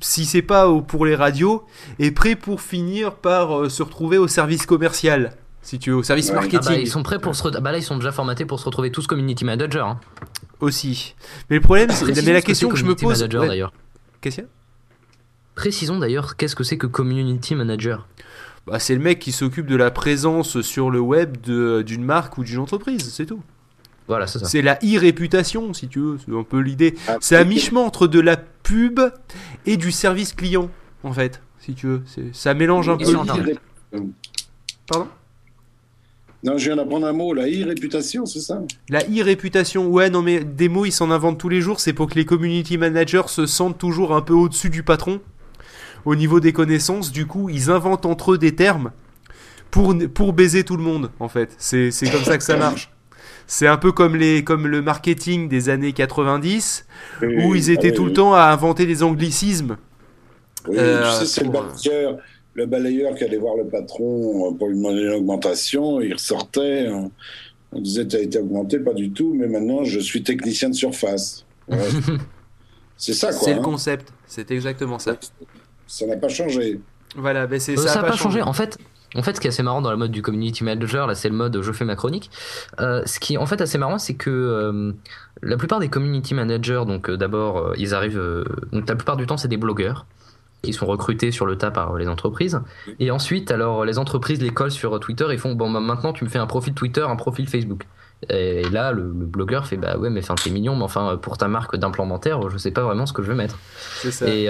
[0.00, 1.64] si c'est pas pour les radios,
[2.00, 5.32] est prêt pour finir par se retrouver au service commercial.
[5.62, 6.58] Si tu veux, au service marketing.
[6.64, 7.48] Ah bah, ils sont prêts pour se.
[7.60, 9.86] Bah là, ils sont déjà formatés pour se retrouver tous community manager.
[9.86, 10.00] Hein.
[10.58, 11.14] Aussi.
[11.48, 13.20] Mais le problème, c'est mais la question que, je me pose.
[13.22, 13.72] d'ailleurs.
[14.22, 14.50] Qu'est-ce qu'il y a
[15.54, 18.08] Précisons d'ailleurs qu'est-ce que c'est que Community Manager?
[18.66, 22.44] Bah, c'est le mec qui s'occupe de la présence sur le web d'une marque ou
[22.44, 23.42] d'une entreprise, c'est tout.
[24.08, 24.46] Voilà, c'est ça.
[24.46, 26.94] C'est la e-réputation, si tu veux, c'est un peu l'idée.
[27.08, 29.00] Ah, c'est un mi-chemin entre de la pub
[29.66, 30.70] et du service client,
[31.02, 32.02] en fait, si tu veux.
[32.32, 33.12] Ça mélange un peu.
[34.86, 35.08] Pardon?
[36.44, 38.62] Non, je viens d'apprendre un mot, la e-réputation, c'est ça?
[38.88, 42.08] La e-réputation, ouais, non mais des mots, ils s'en inventent tous les jours, c'est pour
[42.08, 45.20] que les community managers se sentent toujours un peu au-dessus du patron,
[46.04, 48.90] au niveau des connaissances, du coup, ils inventent entre eux des termes
[49.70, 51.54] pour, pour baiser tout le monde, en fait.
[51.58, 52.90] C'est comme ça que ça marche.
[53.46, 56.86] C'est un peu comme, les, comme le marketing des années 90,
[57.22, 59.76] où ils étaient tout le temps à inventer des anglicismes.
[60.66, 61.50] Oui, euh, c'est le
[62.54, 66.90] le balayeur qui allait voir le patron pour lui demander une augmentation, il ressortait,
[67.72, 70.74] on disait tu as été augmenté, pas du tout, mais maintenant je suis technicien de
[70.74, 71.46] surface.
[72.96, 73.40] c'est ça quoi.
[73.42, 73.62] C'est le hein.
[73.62, 75.16] concept, c'est exactement ça.
[75.86, 76.80] Ça n'a pas changé.
[77.16, 77.88] Voilà, ben c'est ça.
[77.88, 78.42] Ça n'a pas, changé.
[78.42, 78.78] En fait,
[79.14, 81.28] en fait, ce qui est assez marrant dans la mode du community manager, là, c'est
[81.28, 82.30] le mode je fais ma chronique.
[82.80, 84.92] Euh, ce qui est en fait assez marrant, c'est que euh,
[85.42, 88.20] la plupart des community managers, donc euh, d'abord, ils arrivent.
[88.72, 90.06] donc la plupart du temps, c'est des blogueurs
[90.62, 92.60] qui sont recrutés sur le tas par les entreprises.
[93.00, 96.24] Et ensuite, alors, les entreprises les collent sur Twitter et font bon, bah, maintenant, tu
[96.24, 97.86] me fais un profil Twitter, un profil Facebook.
[98.30, 101.48] Et là, le, blogueur fait bah ouais, mais enfin, t'es mignon, mais enfin, pour ta
[101.48, 103.58] marque d'implémentaire, je sais pas vraiment ce que je vais mettre.
[104.00, 104.28] C'est ça.
[104.28, 104.44] Et,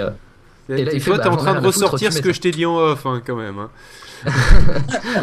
[0.69, 2.77] et là, il toi, t'es en train de ressortir ce que je t'ai dit en
[2.77, 3.57] off, hein, quand même.
[3.57, 3.69] Hein.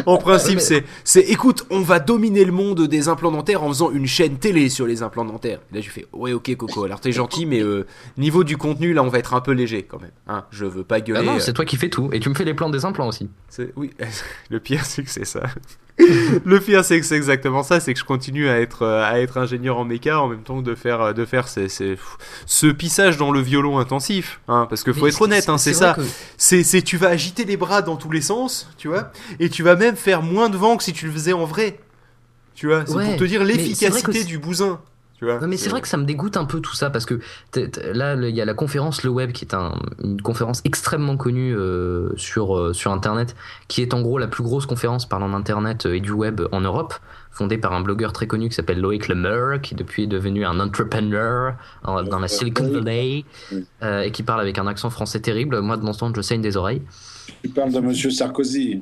[0.05, 3.91] En principe, c'est, c'est écoute, on va dominer le monde des implants dentaires en faisant
[3.91, 5.59] une chaîne télé sur les implants dentaires.
[5.71, 7.85] là, je fais, ouais, ok, Coco, alors t'es gentil, mais euh,
[8.17, 10.11] niveau du contenu, là, on va être un peu léger quand même.
[10.27, 11.19] Hein, je veux pas gueuler.
[11.21, 12.09] Ah non, c'est toi qui fais tout.
[12.11, 13.29] Et tu me fais les plans des implants aussi.
[13.49, 13.91] C'est, oui,
[14.49, 15.43] le pire, c'est que c'est ça.
[16.45, 19.37] le pire, c'est que c'est exactement ça, c'est que je continue à être, à être
[19.37, 21.67] ingénieur en méca en même temps que de faire, de faire ces,
[22.45, 24.39] ce pissage dans le violon intensif.
[24.47, 25.95] Hein, parce que faut être honnête, hein, c'est ça.
[26.37, 29.63] C'est, c'est, tu vas agiter les bras dans tous les sens, tu vois, et tu
[29.63, 31.79] vas même faire moins de vent que si tu le faisais en vrai.
[32.53, 34.79] Tu vois, c'est pour te dire l'efficacité du bousin
[35.21, 37.19] mais c'est vrai que ça me dégoûte un peu tout ça parce que
[37.93, 39.53] là, il y a la conférence Le Web qui est
[40.03, 43.35] une conférence extrêmement connue euh, sur, euh, sur Internet,
[43.67, 46.61] qui est en gros la plus grosse conférence parlant d'Internet euh, et du web en
[46.61, 46.95] Europe,
[47.31, 50.59] fondée par un blogueur très connu qui s'appelle Loïc Lemeur, qui depuis est devenu un
[50.59, 51.53] entrepreneur
[51.85, 53.23] dans la Silicon Valley
[53.81, 55.61] et qui parle avec un accent français terrible.
[55.61, 56.81] Moi, de mon temps, je saigne des oreilles.
[57.41, 58.81] Tu parles de Monsieur Sarkozy.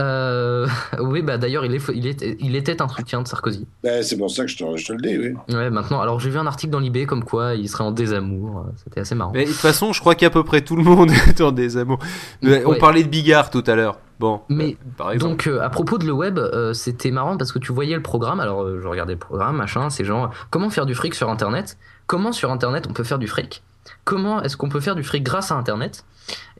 [0.00, 0.66] Euh,
[1.00, 3.66] oui, bah d'ailleurs, il, est, il, est, il était un soutien de Sarkozy.
[3.82, 5.54] Bah, c'est pour ça que je te, je te, le dis, oui.
[5.54, 8.66] Ouais, maintenant, alors j'ai vu un article dans l'IB comme quoi il serait en désamour.
[8.82, 9.32] C'était assez marrant.
[9.34, 11.98] Mais de toute façon, je crois qu'à peu près tout le monde est en désamour.
[12.42, 13.98] On parlait de Bigard tout à l'heure.
[14.18, 15.30] Bon, mais par exemple.
[15.30, 18.02] donc euh, à propos de le web, euh, c'était marrant parce que tu voyais le
[18.02, 18.40] programme.
[18.40, 19.90] Alors je regardais le programme, machin.
[19.90, 21.78] C'est genre comment faire du fric sur Internet?
[22.08, 23.62] Comment sur Internet on peut faire du fric?
[24.04, 26.04] Comment est-ce qu'on peut faire du fric grâce à Internet?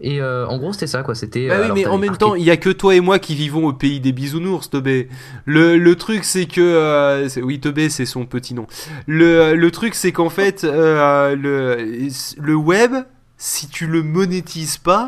[0.00, 1.14] Et euh, en gros, c'était ça, quoi.
[1.14, 1.48] C'était.
[1.48, 3.66] Bah oui, mais en même temps, il y a que toi et moi qui vivons
[3.66, 5.08] au pays des bisounours, Tobé.
[5.44, 6.60] Le, le truc, c'est que.
[6.60, 8.66] Euh, oui, Tobé, c'est son petit nom.
[9.06, 12.08] Le, le truc, c'est qu'en fait, euh, le,
[12.40, 12.92] le web,
[13.36, 15.06] si tu le monétises pas,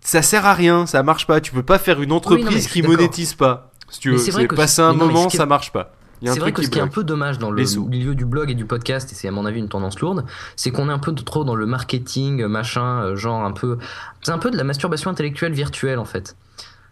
[0.00, 1.40] ça sert à rien, ça marche pas.
[1.40, 3.72] Tu peux pas faire une entreprise qui monétise pas.
[3.90, 5.95] Si tu veux, c'est passer un moment, ça marche pas.
[6.24, 8.54] C'est vrai que ce qui est un peu dommage dans le milieu du blog et
[8.54, 10.24] du podcast, et c'est à mon avis une tendance lourde,
[10.56, 13.78] c'est qu'on est un peu trop dans le marketing, machin, euh, genre un peu.
[14.22, 16.36] C'est un peu de la masturbation intellectuelle virtuelle en fait.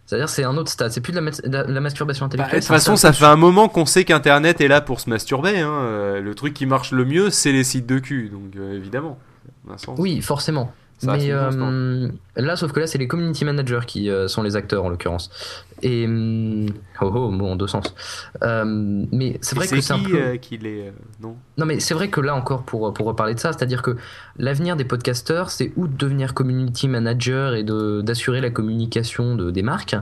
[0.06, 2.52] C'est-à-dire c'est un autre stade, c'est plus de la, masturbation intellectuelle.
[2.52, 5.08] Bah, de toute façon, ça fait un moment qu'on sait qu'Internet est là pour se
[5.08, 5.60] masturber.
[5.60, 5.70] Hein.
[5.70, 9.18] Euh, le truc qui marche le mieux, c'est les sites de cul, donc euh, évidemment.
[9.96, 10.72] Oui, forcément.
[11.02, 11.30] mais
[12.36, 15.30] là, sauf que là, c'est les community managers qui sont les acteurs en l'occurrence.
[15.84, 16.06] Et
[17.02, 17.94] oh, oh bon, en deux sens.
[18.42, 20.16] Euh, mais c'est vrai que c'est un peu.
[20.16, 20.90] Euh, qu'il est, euh,
[21.20, 21.36] non?
[21.58, 23.96] Non, mais c'est vrai que là encore pour pour reparler de ça, c'est-à-dire que
[24.38, 29.50] l'avenir des podcasteurs, c'est ou de devenir community manager et de d'assurer la communication de
[29.50, 29.96] des marques.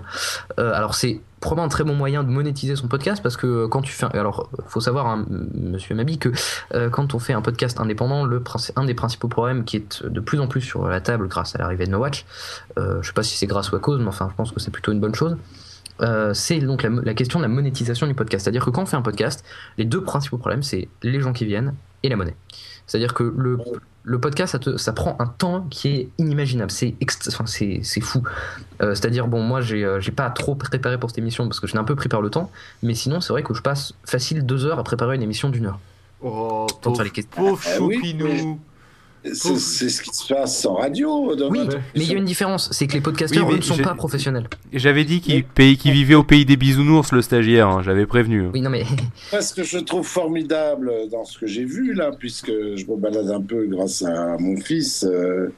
[0.57, 3.93] alors c'est probablement un très bon moyen de monétiser son podcast parce que quand tu
[3.93, 6.31] fais alors faut savoir hein, monsieur Mabi que
[6.91, 8.41] quand on fait un podcast indépendant le
[8.77, 11.59] un des principaux problèmes qui est de plus en plus sur la table grâce à
[11.59, 12.22] l'arrivée de No Watch
[12.77, 14.71] je sais pas si c'est grâce ou à cause mais enfin je pense que c'est
[14.71, 15.37] plutôt une bonne chose
[16.01, 18.45] euh, c'est donc la, question de la monétisation du podcast.
[18.45, 19.45] C'est-à-dire que quand on fait un podcast,
[19.79, 22.37] les deux principaux problèmes, c'est les gens qui viennent et la monnaie.
[22.87, 23.59] C'est-à-dire que le,
[24.03, 26.71] le podcast, ça, ça, prend un temps qui est inimaginable.
[26.71, 26.95] C'est
[27.29, 27.45] enfin,
[28.03, 28.23] fou.
[28.81, 31.75] Euh, c'est-à-dire, bon, moi, euh, j'ai pas trop préparé pour cette émission parce que je
[31.75, 32.51] n'ai un peu pris par le temps.
[32.83, 35.67] Mais sinon, c'est vrai que je passe facile deux heures à préparer une émission d'une
[35.67, 35.79] heure.
[36.21, 38.59] Oh, pauvre, pauvre ah choupinou.
[39.25, 41.33] C'est ce qui se passe en radio.
[41.51, 41.61] Oui,
[41.95, 44.49] mais il y a une différence, c'est que les podcasteurs ne sont pas professionnels.
[44.73, 48.49] J'avais dit qu'il vivait au pays des bisounours, le stagiaire, hein, j'avais prévenu.
[48.53, 48.85] Oui, non mais...
[49.41, 53.31] Ce que je trouve formidable dans ce que j'ai vu là, puisque je me balade
[53.31, 55.53] un peu grâce à mon fils, euh,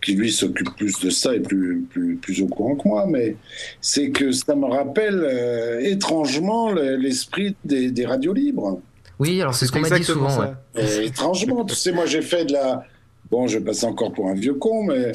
[0.00, 3.36] qui lui s'occupe plus de ça et plus, plus, plus au courant que moi, mais
[3.80, 8.80] c'est que ça me rappelle euh, étrangement l'esprit des, des, radios libres.
[9.18, 10.54] Oui, alors c'est ce qu'on m'a dit souvent.
[10.76, 12.84] étrangement, tu sais, moi j'ai fait de la
[13.30, 15.12] Bon, je passe encore pour un vieux con, mais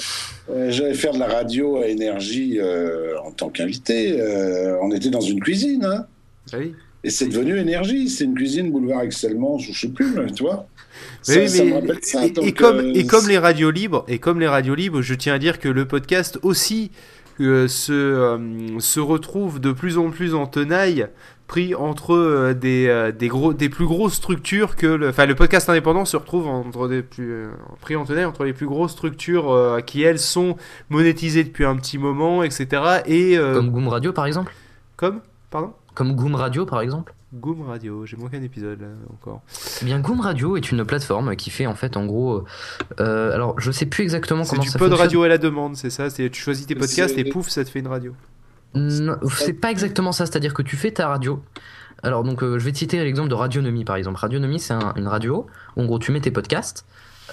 [0.50, 4.20] euh, j'allais faire de la radio à énergie euh, en tant qu'invité.
[4.20, 6.06] Euh, on était dans une cuisine, hein.
[6.52, 6.74] Ah oui.
[7.04, 8.10] Et c'est devenu énergie.
[8.10, 10.68] C'est une cuisine boulevard Excelmans, je sais plus, tu vois.
[11.22, 12.26] Ça, oui, ça me rappelle ça.
[12.26, 15.40] Et, comme, et comme les radios libres, et comme les radios libres, je tiens à
[15.40, 16.92] dire que le podcast aussi
[17.40, 17.68] se,
[18.80, 21.08] se retrouvent de plus en plus en tenaille
[21.48, 26.06] pris entre des, des, gros, des plus grosses structures que le, enfin, le podcast indépendant
[26.06, 27.48] se retrouve entre des plus,
[27.82, 30.58] pris en tenaille entre les plus grosses structures qui elles sont
[30.90, 33.02] monétisées depuis un petit moment, etc.
[33.06, 34.54] Et, Comme Goom Radio par exemple?
[34.96, 35.22] Comme?
[35.50, 35.74] Pardon?
[35.94, 37.14] Comme Goom Radio par exemple?
[37.34, 39.42] Goom Radio, j'ai manqué un épisode là encore.
[39.82, 42.44] Eh bien, Goom Radio est une plateforme qui fait en fait en gros.
[43.00, 44.80] Euh, alors, je sais plus exactement comment ça fonctionne.
[44.80, 47.24] C'est du pod radio à la demande, c'est ça C'est tu choisis tes podcasts et
[47.24, 48.14] pouf, ça te fait une radio.
[48.76, 51.44] C'est pas exactement ça, c'est-à-dire que tu fais ta radio.
[52.02, 54.20] Alors donc, euh, je vais te citer l'exemple de Radionomie par exemple.
[54.20, 55.48] Radionomie, c'est une radio.
[55.76, 56.86] Où, en gros, tu mets tes podcasts,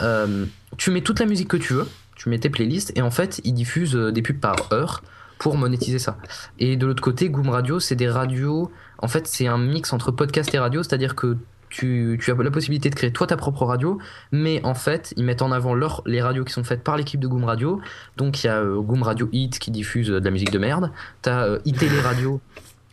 [0.02, 0.46] euh,
[0.76, 3.40] tu mets toute la musique que tu veux, tu mets tes playlists et en fait,
[3.44, 5.02] ils diffusent des pubs par heure
[5.38, 6.18] pour monétiser ça.
[6.58, 8.70] Et de l'autre côté, Goom Radio, c'est des radios.
[8.98, 11.36] En fait, c'est un mix entre podcast et radio, c'est-à-dire que
[11.70, 13.98] tu, as la possibilité de créer toi ta propre radio,
[14.32, 17.20] mais en fait, ils mettent en avant leur, les radios qui sont faites par l'équipe
[17.20, 17.80] de Goom Radio.
[18.16, 20.90] Donc il y a euh, Goom Radio Hit qui diffuse de la musique de merde,
[21.22, 21.58] t'as euh,
[22.02, 22.40] Radio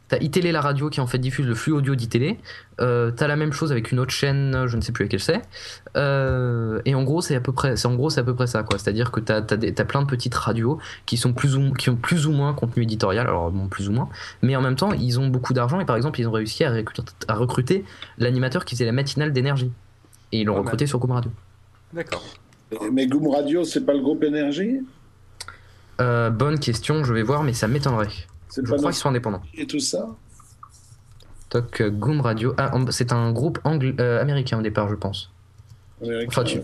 [0.10, 2.40] T'as iTélé la radio qui en fait diffuse le flux audio d'ITélé.
[2.80, 5.42] Euh, t'as la même chose avec une autre chaîne, je ne sais plus laquelle c'est.
[5.98, 8.48] Euh, et en gros, c'est à peu près, c'est en gros, c'est à peu près
[8.48, 8.78] ça, quoi.
[8.78, 12.26] C'est-à-dire que t'as as, plein de petites radios qui sont plus ou qui ont plus
[12.26, 14.08] ou moins contenu éditorial, alors bon, plus ou moins,
[14.42, 16.72] mais en même temps, ils ont beaucoup d'argent et par exemple, ils ont réussi à
[16.72, 17.86] recruter, à recruter
[18.18, 19.72] l'animateur qui faisait la matinale d'énergie
[20.32, 21.32] et ils l'ont recruté sur Goom Radio.
[21.94, 22.24] D'accord.
[22.92, 24.82] Mais Goom Radio, c'est pas le groupe énergie?
[26.02, 28.10] Euh, Bonne question, je vais voir, mais ça m'étonnerait.
[28.64, 29.42] Je crois qu'ils sont indépendants.
[29.54, 30.08] Et tout ça
[31.50, 32.54] Toc euh, Goom Radio.
[32.58, 35.32] Ah, c'est un groupe euh, américain au départ, je pense.
[36.28, 36.62] enfin, tu...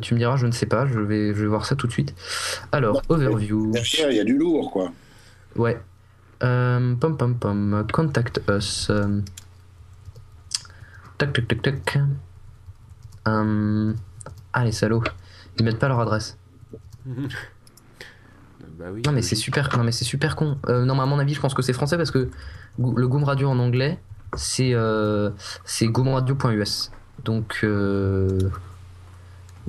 [0.00, 1.92] tu me diras, je ne sais pas, je vais, je vais voir ça tout de
[1.92, 2.14] suite.
[2.72, 3.72] Alors, overview.
[3.74, 4.92] il y a du lourd, quoi.
[5.54, 5.80] Ouais.
[6.42, 8.90] Euh, pom pom pom, contact us.
[11.18, 11.98] Tac tac tac tac.
[13.24, 15.02] Ah, les salauds.
[15.58, 16.38] Ils mettent pas leur adresse.
[18.78, 20.58] Bah non mais c'est super, non mais c'est super con.
[20.68, 22.28] Euh, non mais à mon avis, je pense que c'est français parce que
[22.78, 23.98] le Goom Radio en anglais,
[24.36, 25.30] c'est euh,
[25.64, 26.90] c'est goomradio.us.
[27.24, 28.38] Donc euh,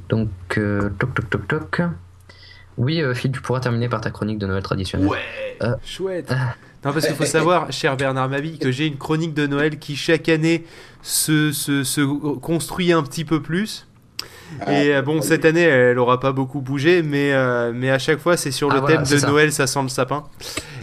[0.09, 1.81] donc euh, toc toc toc toc.
[2.77, 5.07] Oui, Phil, tu pourras terminer par ta chronique de Noël traditionnelle.
[5.07, 6.31] Ouais, chouette.
[6.85, 9.95] Non, parce qu'il faut savoir, cher Bernard Mabi, que j'ai une chronique de Noël qui
[9.95, 10.63] chaque année
[11.01, 12.01] se, se, se
[12.35, 13.86] construit un petit peu plus.
[14.61, 14.73] Ah.
[14.73, 18.19] Et euh, bon, cette année, elle aura pas beaucoup bougé, mais, euh, mais à chaque
[18.19, 20.23] fois, c'est sur le ah, thème de Noël, ça sent le sapin.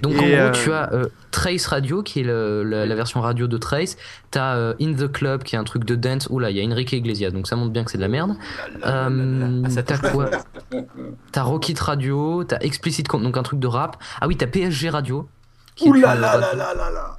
[0.02, 0.90] Donc en gros, euh, tu as
[1.30, 3.96] Trace Radio, qui est la, version radio de Trace.
[4.30, 6.28] T'as In the Club, qui est un truc de dance.
[6.30, 8.36] Oula, il y a Enrique Iglesias, donc ça montre bien que c'est de la merde.
[8.82, 10.30] t'as quoi?
[11.32, 13.96] T'as Rocket Radio, t'as Explicit, donc un truc de rap.
[14.20, 15.28] Ah oui, t'as PSG Radio.
[15.80, 17.18] Oula là là là là là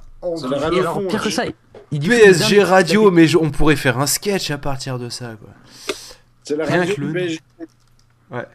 [0.72, 1.44] Et alors, pire que ça,
[1.90, 5.50] PSG Radio, mais on pourrait faire un sketch à partir de ça, quoi.
[6.46, 7.36] C'est la Rien que le...
[8.30, 8.46] Ouais.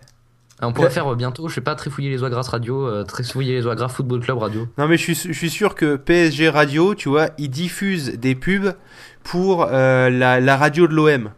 [0.61, 3.53] On pourrait faire euh, bientôt, je sais pas, Trifouiller les oies grasses radio, euh, Trifouiller
[3.53, 4.67] les oies grasses football club radio.
[4.77, 8.35] Non mais je suis, je suis sûr que PSG radio, tu vois, ils diffusent des
[8.35, 8.75] pubs
[9.23, 11.31] pour euh, la, la, radio de l'OM.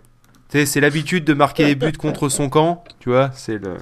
[0.50, 3.78] C'est l'habitude de marquer des buts contre son camp, tu vois, c'est le...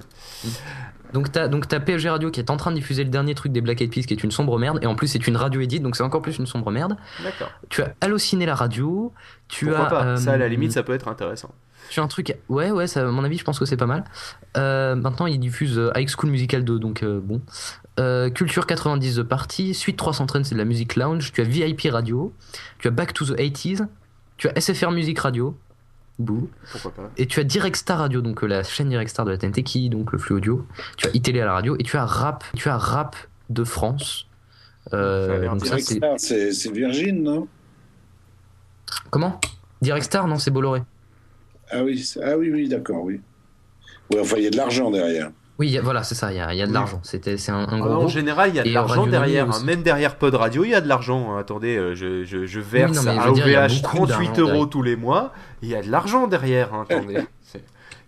[1.13, 3.59] Donc t'as donc PSG Radio qui est en train de diffuser le dernier truc des
[3.59, 5.83] Black Eyed Peas qui est une sombre merde et en plus c'est une radio édite
[5.83, 6.95] donc c'est encore plus une sombre merde.
[7.21, 7.51] D'accord.
[7.67, 9.11] Tu as halluciné la radio.
[9.49, 11.53] Tu Pourquoi as pas ça à la limite ça peut être intéressant.
[11.97, 12.35] As un truc.
[12.49, 14.03] Ouais, ouais, ça, à mon avis, je pense que c'est pas mal.
[14.57, 17.41] Euh, maintenant, il diffuse euh, High School Musical 2, donc euh, bon.
[18.33, 19.73] Culture 90 de partie.
[19.73, 21.31] Suite 330, c'est de la musique lounge.
[21.33, 22.33] Tu as VIP Radio.
[22.79, 23.87] Tu as Back to the 80s.
[24.37, 25.55] Tu as SFR Music Radio.
[26.17, 26.49] Bouh.
[26.71, 27.11] Pourquoi pas.
[27.17, 29.89] Et tu as Direct Star Radio, donc la chaîne Direct Star de la TNT, qui
[29.89, 30.65] donc le flux audio.
[30.97, 31.75] Tu as iTélé à la radio.
[31.77, 32.43] Et tu as Rap.
[32.55, 33.15] Tu as Rap
[33.49, 34.27] de France.
[34.89, 37.47] c'est Virgin, non?
[39.11, 39.39] Comment?
[39.81, 40.81] Direct Star, non, c'est Bolloré.
[41.71, 43.21] Ah oui, ah oui, oui, d'accord, oui.
[44.11, 45.31] Oui, enfin, il y a de l'argent derrière.
[45.61, 46.99] Oui, voilà, c'est ça, il y a, y a de l'argent.
[47.03, 47.91] C'était, c'est un, gros.
[47.91, 49.47] en général, il y a de l'argent derrière.
[49.47, 49.63] Hein.
[49.63, 51.37] Même derrière Pod Radio, il y a de l'argent.
[51.37, 55.33] Attendez, euh, je, je, je verse à OVH 38 euros tous les mois.
[55.61, 56.73] Il y a de l'argent derrière.
[56.73, 57.19] Hein, attendez.
[57.43, 57.61] c'est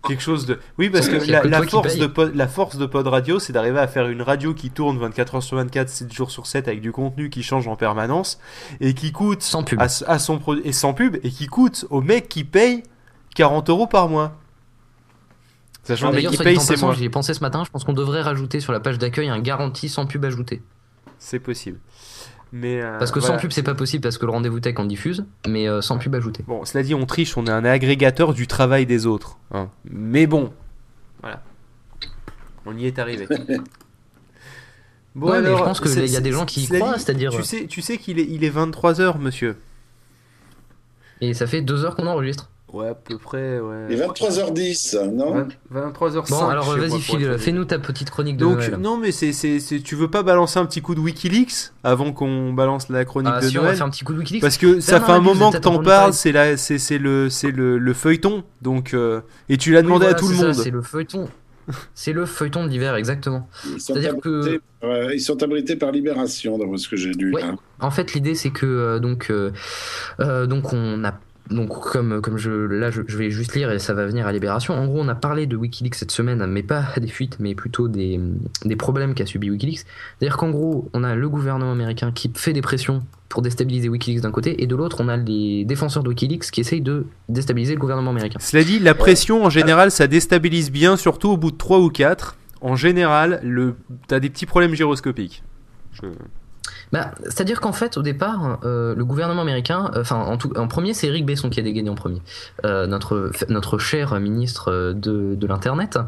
[0.08, 0.58] quelque chose de.
[0.78, 3.86] Oui, parce que, la, force de pod, la force de Pod Radio, c'est d'arriver à
[3.86, 6.90] faire une radio qui tourne 24 heures sur 24, 7 jours sur 7 avec du
[6.90, 8.40] contenu qui change en permanence
[8.80, 9.80] et qui coûte sans pub.
[9.80, 12.82] À, à son et sans pub et qui coûte au mec qui paye
[13.34, 14.36] 40 euros par mois.
[15.82, 16.94] Sachant que qui paye, c'est moi.
[16.94, 19.40] J'y ai pensé ce matin, je pense qu'on devrait rajouter sur la page d'accueil un
[19.40, 20.62] garantie sans pub ajouté.
[21.18, 21.78] C'est possible.
[22.52, 24.84] Mais euh, parce que sans pub, c'est pas possible parce que le rendez-vous tech en
[24.84, 26.44] diffuse, mais euh, sans pub ajouté.
[26.46, 29.38] Bon, cela dit, on triche, on est un agrégateur du travail des autres.
[29.50, 29.70] Hein.
[29.84, 30.52] Mais bon,
[31.20, 31.42] voilà.
[32.64, 33.26] On y est arrivé.
[35.14, 37.32] bon, alors, je pense qu'il y a des gens qui y croient, c'est-à-dire.
[37.32, 39.56] Tu sais, tu sais qu'il est, il est 23h, monsieur.
[41.20, 42.50] Et ça fait deux heures qu'on enregistre.
[42.74, 43.86] Ouais, à peu près, ouais.
[43.90, 46.28] Et 23h10, non 23h05.
[46.30, 48.76] Bon, alors vas-y, Phil, fais-nous ta petite chronique de Donc, Noël.
[48.80, 52.12] non, mais c'est, c'est, c'est- tu veux pas balancer un petit coup de Wikileaks avant
[52.12, 54.18] qu'on balance la chronique Ah, de si, on va Noël faire un petit coup de
[54.18, 54.42] Wikileaks.
[54.42, 57.52] Parce que ça fait un moment que t'en parles, c'est, la, c'est, c'est, le, c'est
[57.52, 60.42] le, le feuilleton, donc, euh, et tu l'as Oui, demandé voilà, à tout le ça,
[60.46, 60.54] monde.
[60.54, 61.28] C'est le feuilleton.
[61.94, 63.48] C'est le feuilleton de l'hiver, exactement.
[63.64, 67.12] Ils sont, C'est-à-dire que- abrités, euh, ils sont abrités par Libération, d'après ce que j'ai
[67.12, 67.32] lu.
[67.32, 67.40] Ouais.
[67.40, 67.54] là.
[67.80, 69.50] En fait, l'idée c'est que euh, donc euh,
[70.20, 71.14] euh, donc on a
[71.50, 74.32] donc comme comme je là je, je vais juste lire et ça va venir à
[74.32, 74.74] Libération.
[74.74, 77.86] En gros, on a parlé de WikiLeaks cette semaine, mais pas des fuites, mais plutôt
[77.88, 78.18] des
[78.64, 79.84] des problèmes qu'a subi WikiLeaks.
[80.18, 84.22] C'est-à-dire qu'en gros, on a le gouvernement américain qui fait des pressions pour déstabiliser WikiLeaks
[84.22, 87.74] d'un côté, et de l'autre, on a les défenseurs de WikiLeaks qui essayent de déstabiliser
[87.74, 88.38] le gouvernement américain.
[88.40, 91.90] Cela dit, la pression en général, ça déstabilise bien, surtout au bout de 3 ou
[91.90, 92.36] 4.
[92.60, 93.74] En général, le...
[94.06, 95.42] t'as des petits problèmes gyroscopiques.
[95.92, 96.06] Je-
[96.94, 100.68] Bah, c'est-à-dire qu'en fait, au départ, euh, le gouvernement américain, euh, enfin, en, tout, en
[100.68, 102.22] premier, c'est Eric Besson qui a dégainé en premier,
[102.64, 105.98] Euh, notre notre cher ministre de, de l'internet.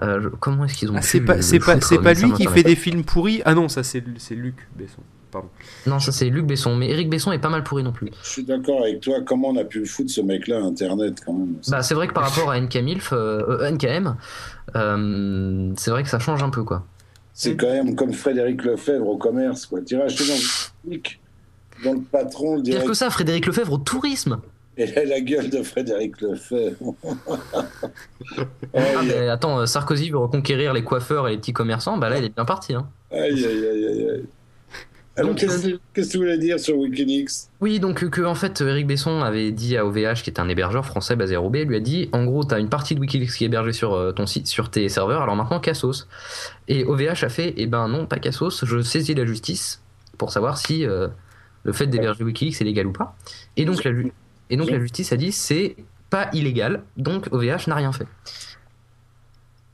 [0.00, 2.12] Euh, comment est-ce qu'ils ont Ah, pu c'est pas, le c'est pas, foutre, c'est pas
[2.14, 3.42] lui de qui fait des films pourris?
[3.44, 5.02] Ah non, ça c'est c'est Luc Besson.
[5.32, 5.48] Pardon.
[5.86, 8.10] Non, ça c'est Luc Besson, mais Eric Besson est pas mal pourri non plus.
[8.22, 9.16] Je suis d'accord avec toi.
[9.26, 11.56] Comment on a pu foutre ce mec-là à Internet quand même?
[11.68, 14.14] Bah, c'est vrai que par rapport à NKMILF, euh, euh, NKM,
[15.76, 16.84] c'est vrai que ça change un peu quoi.
[17.38, 19.64] C'est quand même comme Frédéric Lefebvre au commerce.
[19.64, 19.80] Quoi.
[19.82, 20.48] Tu irais acheter dans une
[20.84, 21.20] boutique,
[21.84, 24.40] dont le patron le Pire que ça, Frédéric Lefebvre au tourisme.
[24.76, 26.96] Et la gueule de Frédéric Lefebvre.
[28.74, 32.24] Ah, mais attends, Sarkozy veut reconquérir les coiffeurs et les petits commerçants, bah là il
[32.24, 32.74] est bien parti.
[32.74, 32.88] Hein.
[33.12, 34.24] aïe, aïe, aïe, aïe.
[35.18, 37.30] Alors, qu'est-ce euh, que- qu'est-ce que tu voulais dire sur Wikileaks
[37.60, 40.48] Oui, donc euh, que en fait Eric Besson avait dit à OVH, qui est un
[40.48, 43.30] hébergeur français basé à Roubaix, lui a dit en gros t'as une partie de WikiLeaks
[43.32, 46.06] qui est hébergée sur euh, ton site, sur tes serveurs, alors maintenant Cassos.
[46.68, 49.82] Et OVH a fait eh ben non pas Cassos, je saisis la justice
[50.18, 51.08] pour savoir si euh,
[51.64, 53.16] le fait d'héberger WikiLeaks est légal ou pas.
[53.56, 54.12] Et donc la, ju-
[54.50, 55.76] et donc la justice a dit c'est
[56.10, 58.06] pas illégal, donc OVH n'a rien fait.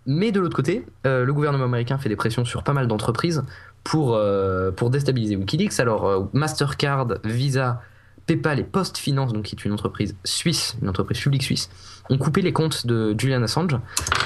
[0.06, 3.42] Mais de l'autre côté, euh, le gouvernement américain fait des pressions sur pas mal d'entreprises
[3.84, 5.78] pour, euh, pour déstabiliser Wikileaks.
[5.78, 7.80] Alors, euh, Mastercard, Visa,
[8.26, 11.68] PayPal et Post Finance, donc qui est une entreprise suisse, une entreprise publique suisse,
[12.08, 13.76] ont coupé les comptes de Julian Assange.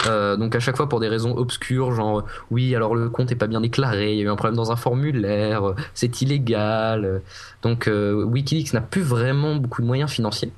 [0.07, 3.37] Euh, donc à chaque fois pour des raisons obscures, genre oui, alors le compte est
[3.37, 7.23] pas bien déclaré, il y a eu un problème dans un formulaire, c'est illégal.
[7.63, 10.53] Donc euh, WikiLeaks n'a plus vraiment beaucoup de moyens financiers.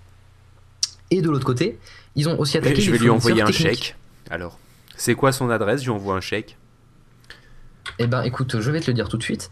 [1.10, 1.78] Et de l'autre côté,
[2.16, 3.84] ils ont aussi attaqué Et je les vais lui envoyer un techniques.
[3.84, 3.96] chèque.
[4.30, 4.58] Alors,
[4.96, 5.80] c'est quoi son adresse?
[5.80, 6.56] Je lui envoie un chèque.
[8.02, 9.50] Eh ben écoute, je vais te le dire tout de suite.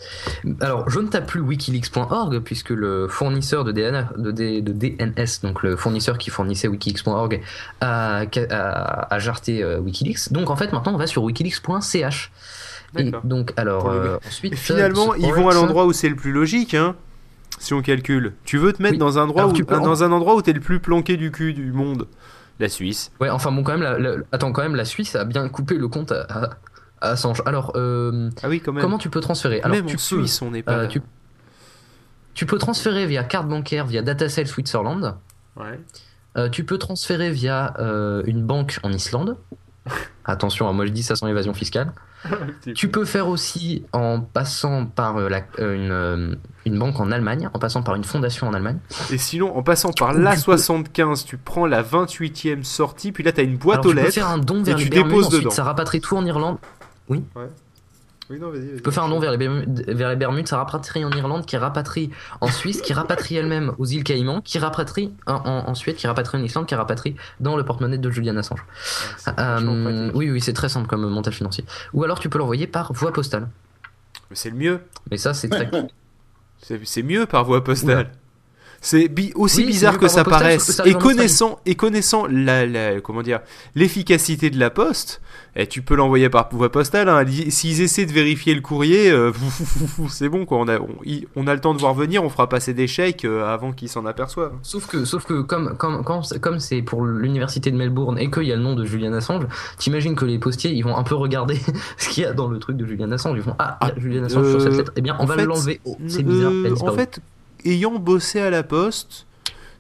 [0.61, 5.43] Alors, je ne tape plus wikileaks.org puisque le fournisseur de, DNA de, D- de DNS,
[5.43, 7.43] donc le fournisseur qui fournissait wikileaks.org,
[7.83, 10.33] a, a, a jarté euh, Wikileaks.
[10.33, 12.33] Donc en fait, maintenant, on va sur wikileaks.ch.
[12.97, 14.21] Et donc, alors, euh, gars.
[14.27, 14.53] ensuite.
[14.55, 16.97] Et finalement, euh, ils vont à l'endroit où c'est le plus logique, hein.
[17.59, 18.33] Si on calcule.
[18.45, 18.99] Tu veux te mettre Oui.
[18.99, 21.17] dans un endroit où, tu peux en- dans un endroit où t'es le plus planqué
[21.19, 22.07] du cul du monde?
[22.61, 23.11] La Suisse.
[23.21, 25.75] Ouais, enfin bon, quand même, la, la- attends, quand même, la Suisse a bien coupé
[25.77, 26.51] le compte à
[27.01, 27.43] Assange.
[27.47, 28.83] Alors, euh, Ah oui, quand même.
[28.83, 30.73] comment tu peux transférer Alors, même tu en peux- Suisse, on n'est pas.
[30.73, 31.01] euh, tu,
[32.35, 35.15] tu peux transférer via carte bancaire, via DataCell Switzerland.
[35.57, 35.81] Ouais.
[36.37, 37.75] Euh, tu peux transférer via
[38.27, 39.37] une banque en Islande.
[40.25, 41.93] Attention, hein, moi je dis ça sans évasion fiscale.
[42.75, 47.83] Tu peux faire aussi en passant par la- une, une banque en Allemagne, en passant
[47.85, 48.79] par une fondation en Allemagne.
[49.13, 53.23] Et sinon, en passant par la tu peux- 75, tu prends la 28e sortie, puis
[53.23, 54.15] là t'as une boîte Alors, aux tu peux lettres.
[54.15, 55.51] faire un don vers et les tu Bermudes, déposes ensuite dedans.
[55.55, 56.59] ça rapatrie tout en Irlande.
[57.09, 60.59] Oui, non, vas-y, Tu peux faire un don vers les, Bermudes, vers les Bermudes, ça
[60.59, 62.11] rapatrie en Irlande, qui rapatrie
[62.43, 66.07] en Suisse, qui rapatrie elle-même aux îles Caïmans, qui rapatrie en, en, en Suède, qui
[66.07, 68.63] rapatrie en Islande, qui rapatrie dans le porte-monnaie de Julian Assange.
[69.39, 71.65] Euh, oui, oui, c'est très simple comme montage financier.
[71.95, 73.49] Ou alors tu peux l'envoyer par voie postale.
[74.33, 74.81] C'est le mieux.
[75.11, 75.71] Mais ça, c'est très.
[76.61, 78.11] C'est c'est mieux par voie postale.
[78.81, 80.65] C'est bi- aussi Oui, bizarre que ça paraisse.
[80.65, 83.41] sauf que ça Et connaissant, et connaissant la, la- comment dire,
[83.75, 85.21] l'efficacité de la poste,
[85.57, 87.09] eh, tu peux l'envoyer par voie postale.
[87.09, 87.25] Hein.
[87.49, 89.33] S'ils essaient de vérifier le courrier, euh,
[90.09, 90.59] c'est bon quoi.
[90.59, 90.79] On a,
[91.35, 92.23] on, a le temps de voir venir.
[92.23, 94.53] On fera passer des chèques euh, avant qu'ils s'en aperçoivent.
[94.63, 98.45] Sauf que, sauf que comme, comme, quand- comme c'est pour l'université de Melbourne et qu'il
[98.45, 99.45] y a le nom de Julian Assange,
[99.79, 101.59] t'imagines que les postiers ils vont un peu regarder
[101.97, 103.39] ce qu'il y a dans le truc de Julian Assange.
[103.39, 104.93] Ils font Ah, Ah, Julian Assange sur euh, cette lettre.
[104.97, 105.81] Eh bien, on va l'enlever.
[105.85, 106.53] Oh, c'est bizarre.
[106.53, 107.21] Euh, en fait,
[107.65, 109.27] ayant bossé à la poste,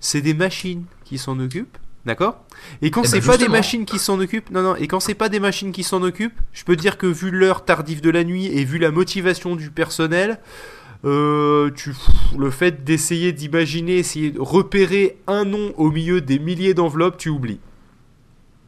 [0.00, 1.76] c'est des machines qui s'en occupent,
[2.06, 2.44] d'accord?
[2.82, 5.00] Et quand Eh ben, c'est pas des machines qui s'en occupent, non non, et quand
[5.00, 8.00] c'est pas des machines qui s'en occupent, je peux te dire que vu l'heure tardive
[8.00, 10.38] de la nuit et vu la motivation du personnel,
[11.04, 11.94] euh, tu,
[12.36, 17.28] le fait d'essayer d'imaginer, essayer de repérer un nom au milieu des milliers d'enveloppes, tu
[17.28, 17.60] oublies.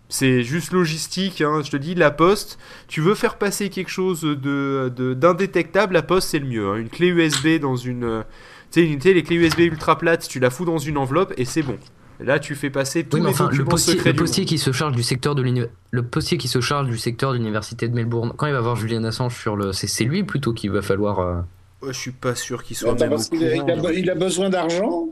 [0.09, 2.59] C'est juste logistique, hein, je te dis, la poste,
[2.89, 6.69] tu veux faire passer quelque chose de, de- d'indétectable, la poste c'est le mieux.
[6.69, 6.77] hein.
[6.77, 8.25] Une clé USB dans une...
[8.73, 11.63] Tu sais, les clés USB ultra plates, tu la fous dans une enveloppe et c'est
[11.63, 11.77] bon.
[12.21, 14.49] Là, tu fais passer tous Oui, les enfin, le documents postier, le postier monde.
[14.49, 17.89] qui se charge du secteur de le postier qui se charge du secteur de l'université
[17.89, 18.33] de Melbourne.
[18.37, 21.19] Quand il va voir Julian Assange sur le, c'est c'est lui plutôt qu'il va falloir.
[21.21, 21.41] euh,
[21.83, 23.67] Ouais, je suis pas sûr qu'il soit Attends, même au parce qu'il a, courant.
[23.79, 25.09] il a- il a besoin d'argent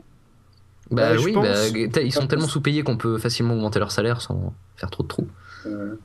[0.91, 4.53] Bah Ouais, oui, bah, ils sont tellement sous-payés qu'on peut facilement augmenter leur salaire sans
[4.75, 5.27] faire trop de trous.
[5.65, 5.95] Euh,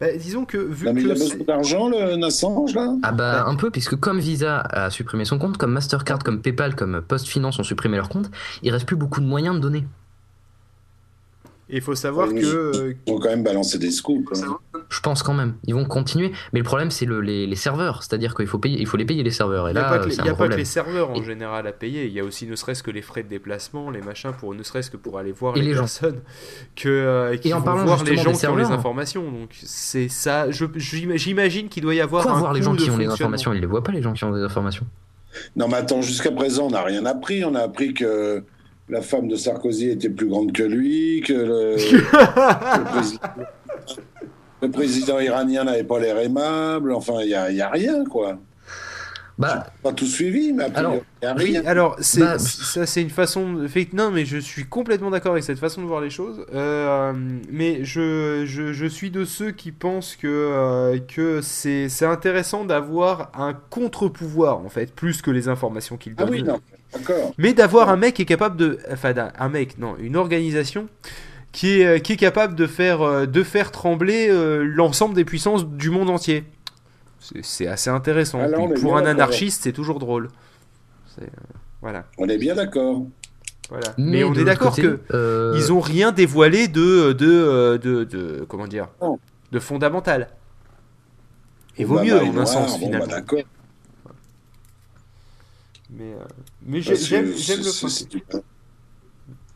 [0.00, 3.12] Bah, disons que vu Non, mais il que a besoin d'argent, le Assange, là Ah
[3.12, 7.02] bah un peu, puisque comme Visa a supprimé son compte, comme Mastercard, comme PayPal, comme
[7.02, 8.30] PostFinance ont supprimé leur compte,
[8.62, 9.84] il reste plus beaucoup de moyens de donner.
[11.72, 14.42] Il faut savoir Oui, que euh, Ils vont quand même balancer des scoops.
[14.42, 14.58] hein.
[14.88, 15.54] Je pense quand même.
[15.66, 16.32] Ils vont continuer.
[16.52, 18.02] Mais le problème, c'est le- les, les serveurs.
[18.02, 19.68] C'est-à-dire qu'il faut, payer, il faut les payer, les serveurs.
[19.68, 20.36] Et il n'y a, là, pas que, les- c'est il y a un pas que
[20.38, 20.58] problème.
[20.58, 23.02] les serveurs en Et- général à payer, il y a aussi ne serait-ce que les
[23.02, 25.74] frais de déplacement, les machins, pour ne serait-ce que pour aller voir Et les, les
[25.74, 25.80] gens.
[25.82, 26.20] personnes
[26.74, 29.22] que, euh, qui Et en vont parlant voir les gens qui ont les informations.
[29.30, 32.96] Donc c'est ça, j'imagine qu'il doit y avoir Quoi un voir les gens qui ont
[32.96, 33.52] les informations?
[33.52, 34.86] Ils les voient pas, les gens qui ont des informations.
[35.54, 37.44] Non, mais attends, jusqu'à présent, on n'a rien appris.
[37.44, 38.42] On a appris que
[38.90, 41.76] la femme de Sarkozy était plus grande que lui, que le,
[42.74, 43.20] le président,
[44.62, 46.92] le président iranien n'avait pas l'air aimable.
[46.92, 48.38] Enfin, il n'y a, y a rien, quoi.
[49.38, 51.62] Bah, Pas tout suivi, mais après, Alors, il n'y a Oui, rien.
[51.64, 55.32] alors c'est Bah, ça c'est une façon de fait non mais je suis complètement d'accord
[55.32, 57.12] avec cette façon de voir les choses Euh,
[57.50, 62.64] mais je, je, je suis de ceux qui pensent que euh, que c'est c'est intéressant
[62.64, 66.60] d'avoir un contre-pouvoir en fait plus que les informations qu'il Ah donne oui, non.
[67.38, 70.88] Mais d'avoir un mec qui est capable de enfin un mec non une organisation
[71.52, 75.24] qui est euh, qui est capable de faire euh, de faire trembler euh, l'ensemble des
[75.24, 76.44] puissances du monde entier
[77.42, 80.28] c'est assez intéressant Ah, là, pour un anarchiste c'est toujours drôle
[81.20, 81.26] euh,
[81.82, 83.02] voilà On est bien d'accord.
[83.68, 83.88] voilà.
[83.98, 88.66] Mais, on est d'accord que euh, ils ont rien dévoilé de de, de, de- comment
[88.66, 89.18] dire Non.
[89.52, 90.28] de fondamental.
[91.78, 93.06] Et vaut mieux en un noir, sens bon, finalement.
[93.06, 93.40] bah, d'accord.
[95.92, 96.24] Mais euh,
[96.66, 98.22] mais j'aime le principe.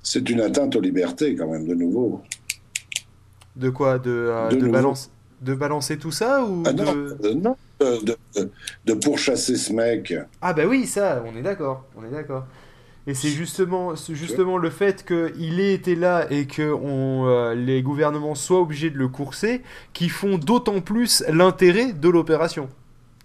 [0.03, 2.23] c'est une- atteinte aux libertés, quand même, de nouveau.
[3.57, 3.99] De quoi?
[3.99, 7.57] De euh, De de, balance de balancer tout ça ou Ah de non, euh, non,
[8.85, 10.15] de, pourchasser ce mec.
[10.41, 12.47] Ah bah oui, ça, on est d'accord, on est d'accord.
[13.07, 17.83] Et c'est justement, justement le fait qu'il ait été là et que on, euh, les
[17.83, 19.61] gouvernements soient obligés de le courser
[19.93, 22.69] qui font d'autant plus l'intérêt de l'opération,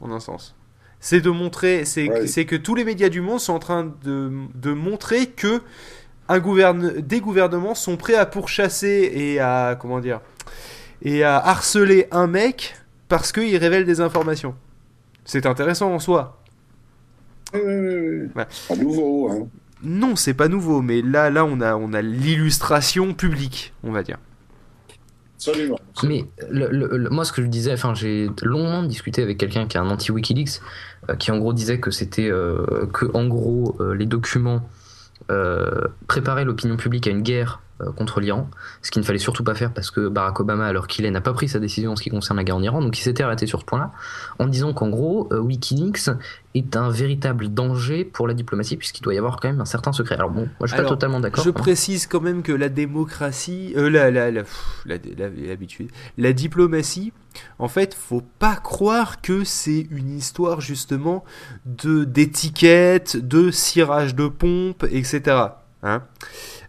[0.02, 0.53] en un sens.
[1.00, 2.46] C'est de montrer, c'est Ouais.
[2.46, 5.62] que tous les médias du monde sont en train de, de montrer que
[6.28, 10.20] un gouverne, des gouvernements sont prêts à pourchasser et à comment dire
[11.02, 12.76] et à harceler un mec
[13.08, 14.54] parce qu'il révèle des informations.
[15.26, 16.42] C'est intéressant en soi.
[17.54, 18.28] Oui, oui, oui, oui.
[18.36, 18.46] Ouais.
[18.68, 19.48] Pas nouveau, hein.
[19.82, 24.04] Non, c'est pas nouveau, mais là, là, on a, on a l'illustration publique, on va
[24.04, 24.18] dire.
[26.03, 29.78] Mais le- le- moi, ce que je disais, enfin, j'ai longuement discuté avec quelqu'un qui
[29.78, 30.60] est un anti-Wikileaks,
[31.10, 34.68] euh, qui en gros disait que c'était euh, que en gros euh, les documents
[36.07, 37.61] préparaient l'opinion publique à une guerre
[37.96, 38.50] contre l'Iran,
[38.82, 41.22] ce qu'il ne fallait surtout pas faire parce que Barack Obama, alors qu'il est, n'a
[41.22, 43.24] pas pris sa décision en ce qui concerne la guerre en Iran, donc il s'était
[43.24, 43.92] arrêté sur ce point-là,
[44.38, 46.10] en disant qu'en gros, euh, Wikileaks
[46.56, 49.92] est un véritable danger pour la diplomatie puisqu'il doit y avoir quand même un certain
[49.92, 50.16] secret.
[50.16, 51.44] Alors bon, moi je suis pas totalement d'accord.
[51.44, 51.54] Je hein.
[51.54, 54.86] précise quand même que la démocratie, euh, la, la, la, pff,
[56.18, 57.14] la diplomatie,
[57.60, 61.24] en fait, faut pas croire que c'est une histoire justement
[61.66, 65.38] de d'étiquette, de cirage de pompe, etc.
[65.82, 66.04] Hein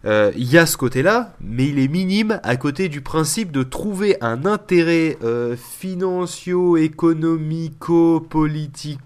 [0.05, 3.61] Euh, Il y a ce côté-là, mais il est minime à côté du principe de
[3.63, 5.55] trouver un intérêt euh,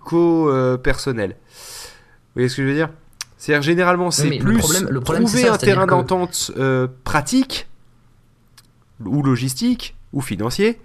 [0.05, 1.29] financio-économico-politico-personnel.
[1.31, 2.89] Vous voyez ce que je veux dire?
[3.37, 6.87] C'est-à-dire généralement c'est le plus problème- le problème, c'est trouver ça, un terrain d'entente euh,
[7.03, 7.67] pratique
[9.05, 10.79] ou logistique ou financier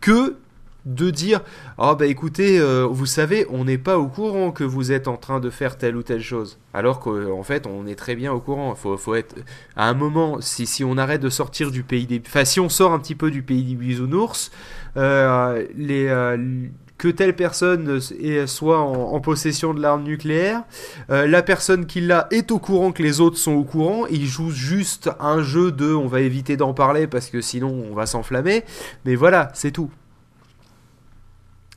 [0.00, 0.36] que
[0.86, 1.40] de dire
[1.78, 5.16] ah bah écoutez euh, vous savez on n'est pas au courant que vous êtes en
[5.16, 8.40] train de faire telle ou telle chose alors qu'en fait on est très bien au
[8.40, 8.74] courant.
[8.74, 9.36] Faut, faut être
[9.76, 12.68] à un moment si, si on arrête de sortir du pays des enfin si on
[12.68, 14.50] sort un petit peu du pays des bisounours
[14.96, 16.66] euh, les euh,
[16.98, 18.00] que telle personne
[18.46, 20.62] soit en, possession de l'arme nucléaire
[21.10, 24.06] euh, la personne qui l'a est au courant que les autres sont au courant.
[24.06, 27.94] Ils jouent juste un jeu de on va éviter d'en parler parce que sinon on
[27.94, 28.64] va s'enflammer.
[29.04, 29.90] Mais voilà c'est tout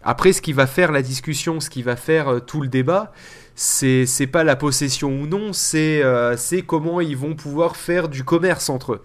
[0.08, 3.12] après, ce qui va faire la discussion, ce qui va faire euh, tout le débat,
[3.56, 8.10] c'est c'est pas la possession ou non, c'est euh, c'est comment ils vont pouvoir faire
[8.10, 9.02] du commerce entre eux.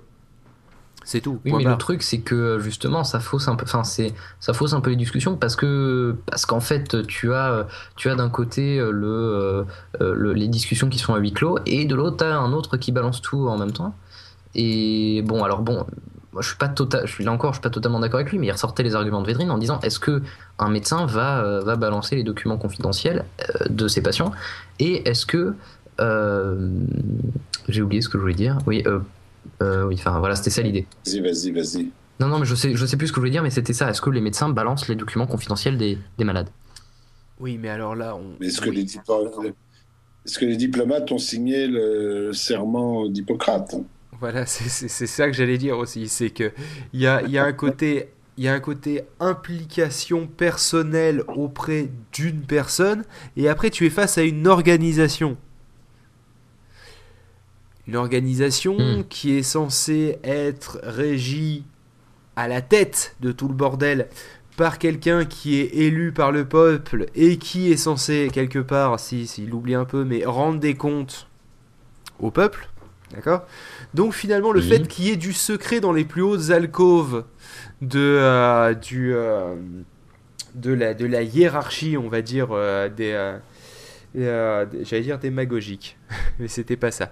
[1.05, 1.41] C'est tout.
[1.45, 1.73] Oui, mais barre.
[1.73, 4.91] le truc, c'est que justement, ça fausse un peu, enfin, c'est, ça fausse un peu
[4.91, 7.67] les discussions parce que, parce qu'en fait, tu as,
[7.97, 9.65] tu as d'un côté euh, le, euh,
[10.01, 12.53] euh, le- les discussions qui sont à huis clos et de l'autre, tu as un
[12.53, 13.97] autre qui balance tout en même temps.
[14.55, 15.87] Et bon, alors bon,
[16.33, 18.33] moi, je suis pas total, je suis là encore, je suis pas totalement d'accord avec
[18.33, 20.23] lui, mais il ressortait les arguments de Védrine en disant est-ce que
[20.59, 24.33] un médecin va, euh, va balancer les documents confidentiels euh, de ses patients
[24.79, 25.55] et est-ce que,
[26.01, 26.71] euh,
[27.69, 28.83] j'ai oublié ce que je voulais dire, oui.
[28.87, 30.87] euh, oui, enfin voilà, c'était ça l'idée.
[31.07, 31.91] Vas-y, vas-y, vas-y.
[32.21, 33.73] Non, non, mais je sais, je sais plus ce que je voulais dire, mais c'était
[33.73, 33.91] ça.
[33.91, 36.49] Est-ce que les médecins balancent les documents confidentiels des, des malades?
[37.41, 38.37] Oui, mais alors là, on.
[38.41, 43.75] Mais est-ce que, les est-ce que les diplomates ont signé le serment d'Hippocrate?
[44.23, 46.07] Voilà, c'est ça que j'allais dire aussi.
[46.07, 46.53] C'est qu'il
[46.93, 52.43] y a, y a un côté il y a un côté implication personnelle auprès d'une
[52.43, 53.05] personne,
[53.37, 55.37] et après tu es face à une organisation.
[57.89, 59.05] Une organisation hmm.
[59.09, 61.65] qui est censée être régie
[62.37, 64.09] à la tête de tout le bordel
[64.57, 69.27] par quelqu'un qui est élu par le peuple et qui est censé quelque part, si
[69.27, 71.29] s'il oublie un peu, mais rendre des comptes
[72.21, 72.69] au peuple,
[73.11, 73.47] d'accord?
[73.95, 77.25] Donc finalement le fait qu'il y ait du secret dans les plus hautes alcôves
[77.83, 79.55] de euh, du euh,
[80.55, 83.39] de la de la hiérarchie, on va dire euh, des
[84.15, 85.99] j'allais dire démagogique,
[86.39, 87.11] mais c'était pas ça.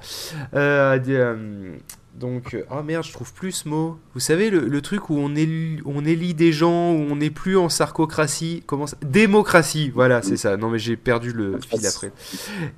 [2.15, 3.99] donc, oh merde, je trouve plus ce mot.
[4.13, 7.57] Vous savez, le, truc où on, élit, on élit des gens, où on n'est plus
[7.57, 8.63] en sarcocratie.
[8.67, 8.99] Comment ça?
[9.01, 10.59] Démocratie, voilà, c'est ça.
[10.59, 12.13] Non, mais j'ai perdu le fil après.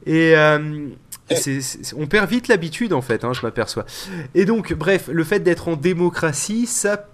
[0.07, 0.35] Et.
[1.97, 3.87] On perd vite l'habitude en fait, hein, je m'aperçois.
[4.35, 7.07] Et donc, bref, le fait d'être en démocratie, ça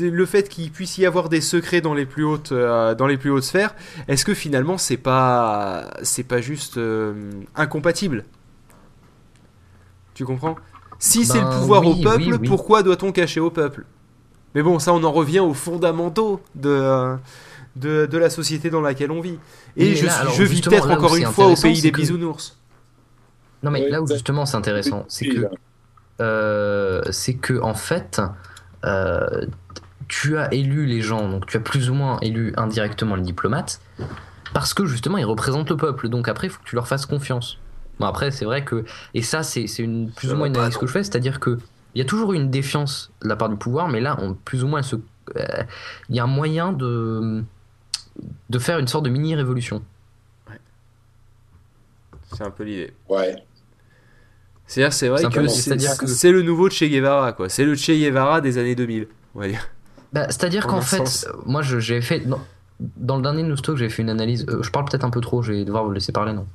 [0.00, 3.16] le fait qu'il puisse y avoir des secrets dans les plus hautes, euh, dans les
[3.16, 3.74] plus hautes sphères,
[4.08, 8.24] est-ce que finalement c'est pas, c'est pas juste euh, incompatible?
[10.14, 10.56] Tu comprends?
[10.98, 13.84] Si c'est le ben pouvoir au peuple, pourquoi doit-on cacher au peuple?
[14.54, 17.16] Mais bon, ça on en revient aux fondamentaux de,
[17.76, 19.38] de, la société dans laquelle on vit.
[19.76, 22.56] Et je, je vis peut-être encore une fois au pays des bisounours.
[23.66, 25.50] Non mais là où justement c'est intéressant, c'est que
[26.20, 28.22] euh, c'est que en fait,
[30.08, 33.80] tu as élu les gens, donc tu as plus ou moins élu indirectement les diplomates,
[34.54, 36.08] parce que justement ils représentent le peuple.
[36.08, 37.58] Donc après, il faut que tu leur fasses confiance.
[37.98, 38.84] Bon, après, c'est vrai que.
[39.14, 41.58] Et ça, c'est une, plus ou moins une analyse que je fais, c'est-à-dire que
[41.94, 44.34] il y a toujours eu une défiance de la part du pouvoir, mais là, on,
[44.34, 44.82] plus ou moins,
[45.36, 45.44] euh,
[46.10, 47.42] il y a un moyen de,
[48.50, 49.82] de faire une sorte de mini-révolution.
[50.48, 50.60] Ouais.
[52.34, 52.92] C'est un peu l'idée.
[53.08, 53.42] Ouais.
[54.66, 57.48] C'est-à-dire, c'est vrai que c'est le nouveau Che Guevara, quoi.
[57.48, 59.68] C'est le Che Guevara des années 2000, on va dire.
[60.12, 62.22] Bah, c'est-à-dire qu'en fait, moi j'ai fait.
[62.80, 64.46] dans le dernier News Talk, j'ai fait une analyse.
[64.48, 66.46] Euh, je parle peut-être un peu trop, je vais devoir vous laisser parler, non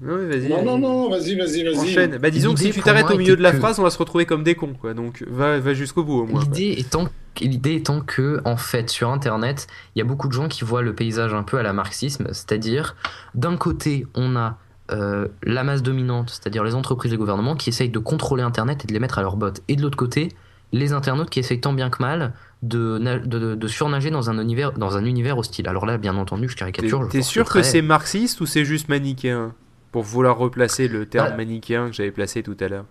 [0.00, 0.48] non, vas-y.
[0.48, 1.78] Non, non, non, vas-y, vas-y, vas-y.
[1.78, 2.18] Enchaîne.
[2.18, 4.24] Bah, disons que si tu t'arrêtes au milieu de la phrase, on va se retrouver
[4.24, 4.94] comme des cons, quoi.
[4.94, 6.40] Donc, va, va jusqu'au bout, au moins.
[6.40, 7.08] L'idée étant,
[7.40, 10.82] l'idée étant que, en fait, sur Internet, il y a beaucoup de gens qui voient
[10.82, 12.96] le paysage un peu à la marxisme, c'est-à-dire,
[13.34, 14.58] d'un côté, on a
[14.92, 18.84] euh, la masse dominante, c'est-à-dire les entreprises et les gouvernements, qui essayent de contrôler Internet
[18.84, 19.62] et de les mettre à leur botte.
[19.68, 20.30] Et de l'autre côté,
[20.72, 22.32] les internautes qui essayent tant bien que mal
[22.62, 25.68] de, de, surnager dans un, univers, dans un univers hostile.
[25.68, 27.08] Alors là, bien entendu, je caricature.
[27.08, 29.54] T'es sûr que c'est marxiste ou c'est juste manichéen?
[29.92, 32.84] Pour vouloir replacer le terme bah- manichéen que j'avais placé tout à l'heure.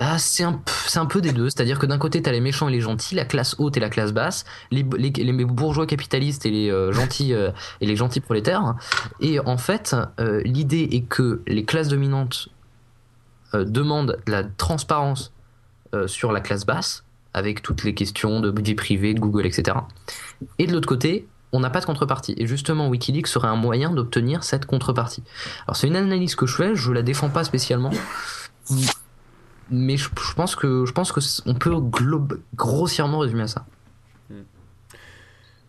[0.00, 0.60] Ah, c'est un,
[0.94, 1.50] un, peu des deux.
[1.50, 3.80] C'est-à-dire que d'un côté, tu as les méchants et les gentils, la classe haute et
[3.80, 7.50] la classe basse, les, les, bourgeois capitalistes et les, euh, gentils, euh,
[7.80, 8.76] et les gentils prolétaires.
[9.20, 12.48] Et en fait, euh, l'idée est que les classes dominantes
[13.54, 15.32] demandent de la transparence
[16.06, 19.78] sur la classe basse avec toutes les questions de vie privée, de Google, etc.
[20.58, 22.34] Et de l'autre côté, on n'a pas de contrepartie.
[22.36, 25.22] Et justement, Wikileaks serait un moyen d'obtenir cette contrepartie.
[25.66, 27.90] Alors c'est une analyse que je fais, je la défends pas spécialement,
[29.70, 31.74] mais je, pense que je pense que on peut
[32.54, 33.66] grossièrement résumer à ça.
[34.30, 34.42] Hmm.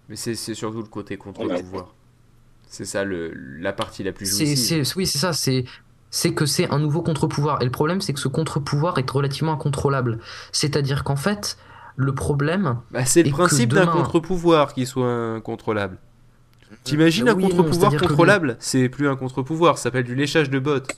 [0.10, 1.94] Mais c'est surtout le côté contre-pouvoir.
[2.68, 4.86] C'est ça le, la partie la plus jouissive.
[4.96, 5.34] oui, c'est ça.
[5.34, 5.66] C'est
[6.12, 7.62] c'est que c'est un nouveau contre-pouvoir.
[7.62, 10.20] Et le problème, c'est que ce contre-pouvoir est relativement incontrôlable.
[10.52, 11.58] C'est-à-dire qu'en fait,
[11.96, 12.78] le problème.
[12.92, 15.98] Bah, c'est le principe d'un contre-pouvoir qui soit incontrôlable.
[16.84, 18.58] T'imagines euh, un contre-pouvoir contrôlable?
[18.60, 20.96] C'est plus un contre-pouvoir, ça s'appelle du léchage de bottes.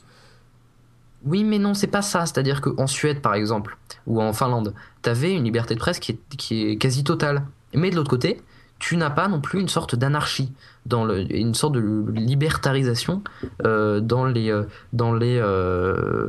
[1.26, 2.26] Oui, mais non, c'est pas ça.
[2.26, 3.78] C'est-à-dire qu'en Suède, par exemple,
[4.08, 6.18] ou en Finlande, t'avais une liberté de presse qui
[6.52, 7.44] est, quasi totale.
[7.74, 8.42] Mais de l'autre côté,
[8.80, 10.52] tu n'as pas non plus une sorte d'anarchie,
[10.88, 13.22] dans une sorte de libertarisation
[13.64, 16.28] euh, dans les euh, dans les euh,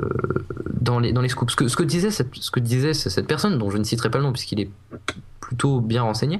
[0.79, 1.53] dans les dans les scoops.
[1.53, 4.11] Ce que, ce que disait cette, ce que disait cette personne, dont je ne citerai
[4.11, 4.71] pas le nom puisqu'il est
[5.41, 6.39] plutôt bien renseigné,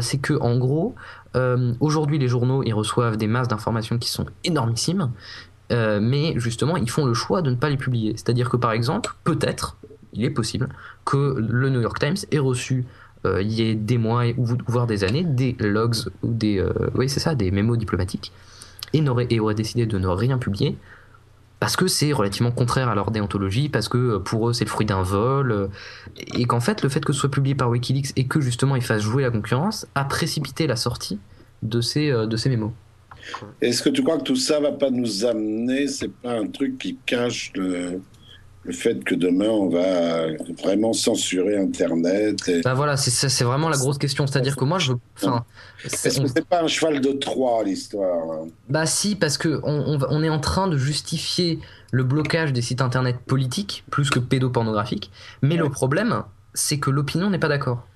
[0.00, 0.94] c'est que en gros,
[1.80, 5.10] aujourd'hui les journaux ils reçoivent des masses d'informations qui sont énormissimes.
[5.70, 8.12] Mais justement, ils font le choix de ne pas les publier.
[8.12, 9.76] C'est-à-dire que par exemple, peut-être,
[10.12, 10.68] il est possible
[11.04, 12.84] que le New York Times ait reçu
[13.26, 17.34] euh, il y ait des mois ou voire des années des logs ou des euh,
[17.34, 18.32] des mémos diplomatiques
[18.92, 20.76] et aurait décidé de ne rien publier
[21.58, 24.70] parce que c'est relativement contraire à leur déontologie, parce que euh, pour eux c'est le
[24.70, 25.70] fruit d'un vol,
[26.34, 28.82] et qu'en fait le fait que ce soit publié par Wikileaks et que justement ils
[28.82, 31.18] fassent jouer la concurrence a précipité la sortie
[31.62, 32.72] de ces, de ces mémos.
[33.60, 36.78] Est-ce que tu crois que tout ça va pas nous amener, c'est pas un truc
[36.78, 38.00] qui cache le,
[38.64, 40.26] le fait que demain on va
[40.62, 42.48] vraiment censurer Internet.
[42.48, 42.62] Et...
[42.62, 44.26] Bah voilà, c'est vraiment la grosse question.
[44.26, 44.92] C'est-à-dire que moi, je.
[45.16, 45.44] Enfin,
[45.84, 48.46] Est-ce que c'est pas un cheval de Troie l'histoire hein?
[48.68, 51.58] Bah si, parce que on, on, est en train de justifier
[51.92, 55.10] le blocage des sites internet politiques plus que pédopornographiques.
[55.42, 56.22] Mais le problème,
[56.54, 57.86] c'est que l'opinion n'est pas d'accord.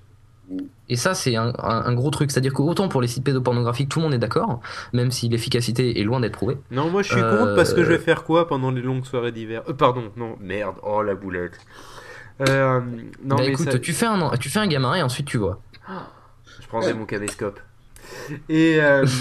[0.87, 2.31] Et ça, c'est un, gros truc.
[2.31, 4.59] C'est-à-dire qu'autant pour les sites pédopornographiques, tout le monde est d'accord,
[4.93, 6.57] même si l'efficacité est loin d'être prouvée.
[6.71, 9.31] Non, moi je suis contre parce que je vais faire quoi pendant les longues soirées
[9.31, 9.63] d'hiver?
[9.69, 11.59] Euh, Pardon, non, merde, oh la boulette.
[12.47, 12.79] Euh,
[13.23, 15.59] non, bah, mais écoute, tu, fais un, tu fais un gamin et ensuite tu vois.
[16.61, 17.59] Je prendrai mon caméscope.
[18.47, 18.79] Et.
[18.79, 19.05] Euh...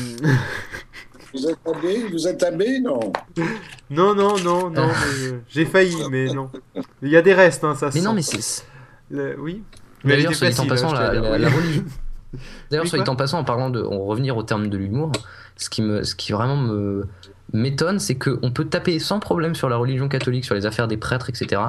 [1.35, 3.01] Vous êtes abbé Vous êtes abbé Non?
[3.91, 4.89] Non, non, non, non.
[4.89, 6.51] Euh, j'ai failli, mais non.
[7.03, 7.91] Il y a des restes, hein, ça.
[7.95, 8.65] Mais non, mais c'est.
[9.11, 9.63] Oui.
[10.05, 11.85] D'ailleurs, soit en passant, la, religion.
[12.71, 15.13] D'ailleurs, soit en passant, en parlant de, on revenir au terme de l'humour,
[15.57, 17.07] ce qui me, ce qui vraiment me
[17.53, 20.99] m'étonne, c'est qu'on peut taper sans problème sur la religion catholique, sur les affaires des
[20.99, 21.63] prêtres, etc.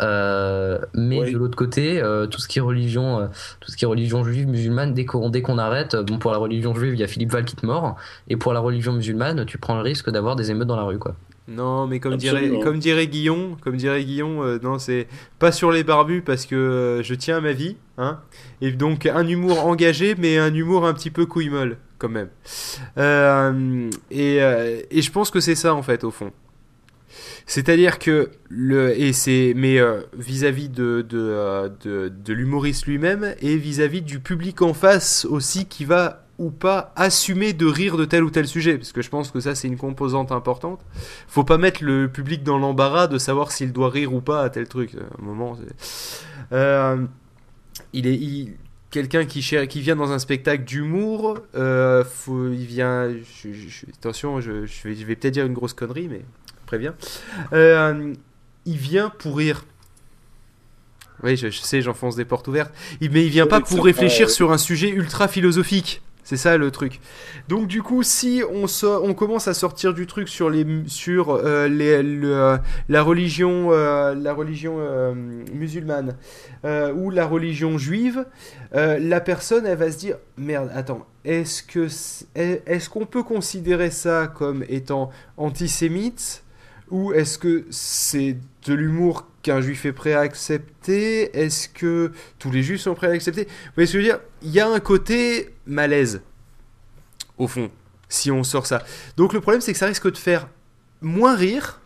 [0.00, 3.26] Euh, mais de l'autre côté, euh, tout ce qui est religion, euh,
[3.60, 6.38] tout ce qui est religion juive, musulmane, dès qu'on dès qu'on arrête, bon pour la
[6.38, 7.96] religion juive, il y a Philippe Val qui te mord,
[8.28, 10.98] et pour la religion musulmane, tu prends le risque d'avoir des émeutes dans la rue,
[10.98, 11.14] quoi.
[11.46, 15.06] Non, mais comme dirait, comme dirait Guillon, comme dirait Guillon, euh, non, c'est
[15.38, 18.20] pas sur les barbus parce que euh, je tiens à ma vie, hein.
[18.62, 22.30] Et donc un humour engagé, mais un humour un petit peu couille molle, quand même.
[22.96, 26.32] Euh, et, et, je pense que c'est ça en fait au fond.
[27.46, 29.78] C'est-à-dire que le et c'est mais
[30.16, 35.66] vis-à-vis de de, de, de l'humoriste lui-même et vis-à-vis -vis du public en face aussi
[35.66, 39.08] qui va ou pas assumer de rire de tel ou tel sujet, parce que je
[39.08, 40.80] pense que ça c'est une composante importante.
[41.28, 44.50] Faut pas mettre le public dans l'embarras de savoir s'il doit rire ou pas à
[44.50, 44.92] tel truc.
[44.94, 45.56] un moment,
[46.52, 47.04] euh,
[47.92, 48.54] il est
[48.90, 51.38] quelqu'un qui, qui vient dans un spectacle d'humour.
[51.56, 53.10] Euh, il vient,
[53.98, 56.22] attention, je, vais, vais peut-être dire une grosse connerie, mais
[56.66, 56.94] préviens.
[57.52, 58.14] Euh,
[58.66, 59.64] il vient pour rire.
[61.22, 62.72] Oui, je, sais, j'enfonce des portes ouvertes.
[63.00, 66.02] Mais il vient pas pour réfléchir sur un sujet ultra philosophique.
[66.24, 67.00] C'est ça le truc.
[67.48, 71.68] Donc du coup, si on, on commence à sortir du truc sur les sur euh,
[71.68, 72.56] les, euh,
[72.88, 74.78] la religion euh, la religion
[75.52, 76.16] musulmane
[76.64, 78.24] ou la religion juive,
[78.72, 81.62] la personne elle va se dire merde, attends, est-ce
[82.34, 86.42] est-ce qu'on peut considérer ça comme étant antisémite
[86.90, 88.36] ou est-ce que c'est
[88.66, 91.38] de l'humour qu'un juif est prêt à accepter?
[91.38, 92.10] Est-ce que
[92.40, 93.44] tous les juifs sont prêts à accepter?
[93.44, 94.20] Vous voyez ce que je veux dire?
[94.42, 96.22] Il y a un côté malaise,
[97.38, 97.70] au fond,
[98.08, 98.82] si on sort ça.
[99.16, 100.48] Donc le problème, c'est que ça risque de faire
[101.00, 101.80] moins rire.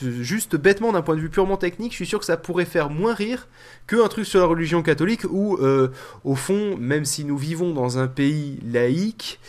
[0.00, 2.88] Juste bêtement d'un point de vue purement technique, je suis sûr que ça pourrait faire
[2.88, 3.48] moins rire
[3.86, 5.90] qu'un truc sur la religion catholique où, euh,
[6.24, 9.40] au fond, même si nous vivons dans un pays laïque,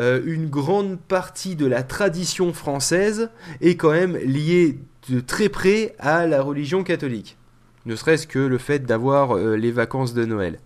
[0.00, 3.30] euh, une grande partie de la tradition française
[3.60, 4.78] est quand même liée
[5.08, 7.36] de très près à la religion catholique.
[7.86, 10.58] Ne serait-ce que le fait d'avoir euh, les vacances de Noël.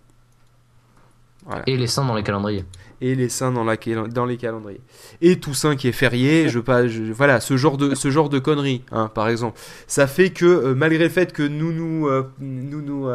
[1.65, 2.63] Et les saints dans les calendriers.
[3.01, 4.81] Et les saints dans, la, dans les calendriers.
[5.21, 6.83] Et Toussaint qui est férié, je, pas,
[7.13, 9.59] voilà, ce genre de, ce genre de conneries, hein, par exemple.
[9.87, 13.09] Ça fait que, euh, malgré le fait que nous nous, euh, nous, nous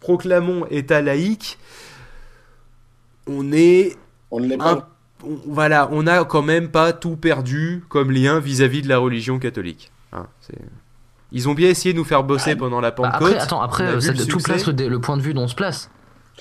[0.00, 1.58] proclamons État laïque,
[3.26, 3.96] on est...
[4.30, 4.90] On ne l'est pas.
[5.46, 9.90] voilà, on n'a quand même pas tout perdu comme lien vis-à-vis de la religion catholique.
[10.12, 10.26] Hein,
[11.32, 13.28] ils ont bien essayé de nous faire bosser bah, pendant la bah, Pentecôte.
[13.28, 15.90] après, attends, après, ça, tout place le, point de vue dont on se place.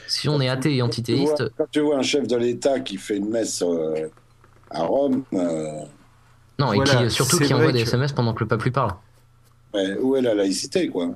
[0.08, 1.52] Si on est athée et antithéiste.
[1.58, 4.08] Quand tu vois un chef de l'État qui fait une messe euh,
[4.70, 5.24] à Rome.
[5.34, 5.72] Euh,
[6.60, 8.94] non, et qui, surtout qui envoie des SMS pendant que le pape lui parle.
[9.74, 11.10] où est la laïcité, quoi?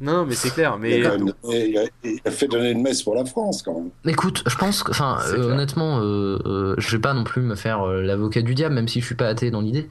[0.00, 0.76] Non, mais c'est clair.
[0.78, 1.78] Mais il
[2.24, 3.90] a, fait donner une messe pour la France, quand même.
[4.04, 8.42] Écoute, je pense que, enfin, euh, honnêtement, je vais pas non plus me faire l'avocat
[8.42, 9.88] du diable, même si je suis pas athée dans l'idée.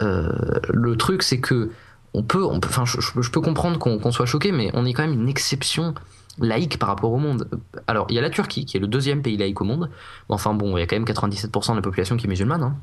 [0.00, 1.70] Le truc, c'est que
[2.14, 5.02] on peut, on peut, enfin, je, peux comprendre qu'on soit choqué, mais on est quand
[5.02, 5.94] même une exception
[6.38, 7.48] laïque par rapport au monde.
[7.86, 9.90] Alors, il y a la Turquie, qui est le deuxième pays laïque au monde.
[10.28, 12.62] Enfin bon, il y a quand même 97% de la population qui est musulmane.
[12.62, 12.76] Hein.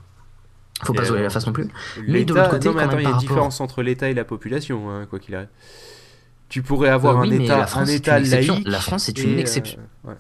[0.84, 1.70] Faut pas se la face non plus.
[2.08, 5.06] Mais de l'autre côté, il y a une différence entre l'État et la population, hein,
[5.10, 5.48] quoi qu'il arrive.
[6.50, 8.68] Tu pourrais avoir un, état, un État laïque.
[8.68, 9.80] La France est une exception.
[10.08, 10.14] Euh,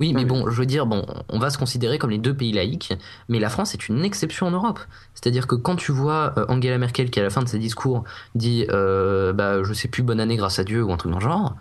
[0.00, 2.52] oui, mais bon, je veux dire, bon, on va se considérer comme les deux pays
[2.52, 2.92] laïcs,
[3.28, 4.78] mais la France est une exception en Europe.
[5.14, 8.04] C'est-à-dire que quand tu vois euh, Angela Merkel qui à la fin de ses discours
[8.36, 11.18] dit, euh, bah, je sais plus, bonne année grâce à Dieu ou un truc dans
[11.18, 11.56] le genre,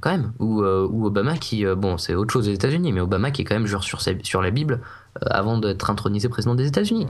[0.00, 3.30] quand même, ou, euh, ou Obama qui, bon, c'est autre chose aux États-Unis, mais Obama
[3.30, 4.80] qui est quand même jure sur, sur la Bible
[5.20, 7.08] avant d'être intronisé président des États-Unis.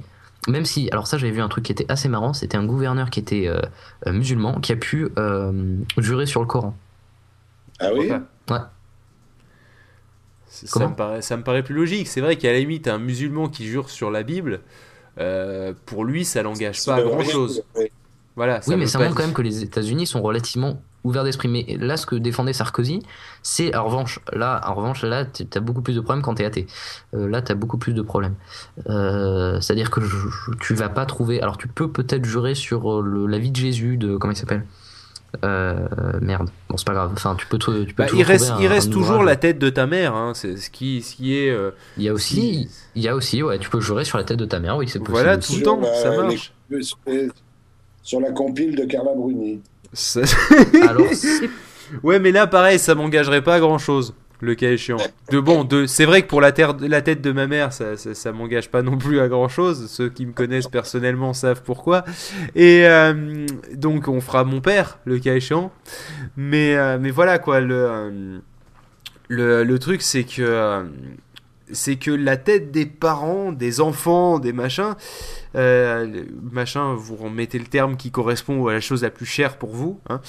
[0.48, 3.10] Même si, alors ça j'avais vu un truc qui était assez marrant, c'était un gouverneur
[3.10, 3.50] qui était
[4.06, 5.08] musulman qui a pu
[5.98, 6.74] jurer sur le Coran.
[7.80, 8.10] Ah oui?
[8.50, 8.58] Ouais.
[10.66, 12.08] Ça me, paraît, ça me paraît plus logique.
[12.08, 14.60] C'est vrai qu'à la limite, un musulman qui jure sur la Bible,
[15.86, 17.62] pour lui, ça l'engage pas à grand chose.
[18.36, 21.48] Voilà, oui, mais ça montre quand même que les États-Unis sont relativement ouverts d'esprit.
[21.48, 23.00] Mais là, ce que défendait Sarkozy,
[23.42, 26.42] c'est en revanche, là, en revanche, là, tu as beaucoup plus de problèmes quand tu
[26.42, 26.66] es athée.
[27.12, 28.36] là, tu as beaucoup plus de problèmes.
[28.86, 30.00] C'est-à-dire que
[30.60, 31.40] tu vas pas trouver.
[31.42, 34.62] Alors, tu peux peut-être jurer sur la vie de Jésus, de comment il s'appelle?
[34.62, 34.87] euh,
[35.42, 37.10] merde, bon c'est pas grave.
[37.12, 39.86] Enfin, tu peux, tu peux bah, il reste, il reste toujours la tête de ta
[39.86, 40.14] mère.
[40.14, 40.32] Hein.
[40.34, 41.50] C'est ce qui, ce qui est.
[41.50, 44.24] Euh, il y a aussi, il y a aussi, ouais, tu peux jurer sur la
[44.24, 44.76] tête de ta mère.
[44.76, 45.18] Oui, c'est possible.
[45.18, 46.52] Voilà, tout le temps, ça marche.
[48.02, 49.60] sur la compile de Carla Bruni.
[50.88, 51.06] Alors,
[52.02, 54.98] ouais, mais là, pareil, ça m'engagerait pas à grand chose le cas échéant.
[55.30, 57.96] De bon, de, c'est vrai que pour la, terre, la tête de ma mère, ça,
[57.96, 59.90] ça, m'engage pas non plus à grand chose.
[59.90, 62.04] Ceux qui me connaissent personnellement savent pourquoi.
[62.54, 65.72] Et euh, donc, on fera mon père, le cas échéant.
[66.36, 68.38] Mais, euh, mais voilà quoi, le, euh,
[69.28, 70.86] le, le, truc c'est que.
[71.72, 74.94] c'est que la tête des parents, des enfants, des machins,
[75.54, 80.00] machin, vous remettez le terme qui correspond à la chose la plus chère pour vous.
[80.08, 80.20] Hein,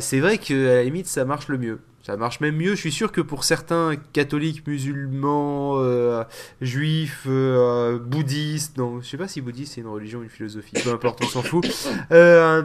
[0.00, 1.78] c'est vrai que à la limite ça marche le mieux.
[2.02, 2.70] Ça marche même mieux.
[2.70, 6.24] Je suis sûr que pour certains catholiques, musulmans, euh,
[6.60, 10.90] juifs, euh, bouddhistes, non, je sais pas si bouddhiste c'est une religion, une philosophie, peu
[10.90, 11.66] importe, on s'en fout.
[12.10, 12.62] Euh,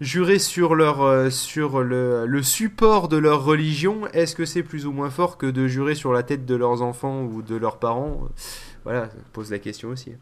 [0.00, 4.92] jurer sur leur, sur le, le, support de leur religion, est-ce que c'est plus ou
[4.92, 8.28] moins fort que de jurer sur la tête de leurs enfants ou de leurs parents?
[8.84, 10.12] Voilà, ça pose la question aussi.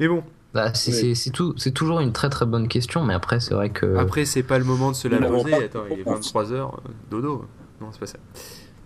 [0.00, 0.22] Mais bon,
[0.54, 3.96] bah, c'est tout, c'est toujours une très très bonne question, mais après c'est vrai que.
[3.96, 5.54] Après c'est pas le moment de se la poser.
[5.54, 6.70] Attends, il est 23 h
[7.10, 7.44] dodo.
[7.80, 8.18] Non, c'est pas ça.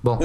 [0.05, 0.19] Bon.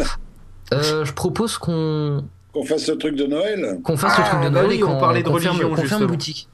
[0.73, 2.25] Euh, je propose qu'on.
[2.53, 4.79] Qu'on fasse le truc de Noël Qu'on fasse le truc de bah Noël oui, et
[4.79, 6.49] qu'on parlait de religion, ferme boutique.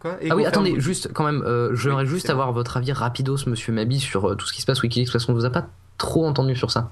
[0.00, 3.72] Quoi ah oui, attendez, juste quand même, euh, j'aimerais juste avoir votre avis rapidos, monsieur
[3.72, 5.68] Mabi, sur euh, tout ce qui se passe Wikileaks, parce qu'on ne vous a pas
[5.98, 6.90] trop entendu sur ça.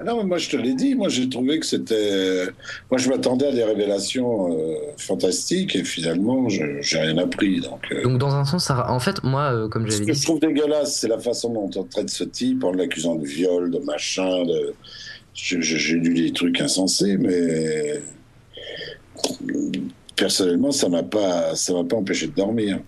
[0.00, 2.46] Ah non, mais moi je te l'ai dit, moi j'ai trouvé que c'était.
[2.90, 7.60] Moi je m'attendais à des révélations euh, fantastiques et finalement j'ai rien appris.
[7.60, 8.02] Donc, euh.
[8.02, 8.90] donc dans un sens, ça...
[8.90, 10.06] en fait, moi, euh, comme j'avais dit.
[10.06, 13.16] Ce que je trouve dégueulasse, c'est la façon dont on traite ce type en l'accusant
[13.16, 14.44] de viol, de machin.
[14.44, 14.74] De...
[15.34, 18.00] J'ai lu des trucs insensés, mais
[20.16, 22.80] personnellement, ça m'a pas, ça m'a pas empêché de dormir.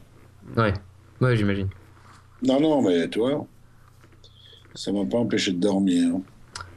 [0.57, 0.73] Ouais,
[1.21, 1.69] ouais, j'imagine.
[2.43, 3.47] Non, non, mais toi,
[4.75, 6.15] ça m'a pas empêché de dormir.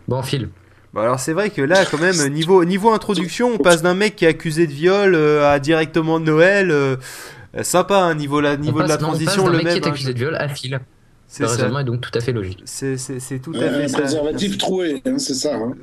[0.08, 0.50] Bon, fil.
[0.94, 4.16] Bon, alors c'est vrai que là, quand même, niveau, niveau introduction, on passe d'un mec
[4.16, 6.72] qui est accusé de viol euh, à directement Noël.
[6.72, 6.98] Euh,
[7.62, 10.36] sympa, hein, niveau, la, niveau de la transition, le mec qui est accusé de viol
[10.36, 10.80] à fil.
[11.28, 12.62] C'est raisonnement est donc tout à fait logique.
[12.66, 12.96] C'est
[13.42, 14.00] tout à fait ça.
[14.00, 15.56] Préservatif troué, hein, c'est ça.
[15.56, 15.74] Hein.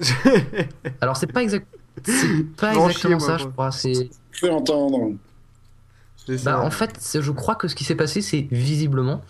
[1.01, 1.67] alors c'est pas, exact...
[2.57, 3.71] pas exactement ça, je crois.
[3.71, 4.09] C'est.
[4.31, 5.13] Fais entendre.
[6.45, 9.23] Bah, en fait, je crois que ce qui s'est passé, c'est visiblement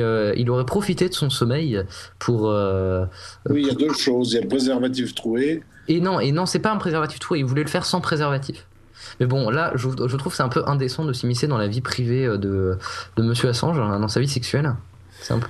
[0.00, 1.82] euh, il, aurait profité de son sommeil
[2.18, 2.50] pour.
[2.50, 3.04] Euh,
[3.48, 4.32] oui, il y a deux choses.
[4.32, 5.62] Il y a le préservatif troué.
[5.88, 7.40] Et non, et non, c'est pas un préservatif troué.
[7.40, 8.66] Il voulait le faire sans préservatif.
[9.20, 11.80] Mais bon, là, je, je trouve c'est un peu indécent de s'immiscer dans la vie
[11.80, 12.78] privée euh, de,
[13.16, 14.74] de Monsieur Assange, hein, dans sa vie sexuelle.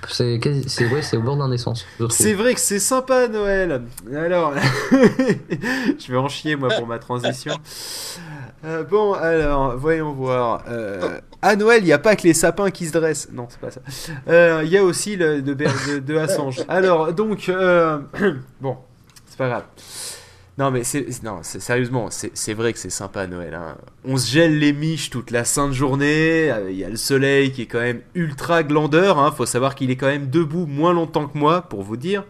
[0.09, 0.39] C'est
[0.69, 1.85] c'est ouais, c'est au bord d'indécence.
[2.11, 3.82] C'est vrai que c'est sympa Noël.
[4.15, 4.55] Alors,
[4.93, 7.55] je vais en chier moi pour ma transition.
[8.64, 10.64] Euh, bon, alors, voyons voir.
[10.68, 13.28] Euh, à Noël, il n'y a pas que les sapins qui se dressent.
[13.32, 13.80] Non, c'est pas ça.
[14.28, 16.62] Euh, il y a aussi le de, de, de Assange.
[16.68, 17.50] Alors, donc,
[18.60, 18.76] bon,
[19.26, 19.64] c'est pas grave.
[20.56, 20.82] Non, mais
[21.24, 23.54] non, sérieusement, c'est, vrai que c'est sympa Noël.
[23.54, 23.76] Hein.
[24.04, 26.48] On se gèle les miches toute la sainte journée.
[26.52, 29.18] Euh, il y a le soleil qui est quand même ultra glandeur.
[29.18, 29.32] Hein.
[29.32, 32.24] Faut savoir qu'il est quand même debout moins longtemps que moi, pour vous dire.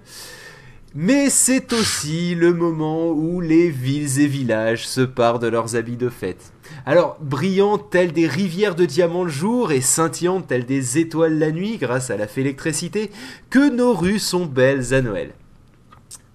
[0.96, 5.96] Mais c'est aussi le moment où les villes et villages se parent de leurs habits
[5.96, 6.52] de fête.
[6.86, 11.50] Alors, brillantes telles des rivières de diamants le jour et scintillantes telles des étoiles la
[11.50, 13.10] nuit grâce à la fée électricité,
[13.50, 15.32] que nos rues sont belles à Noël?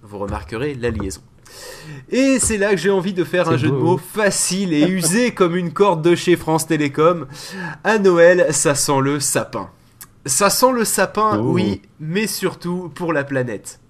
[0.02, 1.22] Vous remarquerez la liaison.
[2.10, 5.30] Et c'est là que j'ai envie de faire un jeu de mots facile et usé
[5.34, 7.26] comme une corde de chez France Télécom.
[7.82, 9.70] À Noël, ça sent le sapin.
[10.26, 11.52] Ça sent le sapin, oh.
[11.52, 13.80] oui, mais surtout pour la planète.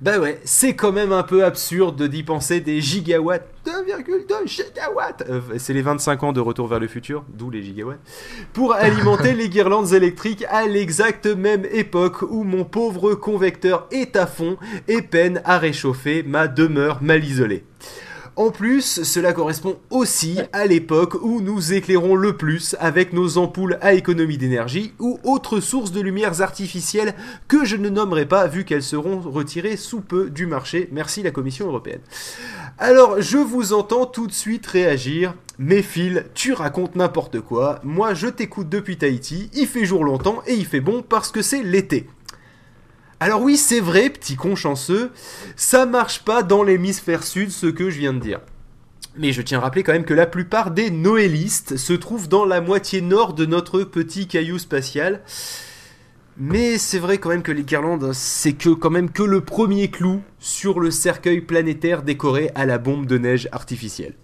[0.00, 5.40] Bah ouais, c'est quand même un peu absurde d'y penser des gigawatts, 2,2 gigawatts, euh,
[5.58, 7.98] c'est les 25 ans de Retour vers le futur, d'où les gigawatts,
[8.52, 14.28] pour alimenter les guirlandes électriques à l'exacte même époque où mon pauvre convecteur est à
[14.28, 14.56] fond
[14.86, 17.64] et peine à réchauffer ma demeure mal isolée.
[18.38, 23.78] En plus, cela correspond aussi à l'époque où nous éclairons le plus avec nos ampoules
[23.80, 27.16] à économie d'énergie ou autres sources de lumières artificielles
[27.48, 30.88] que je ne nommerai pas vu qu'elles seront retirées sous peu du marché.
[30.92, 31.98] Merci la Commission européenne.
[32.78, 35.34] Alors, je vous entends tout de suite réagir.
[35.58, 37.80] Mais Phil, tu racontes n'importe quoi.
[37.82, 39.50] Moi, je t'écoute depuis Tahiti.
[39.52, 42.06] Il fait jour longtemps et il fait bon parce que c'est l'été.
[43.20, 45.10] Alors oui, c'est vrai, petit con chanceux,
[45.56, 48.40] ça marche pas dans l'hémisphère sud ce que je viens de dire.
[49.16, 52.44] Mais je tiens à rappeler quand même que la plupart des noélistes se trouvent dans
[52.44, 55.22] la moitié nord de notre petit caillou spatial.
[56.36, 59.90] Mais c'est vrai quand même que les guirlandes, c'est que quand même que le premier
[59.90, 64.14] clou sur le cercueil planétaire décoré à la bombe de neige artificielle.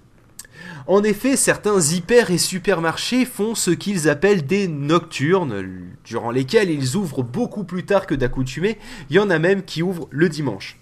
[0.87, 5.65] En effet, certains hyper et supermarchés font ce qu'ils appellent des nocturnes,
[6.05, 8.77] durant lesquels ils ouvrent beaucoup plus tard que d'accoutumé,
[9.09, 10.79] il y en a même qui ouvrent le dimanche.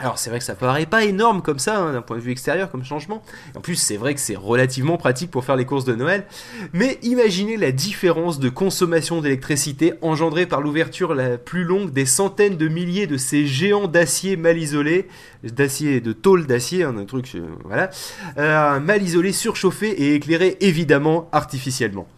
[0.00, 2.32] Alors c'est vrai que ça paraît pas énorme comme ça, hein, d'un point de vue
[2.32, 3.22] extérieur comme changement.
[3.54, 6.24] En plus c'est vrai que c'est relativement pratique pour faire les courses de Noël.
[6.72, 12.56] Mais imaginez la différence de consommation d'électricité engendrée par l'ouverture la plus longue des centaines
[12.56, 15.06] de milliers de ces géants d'acier mal isolés,
[15.44, 17.90] d'acier, de tôle d'acier, hein, un truc, euh, voilà,
[18.38, 22.08] euh, mal isolés, surchauffés et éclairés évidemment artificiellement.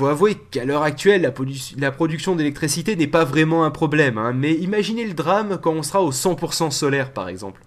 [0.00, 1.30] Faut avouer qu'à l'heure actuelle,
[1.76, 5.82] la, production d'électricité n'est pas vraiment un problème, hein, mais imaginez le drame quand on
[5.82, 7.60] sera au 100% solaire par exemple.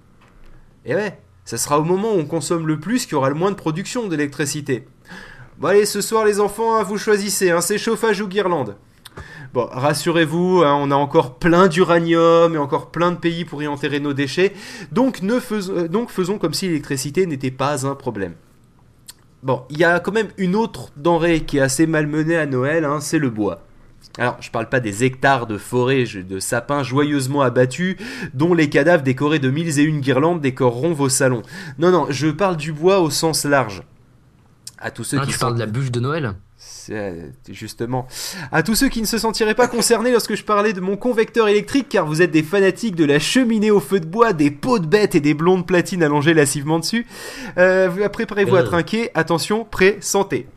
[0.83, 3.35] Et ouais, ça sera au moment où on consomme le plus qu'il y aura le
[3.35, 4.87] moins de production d'électricité.
[5.59, 8.77] Bon allez, ce soir les enfants, hein, vous choisissez, hein, c'est chauffage ou guirlande.
[9.53, 13.99] Bon, rassurez-vous, on a encore plein d'uranium et encore plein de pays pour y enterrer
[13.99, 14.53] nos déchets,
[14.91, 18.33] donc, ne euh, donc faisons comme si l'électricité n'était pas un problème.
[19.43, 22.85] Bon, il y a quand même une autre denrée qui est assez malmenée à Noël,
[22.85, 23.61] hein, c'est le bois.
[24.17, 27.97] Alors, je parle pas des hectares de forêts de sapins joyeusement abattus,
[28.33, 31.41] dont les cadavres décorés de mille et une guirlandes décoreront vos salons.
[31.77, 33.83] Non, non, je parle du bois au sens large.
[34.77, 36.35] À tous ceux ah, qui tu parles de la bûche de Noël?
[37.49, 38.07] Justement.
[38.51, 41.47] À tous ceux qui ne se sentiraient pas concernés lorsque je parlais de mon convecteur
[41.47, 44.79] électrique, car vous êtes des fanatiques de la cheminée au feu de bois, des pots
[44.79, 47.05] de bêtes et des blondes platines allongées lassivement dessus,
[47.57, 48.63] euh, préparez-vous à euh.
[48.63, 49.11] trinquer?
[49.13, 50.47] Attention, prêt, santé.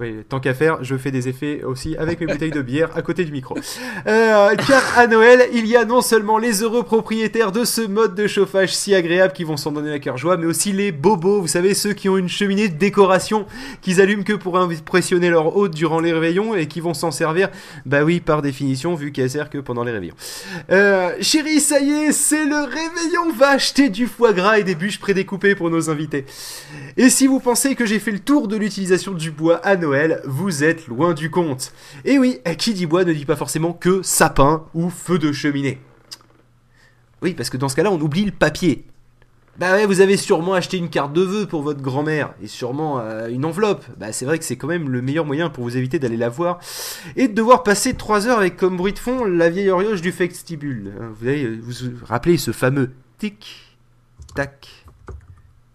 [0.00, 3.02] Oui, tant qu'à faire, je fais des effets aussi avec mes bouteilles de bière à
[3.02, 3.56] côté du micro.
[4.08, 8.16] Euh, car à Noël, il y a non seulement les heureux propriétaires de ce mode
[8.16, 11.40] de chauffage si agréable qui vont s'en donner à cœur joie, mais aussi les bobos,
[11.40, 13.46] vous savez, ceux qui ont une cheminée de décoration
[13.80, 17.48] qu'ils allument que pour impressionner leur hôte durant les réveillons et qui vont s'en servir,
[17.86, 20.16] bah oui, par définition, vu qu'elle sert que pendant les réveillons.
[20.72, 24.74] Euh, chérie, ça y est, c'est le réveillon, va acheter du foie gras et des
[24.74, 26.26] bûches prédécoupées pour nos invités.
[26.96, 30.20] Et si vous pensez que j'ai fait le tour de l'utilisation du bois à Noël,
[30.24, 31.72] vous êtes loin du compte.
[32.04, 35.80] Et oui, qui dit bois ne dit pas forcément que sapin ou feu de cheminée.
[37.22, 38.84] Oui, parce que dans ce cas-là, on oublie le papier.
[39.58, 43.00] Bah ouais, vous avez sûrement acheté une carte de vœux pour votre grand-mère et sûrement
[43.00, 43.86] euh, une enveloppe.
[43.96, 46.28] Bah c'est vrai que c'est quand même le meilleur moyen pour vous éviter d'aller la
[46.28, 46.58] voir
[47.16, 50.12] et de devoir passer 3 heures avec comme bruit de fond la vieille horloge du
[50.12, 50.92] festibule.
[51.00, 51.72] Hein, vous allez vous
[52.04, 53.78] rappeler ce fameux tic
[54.34, 54.68] tac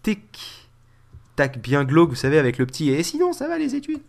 [0.04, 0.51] tic
[1.36, 4.00] tac bien glauque, vous savez, avec le petit et sinon ça va les études.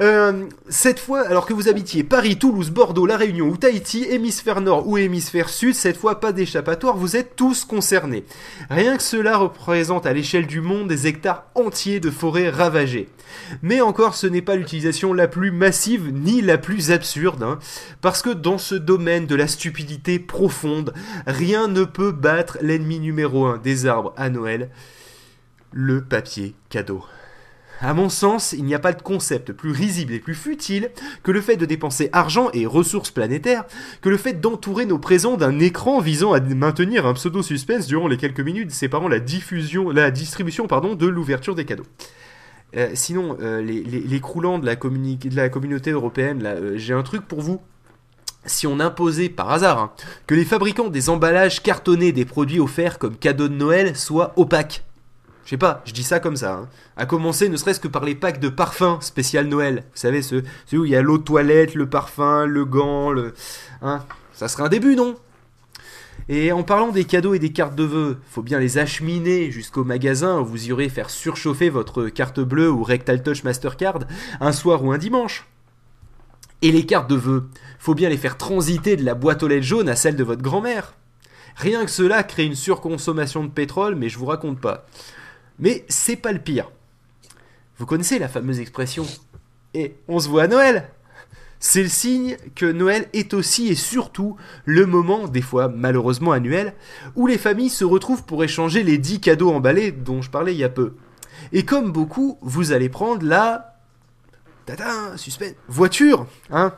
[0.00, 4.60] Euh, cette fois, alors que vous habitiez Paris, Toulouse, Bordeaux, La Réunion ou Tahiti, hémisphère
[4.60, 8.24] nord ou hémisphère sud, cette fois pas d'échappatoire, vous êtes tous concernés.
[8.70, 13.08] Rien que cela représente à l'échelle du monde des hectares entiers de forêts ravagées.
[13.62, 17.58] Mais encore, ce n'est pas l'utilisation la plus massive ni la plus absurde, hein,
[18.00, 20.94] parce que dans ce domaine de la stupidité profonde,
[21.26, 24.70] rien ne peut battre l'ennemi numéro un des arbres à Noël,
[25.74, 27.04] le papier cadeau.
[27.80, 30.90] À mon sens, il n'y a pas de concept plus risible et plus futile
[31.24, 33.64] que le fait de dépenser argent et ressources planétaires,
[34.00, 38.16] que le fait d'entourer nos présents d'un écran visant à maintenir un pseudo-suspense durant les
[38.16, 41.86] quelques minutes séparant la diffusion, la distribution de l'ouverture des cadeaux.
[42.76, 47.26] Euh, sinon, euh, les, croulants de la, de la communauté européenne, euh, j'ai un truc
[47.26, 47.60] pour vous.
[48.46, 49.92] Si on imposait par hasard hein,
[50.26, 54.84] que les fabricants des emballages cartonnés des produits offerts comme cadeaux de Noël soient opaques,
[55.44, 56.54] je sais pas, je dis ça comme ça.
[56.54, 56.68] Hein.
[56.96, 59.84] À commencer ne serait-ce que par les packs de parfums spécial Noël.
[59.92, 60.42] Vous savez, ceux,
[60.72, 63.34] où il y a l'eau toilette, le parfum, le gant, le...
[63.82, 64.02] Hein
[64.32, 65.16] ça serait un début, non?
[66.28, 69.84] Et en parlant des cadeaux et des cartes de vœux, faut bien les acheminer jusqu'au
[69.84, 74.00] magasin où vous irez faire surchauffer votre carte bleue ou Rectal Touch Mastercard
[74.40, 75.46] un soir ou un dimanche.
[76.62, 79.66] Et les cartes de vœux, faut bien les faire transiter de la boîte aux lettres
[79.66, 80.94] jaune à celle de votre grand-mère.
[81.56, 84.86] Rien que cela crée une surconsommation de pétrole, mais je vous raconte pas.
[85.58, 86.70] Mais c'est pas le pire.
[87.78, 89.06] Vous connaissez la fameuse expression
[89.74, 90.90] Et on se voit à Noël
[91.58, 96.74] C'est le signe que Noël est aussi et surtout le moment, des fois malheureusement annuel,
[97.16, 100.58] où les familles se retrouvent pour échanger les 10 cadeaux emballés dont je parlais il
[100.58, 100.94] y a peu.
[101.52, 103.70] Et comme beaucoup, vous allez prendre la...
[104.66, 106.74] Tata, suspect, voiture, hein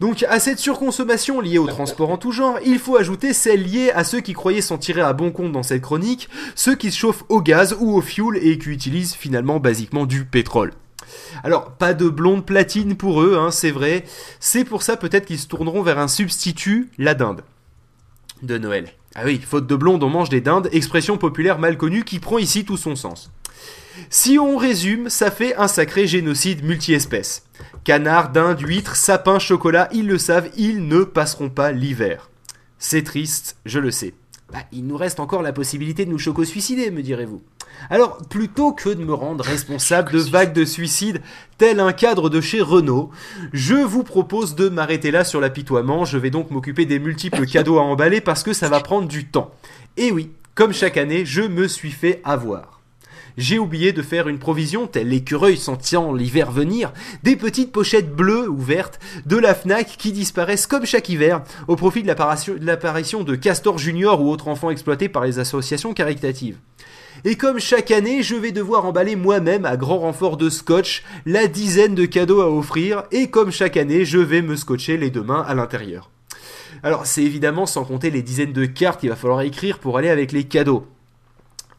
[0.00, 3.90] donc à cette surconsommation liée au transport en tout genre, il faut ajouter celle liée
[3.90, 6.98] à ceux qui croyaient s'en tirer à bon compte dans cette chronique, ceux qui se
[6.98, 10.72] chauffent au gaz ou au fuel et qui utilisent finalement basiquement du pétrole.
[11.44, 14.04] Alors, pas de blonde platine pour eux, hein, c'est vrai.
[14.38, 17.42] C'est pour ça peut-être qu'ils se tourneront vers un substitut, la dinde
[18.42, 18.88] de Noël.
[19.14, 22.38] Ah oui, faute de blonde, on mange des dindes, expression populaire mal connue qui prend
[22.38, 23.30] ici tout son sens.
[24.08, 27.44] Si on résume, ça fait un sacré génocide multi-espèces.
[27.84, 32.30] Canards, dindes, huîtres, sapins, chocolat, ils le savent, ils ne passeront pas l'hiver.
[32.78, 34.14] C'est triste, je le sais.
[34.52, 37.42] Bah, il nous reste encore la possibilité de nous choco-suicider, me direz-vous.
[37.88, 41.22] Alors, plutôt que de me rendre responsable de vagues de suicides
[41.56, 43.10] tel un cadre de chez Renault,
[43.52, 46.04] je vous propose de m'arrêter là sur l'apitoiement.
[46.04, 49.26] Je vais donc m'occuper des multiples cadeaux à emballer parce que ça va prendre du
[49.26, 49.52] temps.
[49.96, 52.79] Et oui, comme chaque année, je me suis fait avoir.
[53.40, 56.92] J'ai oublié de faire une provision, tel l'écureuil sentant l'hiver venir,
[57.22, 61.74] des petites pochettes bleues ou vertes de la FNAC qui disparaissent comme chaque hiver au
[61.74, 66.58] profit de l'apparition de Castor Junior ou autres enfants exploités par les associations caritatives.
[67.24, 71.46] Et comme chaque année, je vais devoir emballer moi-même à grand renfort de scotch la
[71.46, 75.22] dizaine de cadeaux à offrir, et comme chaque année, je vais me scotcher les deux
[75.22, 76.10] mains à l'intérieur.
[76.82, 80.10] Alors c'est évidemment sans compter les dizaines de cartes qu'il va falloir écrire pour aller
[80.10, 80.86] avec les cadeaux.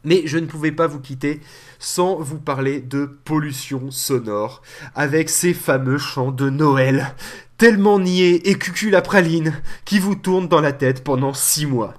[0.04, 1.40] Mais je ne pouvais pas vous quitter
[1.78, 4.62] sans vous parler de pollution sonore,
[4.94, 7.14] avec ces fameux chants de Noël,
[7.58, 9.54] tellement niais et cucul à praline,
[9.84, 11.94] qui vous tournent dans la tête pendant six mois.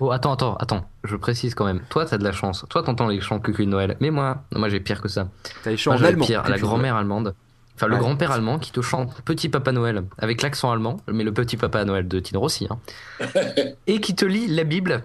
[0.00, 1.80] Oh, attends, attends, attends, je précise quand même.
[1.88, 2.64] Toi, t'as de la chance.
[2.68, 3.96] Toi, t'entends les chants cucul de Noël.
[4.00, 5.28] Mais moi, moi j'ai pire que ça.
[5.62, 6.26] T'as les chants moi, allemand.
[6.26, 7.34] pire, la grand-mère allemande.
[7.76, 11.32] Enfin, le grand-père allemand qui te chante Petit Papa Noël avec l'accent allemand, mais le
[11.32, 12.68] Petit Papa Noël de Tino Rossi.
[12.70, 12.78] Hein.
[13.86, 15.04] et qui te lit la Bible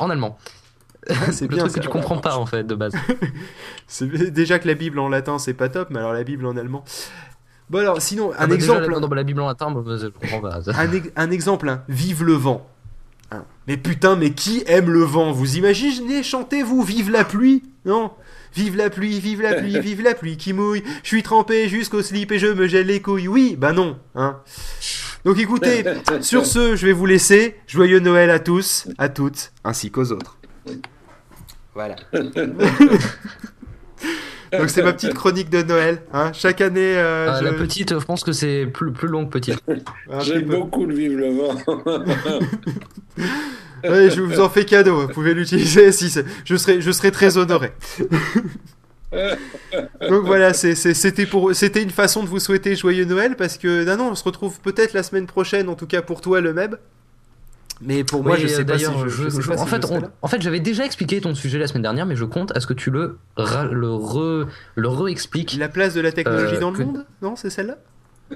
[0.00, 0.38] en allemand.
[1.08, 2.94] Ah, c'est bien truc que tu comprends pas en fait de base.
[4.00, 6.84] déjà que la Bible en latin c'est pas top, mais alors la Bible en allemand.
[7.70, 8.86] Bon alors sinon un ah bah exemple.
[8.86, 10.60] Déjà, non, bah, la Bible en latin, bah, je comprends pas.
[10.66, 11.82] un, un, exemple, hein.
[11.88, 12.66] vive le vent.
[13.30, 13.44] Hein.
[13.66, 15.32] Mais putain, mais qui aime le vent?
[15.32, 17.62] Vous imaginez chanter vous Vive la pluie?
[17.84, 18.12] Non?
[18.54, 20.84] Vive la pluie, vive la pluie, vive la pluie qui mouille.
[21.02, 23.26] Je suis trempé jusqu'au slip et je me gèle les couilles.
[23.26, 24.38] Oui, bah non, hein.
[25.24, 25.84] Donc écoutez,
[26.20, 27.56] sur ce, je vais vous laisser.
[27.66, 30.36] Joyeux Noël à tous, à toutes, ainsi qu'aux autres.
[31.74, 31.96] Voilà.
[34.58, 36.02] Donc c'est ma petite chronique de Noël.
[36.12, 36.32] Hein.
[36.32, 36.96] Chaque année.
[36.96, 39.58] Euh, ah, La petite, je pense que c'est plus, plus long que petite.
[40.20, 41.56] J'aime beaucoup le Vive le vent.
[43.18, 45.02] oui, je vous en fais cadeau.
[45.02, 46.14] Vous pouvez l'utiliser si
[46.44, 47.72] je serai, je serai très honoré.
[50.08, 53.96] Donc voilà, c'était pour, c'était une façon de vous souhaiter joyeux Noël parce que non,
[53.96, 56.76] non, on se retrouve peut-être la semaine prochaine, en tout cas pour toi le Meb.
[57.80, 59.84] Mais pour moi, je sais pas si je, en, fait,
[60.22, 62.66] en fait, j'avais déjà expliqué ton sujet la semaine dernière, mais je compte à ce
[62.66, 64.46] que tu le, le, re,
[64.76, 65.56] le re-expliques.
[65.58, 67.04] La place de la technologie euh, dans le monde?
[67.20, 67.76] Non, c'est celle-là?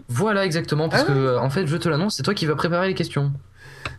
[0.09, 0.89] Voilà, exactement.
[0.89, 3.33] Parce ah que, en fait, je te l'annonce, c'est toi qui vas préparer les questions.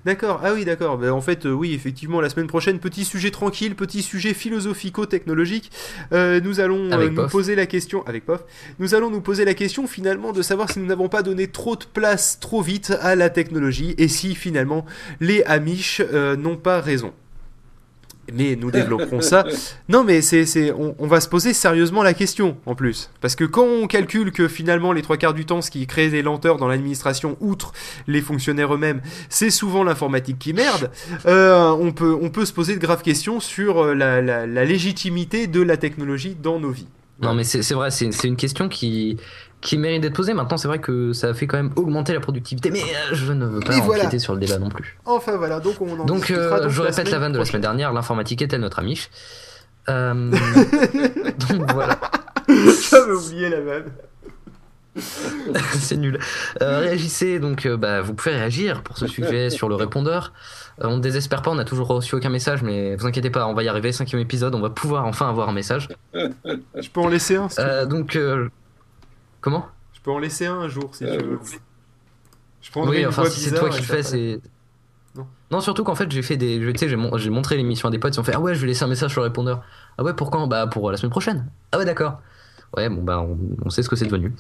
[0.06, 0.98] D'accord, ah oui, d'accord.
[0.98, 5.72] Ben, en fait, euh, oui, effectivement, la semaine prochaine, petit sujet tranquille, petit sujet philosophico-technologique.
[6.14, 8.44] Euh, nous allons euh, nous poser la question, avec POF,
[8.80, 11.76] nous allons nous poser la question finalement de savoir si nous n'avons pas donné trop
[11.76, 14.86] de place trop vite à la technologie et si finalement
[15.20, 16.02] les Amish
[16.38, 17.14] n'ont pas raison
[18.34, 19.46] mais nous développerons ça.
[19.90, 23.10] Non, mais c'est, c'est, on, va se poser sérieusement la question en plus.
[23.22, 26.10] Parce que quand on calcule que finalement les trois quarts du temps, ce qui crée
[26.10, 27.72] des lenteurs dans l'administration, outre
[28.08, 30.92] les fonctionnaires eux-mêmes, c'est souvent l'informatique qui merde,
[31.26, 34.66] euh, on, peut, on peut se poser de graves questions sur euh, la, la, la
[34.66, 36.88] légitimité de la technologie dans nos vies.
[37.22, 39.18] Non, mais c'est, c'est vrai, c'est, c'est une question qui,
[39.62, 40.34] qui mérite d'être posé.
[40.34, 43.34] Maintenant, c'est vrai que ça a fait quand même augmenter la productivité, mais euh, je
[43.34, 44.98] ne veux pas empiéter sur le débat non plus.
[45.06, 47.92] Enfin voilà, donc on en Donc euh, je répète la, vanne de la semaine dernière,
[47.92, 49.10] l'informatique est-elle notre amiche
[49.90, 50.32] euh...
[51.50, 52.00] Donc voilà.
[52.48, 53.86] J'avais oublié la vanne.
[55.80, 56.20] c'est nul.
[56.62, 60.34] Euh, réagissez, donc bah, vous pouvez réagir pour ce sujet sur le répondeur.
[60.80, 63.54] on ne désespère pas, on n'a toujours reçu aucun message, mais vous inquiétez pas, on
[63.54, 63.92] va y arriver.
[63.92, 65.88] Cinquième épisode, on va pouvoir enfin avoir un message.
[66.14, 68.18] Je peux en laisser un Donc
[69.42, 69.68] Comment?
[69.94, 71.40] Je peux en laisser un un jour si tu euh, veux.
[72.62, 74.42] Je oui, enfin, si c'est toi qui le fais, c'est.
[75.16, 75.26] Non.
[75.52, 75.62] non.
[75.62, 76.60] surtout qu'en fait, j'ai fait des.
[76.60, 78.68] Tu sais, j'ai montré l'émission à des potes, ils ont fait Ah ouais, je vais
[78.68, 79.64] laisser un message sur le répondeur.
[79.98, 81.50] Ah ouais, pour quand Bah pour la semaine prochaine.
[81.72, 82.20] Ah ouais, d'accord.
[82.76, 83.26] Ouais, bon, bah
[83.66, 84.34] on, sait ce que c'est devenu.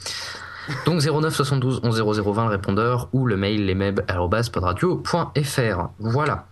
[0.85, 5.89] Donc 09 72 11 0020 le répondeur ou le mail lesmeb.podradio.fr.
[5.99, 6.45] Voilà.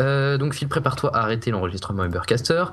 [0.00, 2.64] Euh, donc Phil, prépare-toi à arrêter l'enregistrement Ubercaster.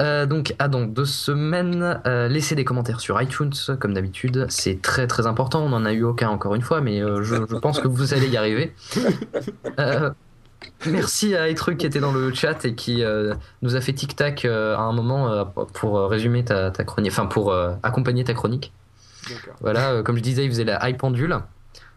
[0.00, 4.80] Euh, donc à dans deux semaines, euh, laissez des commentaires sur iTunes comme d'habitude, c'est
[4.80, 5.64] très très important.
[5.64, 8.36] On n'en a eu aucun encore une fois, mais je, pense que vous allez y
[8.36, 8.74] arriver.
[10.86, 13.04] merci à Etruc qui était dans le chat et qui
[13.62, 17.54] nous a fait tic tac à un moment pour résumer ta, ta chronique, enfin pour
[17.82, 18.72] accompagner ta chronique.
[19.60, 21.38] Voilà, comme je disais, il faisait la high pendule.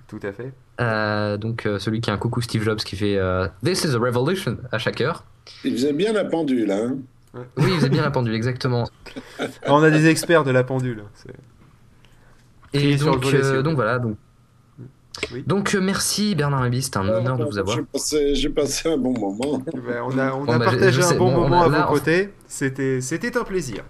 [0.08, 0.54] Tout à fait.
[0.82, 3.96] Euh, donc euh, celui qui a un coucou Steve Jobs qui fait euh, This is
[3.96, 5.24] a revolution à chaque heure.
[5.64, 6.98] Il faisait bien la pendule, hein
[7.34, 8.88] Oui, il faisait bien la pendule, exactement.
[9.68, 11.04] on a des experts de la pendule.
[12.74, 13.24] Et donc,
[13.64, 14.18] donc voilà, donc
[15.48, 17.78] Donc euh, merci Bernard Mabi, c'était un honneur de vous avoir.
[18.34, 19.64] J'ai passé, un bon moment.
[19.74, 22.32] Ben, on a, on a bah, partagé un bon, moment à vos côtés.
[22.48, 23.84] C'était, c'était un plaisir.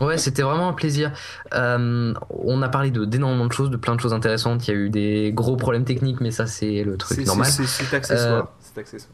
[0.00, 1.12] Ouais, c'était vraiment un plaisir.
[1.54, 4.66] Euh, on a parlé de d'énormément de choses, de plein de choses intéressantes.
[4.68, 7.46] Il y a eu des gros problèmes techniques, mais ça c'est le truc normal.
[7.46, 8.52] C'est accessoire.
[8.60, 9.12] c'est accessoire.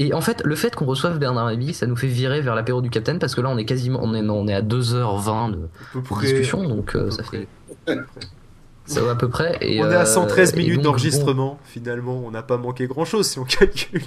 [0.00, 2.80] Et en fait, le fait qu'on reçoive Bernard Mabi, ça nous fait virer vers l'apéro
[2.80, 6.20] du Capitaine parce que là, on est quasiment, on est, on est à 2h20 de,
[6.20, 7.48] discussion, donc euh, ça fait.
[8.86, 9.58] Ça va à peu près.
[9.60, 13.26] Et, on est à 113 euh, minutes d'enregistrement, finalement, on n'a pas manqué grand chose
[13.26, 14.02] si on calcule.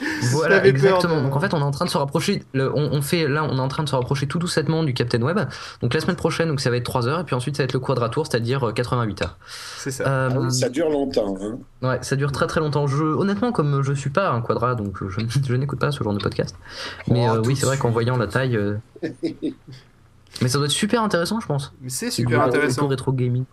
[0.32, 1.22] Voilà, exactement.
[1.22, 2.42] Donc en fait, on est en train de se rapprocher.
[2.54, 5.38] on, fait là, on est en train de se rapprocher tout doucement du Captain Web.
[5.80, 7.64] Donc la semaine prochaine, donc ça va être 3 heures, et puis ensuite ça va
[7.64, 9.36] être le quadratour, c'est-à-dire 88 euh, heures.
[9.78, 10.04] C'est ça.
[10.06, 11.36] Euh, ah ça dure longtemps.
[11.40, 11.58] Hein.
[11.82, 12.86] Ouais, ça dure très très longtemps.
[12.86, 16.14] Je, honnêtement, comme je suis pas un quadra, donc je, je n'écoute pas ce genre
[16.14, 16.56] de podcast.
[17.08, 18.58] Mais oh, oui, c'est vrai qu'en voyant la taille.
[20.40, 21.72] Mais ça doit être super intéressant, je pense.
[21.88, 22.86] C'est super intéressant.
[22.88, 23.44] rétro gaming.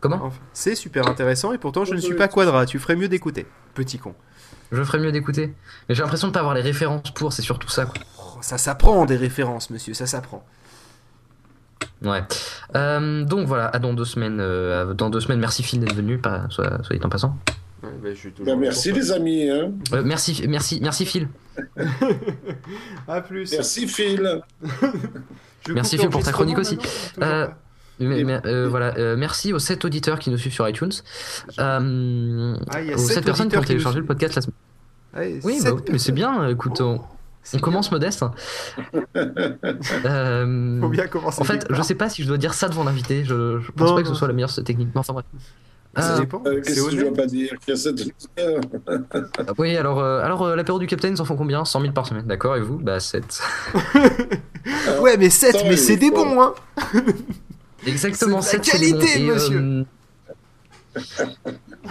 [0.00, 0.30] Comment?
[0.52, 2.66] C'est super intéressant et pourtant je ne suis pas quadra.
[2.66, 4.14] Tu ferais mieux d'écouter, petit con.
[4.72, 5.54] Je ferais mieux d'écouter.
[5.88, 7.86] Mais j'ai l'impression de pas avoir les références pour, c'est surtout ça.
[7.86, 7.94] Quoi.
[8.18, 10.44] Oh, ça s'apprend des références, monsieur, ça s'apprend.
[12.02, 12.22] Ouais.
[12.76, 14.38] Euh, donc voilà, à dans deux semaines.
[14.40, 17.36] Euh, dans deux semaines, merci Phil d'être venu, pas, soit, soyez en passant.
[17.82, 18.08] Ouais, bah,
[18.44, 19.48] bah, merci les amis.
[19.48, 19.72] Hein.
[19.92, 21.28] Euh, merci, merci, merci Phil.
[23.08, 23.52] à plus.
[23.52, 24.40] Merci Phil.
[25.68, 26.78] merci Phil pour ta chronique aussi.
[28.00, 30.92] Euh, voilà, euh, merci aux 7 auditeurs qui nous suivent sur iTunes.
[31.58, 34.54] Euh, ah, aux 7 personnes qui ont téléchargé le podcast la semaine.
[35.14, 37.00] Ah, oui, bah mais c'est bien, écoute, on,
[37.60, 38.22] commence modeste.
[38.22, 38.32] Hein.
[40.80, 41.40] Faut bien commencer.
[41.40, 43.94] En fait, je sais pas si je dois dire ça devant l'invité, je, je pense
[43.94, 44.94] pas que ce soit la meilleure technique.
[44.94, 45.26] Non, enfin bref.
[45.96, 46.38] Ça dépend.
[46.38, 48.60] Qu'est-ce que je dois pas dire Qu'il y a 7 auditeurs
[49.56, 51.64] Oui, alors, alors l'apéro du Capitaine, ils en font combien?
[51.64, 52.78] 100 000 par semaine, d'accord Et vous?
[52.78, 53.42] Bah 7.
[55.00, 56.54] ouais, mais 7, mais c'est des bons, hein
[57.88, 59.58] Exactement, c'est la qualité, monsieur.
[59.58, 59.84] Euh,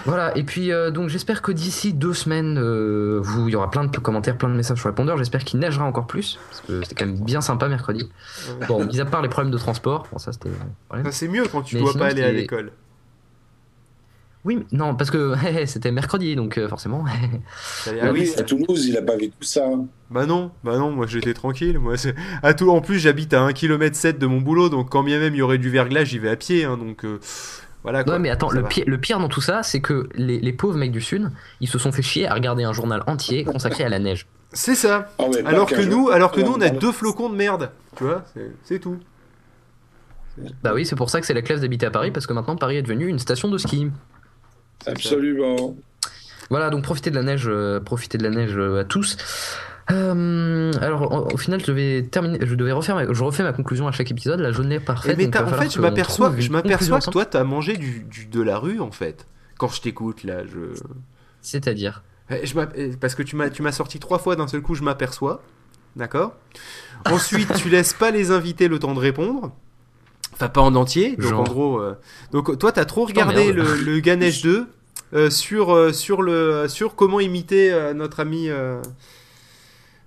[0.06, 3.72] voilà, et puis euh, donc j'espère que d'ici deux semaines, euh, vous, il y aura
[3.72, 5.18] plein de commentaires, plein de messages sur répondeur.
[5.18, 8.10] J'espère qu'il neigera encore plus, parce que c'était quand même bien sympa mercredi.
[8.68, 10.50] Bon, mis à part les problèmes de transport, bon, ça c'était.
[11.12, 12.72] c'est mieux quand tu dois pas aller à l'école.
[14.48, 15.34] Oui, non, parce que
[15.66, 17.04] c'était mercredi, donc euh, forcément.
[18.02, 19.66] ah oui, à Toulouse, il a pas vécu ça.
[20.10, 21.78] Bah non, bah non, moi j'étais tranquille.
[21.78, 21.96] Moi,
[22.42, 25.20] à tout, en plus, j'habite à 1 km 7 de mon boulot, donc quand bien
[25.20, 27.04] même il y aurait du verglas, j'y vais à pied, hein, donc.
[27.04, 27.20] Euh,
[27.84, 30.54] voilà, quoi, non mais attends, le pire, le pire, dans tout ça, c'est que les,
[30.54, 31.30] pauvres mecs du Sud,
[31.60, 34.28] ils se sont fait chier à regarder un journal entier consacré à la neige.
[34.54, 35.10] C'est ça.
[35.20, 37.70] Ah alors que nous, alors que nous, on a deux flocons de merde.
[37.98, 38.24] Tu vois,
[38.64, 38.98] c'est tout.
[40.64, 42.56] Bah oui, c'est pour ça que c'est la classe d'habiter à Paris, parce que maintenant
[42.56, 43.90] Paris est devenu une station de ski.
[44.86, 45.76] Absolument.
[46.50, 49.18] Voilà, donc profitez de la neige, euh, profitez de la neige euh, à tous.
[49.92, 53.92] Euh, alors, au final, je devais terminer, je devais refaire, je refais ma conclusion à
[53.92, 54.40] chaque épisode.
[54.40, 55.18] La journée parfaite.
[55.18, 58.80] Mais en fait, je m'aperçois, je m'aperçois que toi, t'as mangé du, de la rue
[58.80, 59.28] en fait.
[59.58, 60.80] Quand je t'écoute là, je.
[61.42, 62.04] C'est-à-dire.
[62.30, 64.76] Je parce que tu m'as, tu m'as sorti trois fois d'un seul coup.
[64.76, 65.42] Je m'aperçois,
[65.96, 66.36] d'accord?
[67.06, 69.54] Ensuite, tu laisses pas les invités le temps de répondre.
[70.38, 71.16] Enfin, pas en entier.
[71.16, 71.80] Donc, en gros.
[71.80, 71.98] Euh,
[72.32, 74.68] donc, toi, t'as trop regardé le, le, Ganesh 2
[75.14, 78.50] euh, sur, euh, sur, le, sur comment imiter notre ami.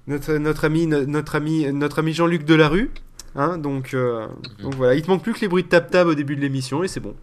[0.07, 2.93] notre, notre ami, notre ami, notre ami Jean-Luc Delarue.
[3.35, 4.63] Hein, donc, mm.
[4.63, 6.85] donc voilà, il te manque plus que les bruits de tap-tap au début de l'émission
[6.85, 7.15] et c'est bon.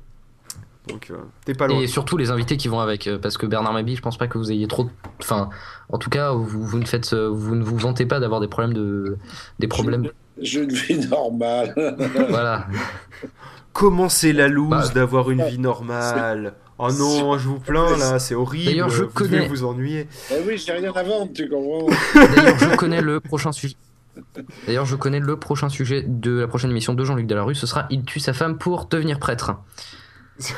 [0.89, 1.11] Donc
[1.43, 1.79] t'es pas loin.
[1.81, 4.37] Et surtout les invités qui vont avec, parce que Bernard Mabi, je pense pas que
[4.37, 4.89] vous ayez trop.
[5.21, 5.49] Enfin,
[5.89, 8.73] en tout cas, vous, vous ne faites, vous ne vous vantez pas d'avoir des problèmes
[8.73, 9.17] de,
[9.59, 10.09] des problèmes.
[10.39, 11.73] J'ai une vie normale.
[12.29, 12.67] voilà.
[13.73, 18.19] Comment c'est la loose bah, d'avoir une vie normale Oh non, je vous plains là,
[18.19, 18.65] c'est horrible.
[18.65, 19.47] D'ailleurs, je vous connais.
[19.47, 20.07] vous ennuyer.
[20.31, 21.87] Eh oui, j'ai rien à vendre, tu comprends.
[22.15, 23.75] D'ailleurs, je connais le prochain sujet.
[24.65, 27.55] D'ailleurs, je connais le prochain sujet de la prochaine émission de Jean-Luc Delarue.
[27.55, 29.55] Ce sera Il tue sa femme pour devenir prêtre.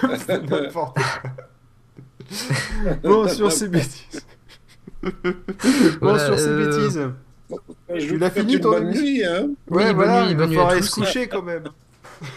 [3.03, 4.26] bon, sur ces bêtises.
[6.01, 7.01] bon, sur ces euh, bêtises.
[7.93, 10.69] Je tu l'as fini ton bonne nuit, hein Ouais, oui, voilà, nuit, il va falloir
[10.69, 11.63] aller se coucher quand même.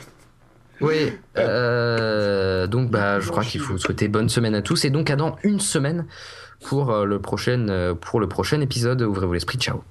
[0.80, 5.10] Oui, euh, donc bah, je crois qu'il faut souhaiter bonne semaine à tous et donc
[5.10, 6.06] à dans une semaine
[6.60, 9.00] pour, euh, le, prochain, euh, pour le prochain épisode.
[9.02, 9.84] Ouvrez-vous l'esprit, ciao.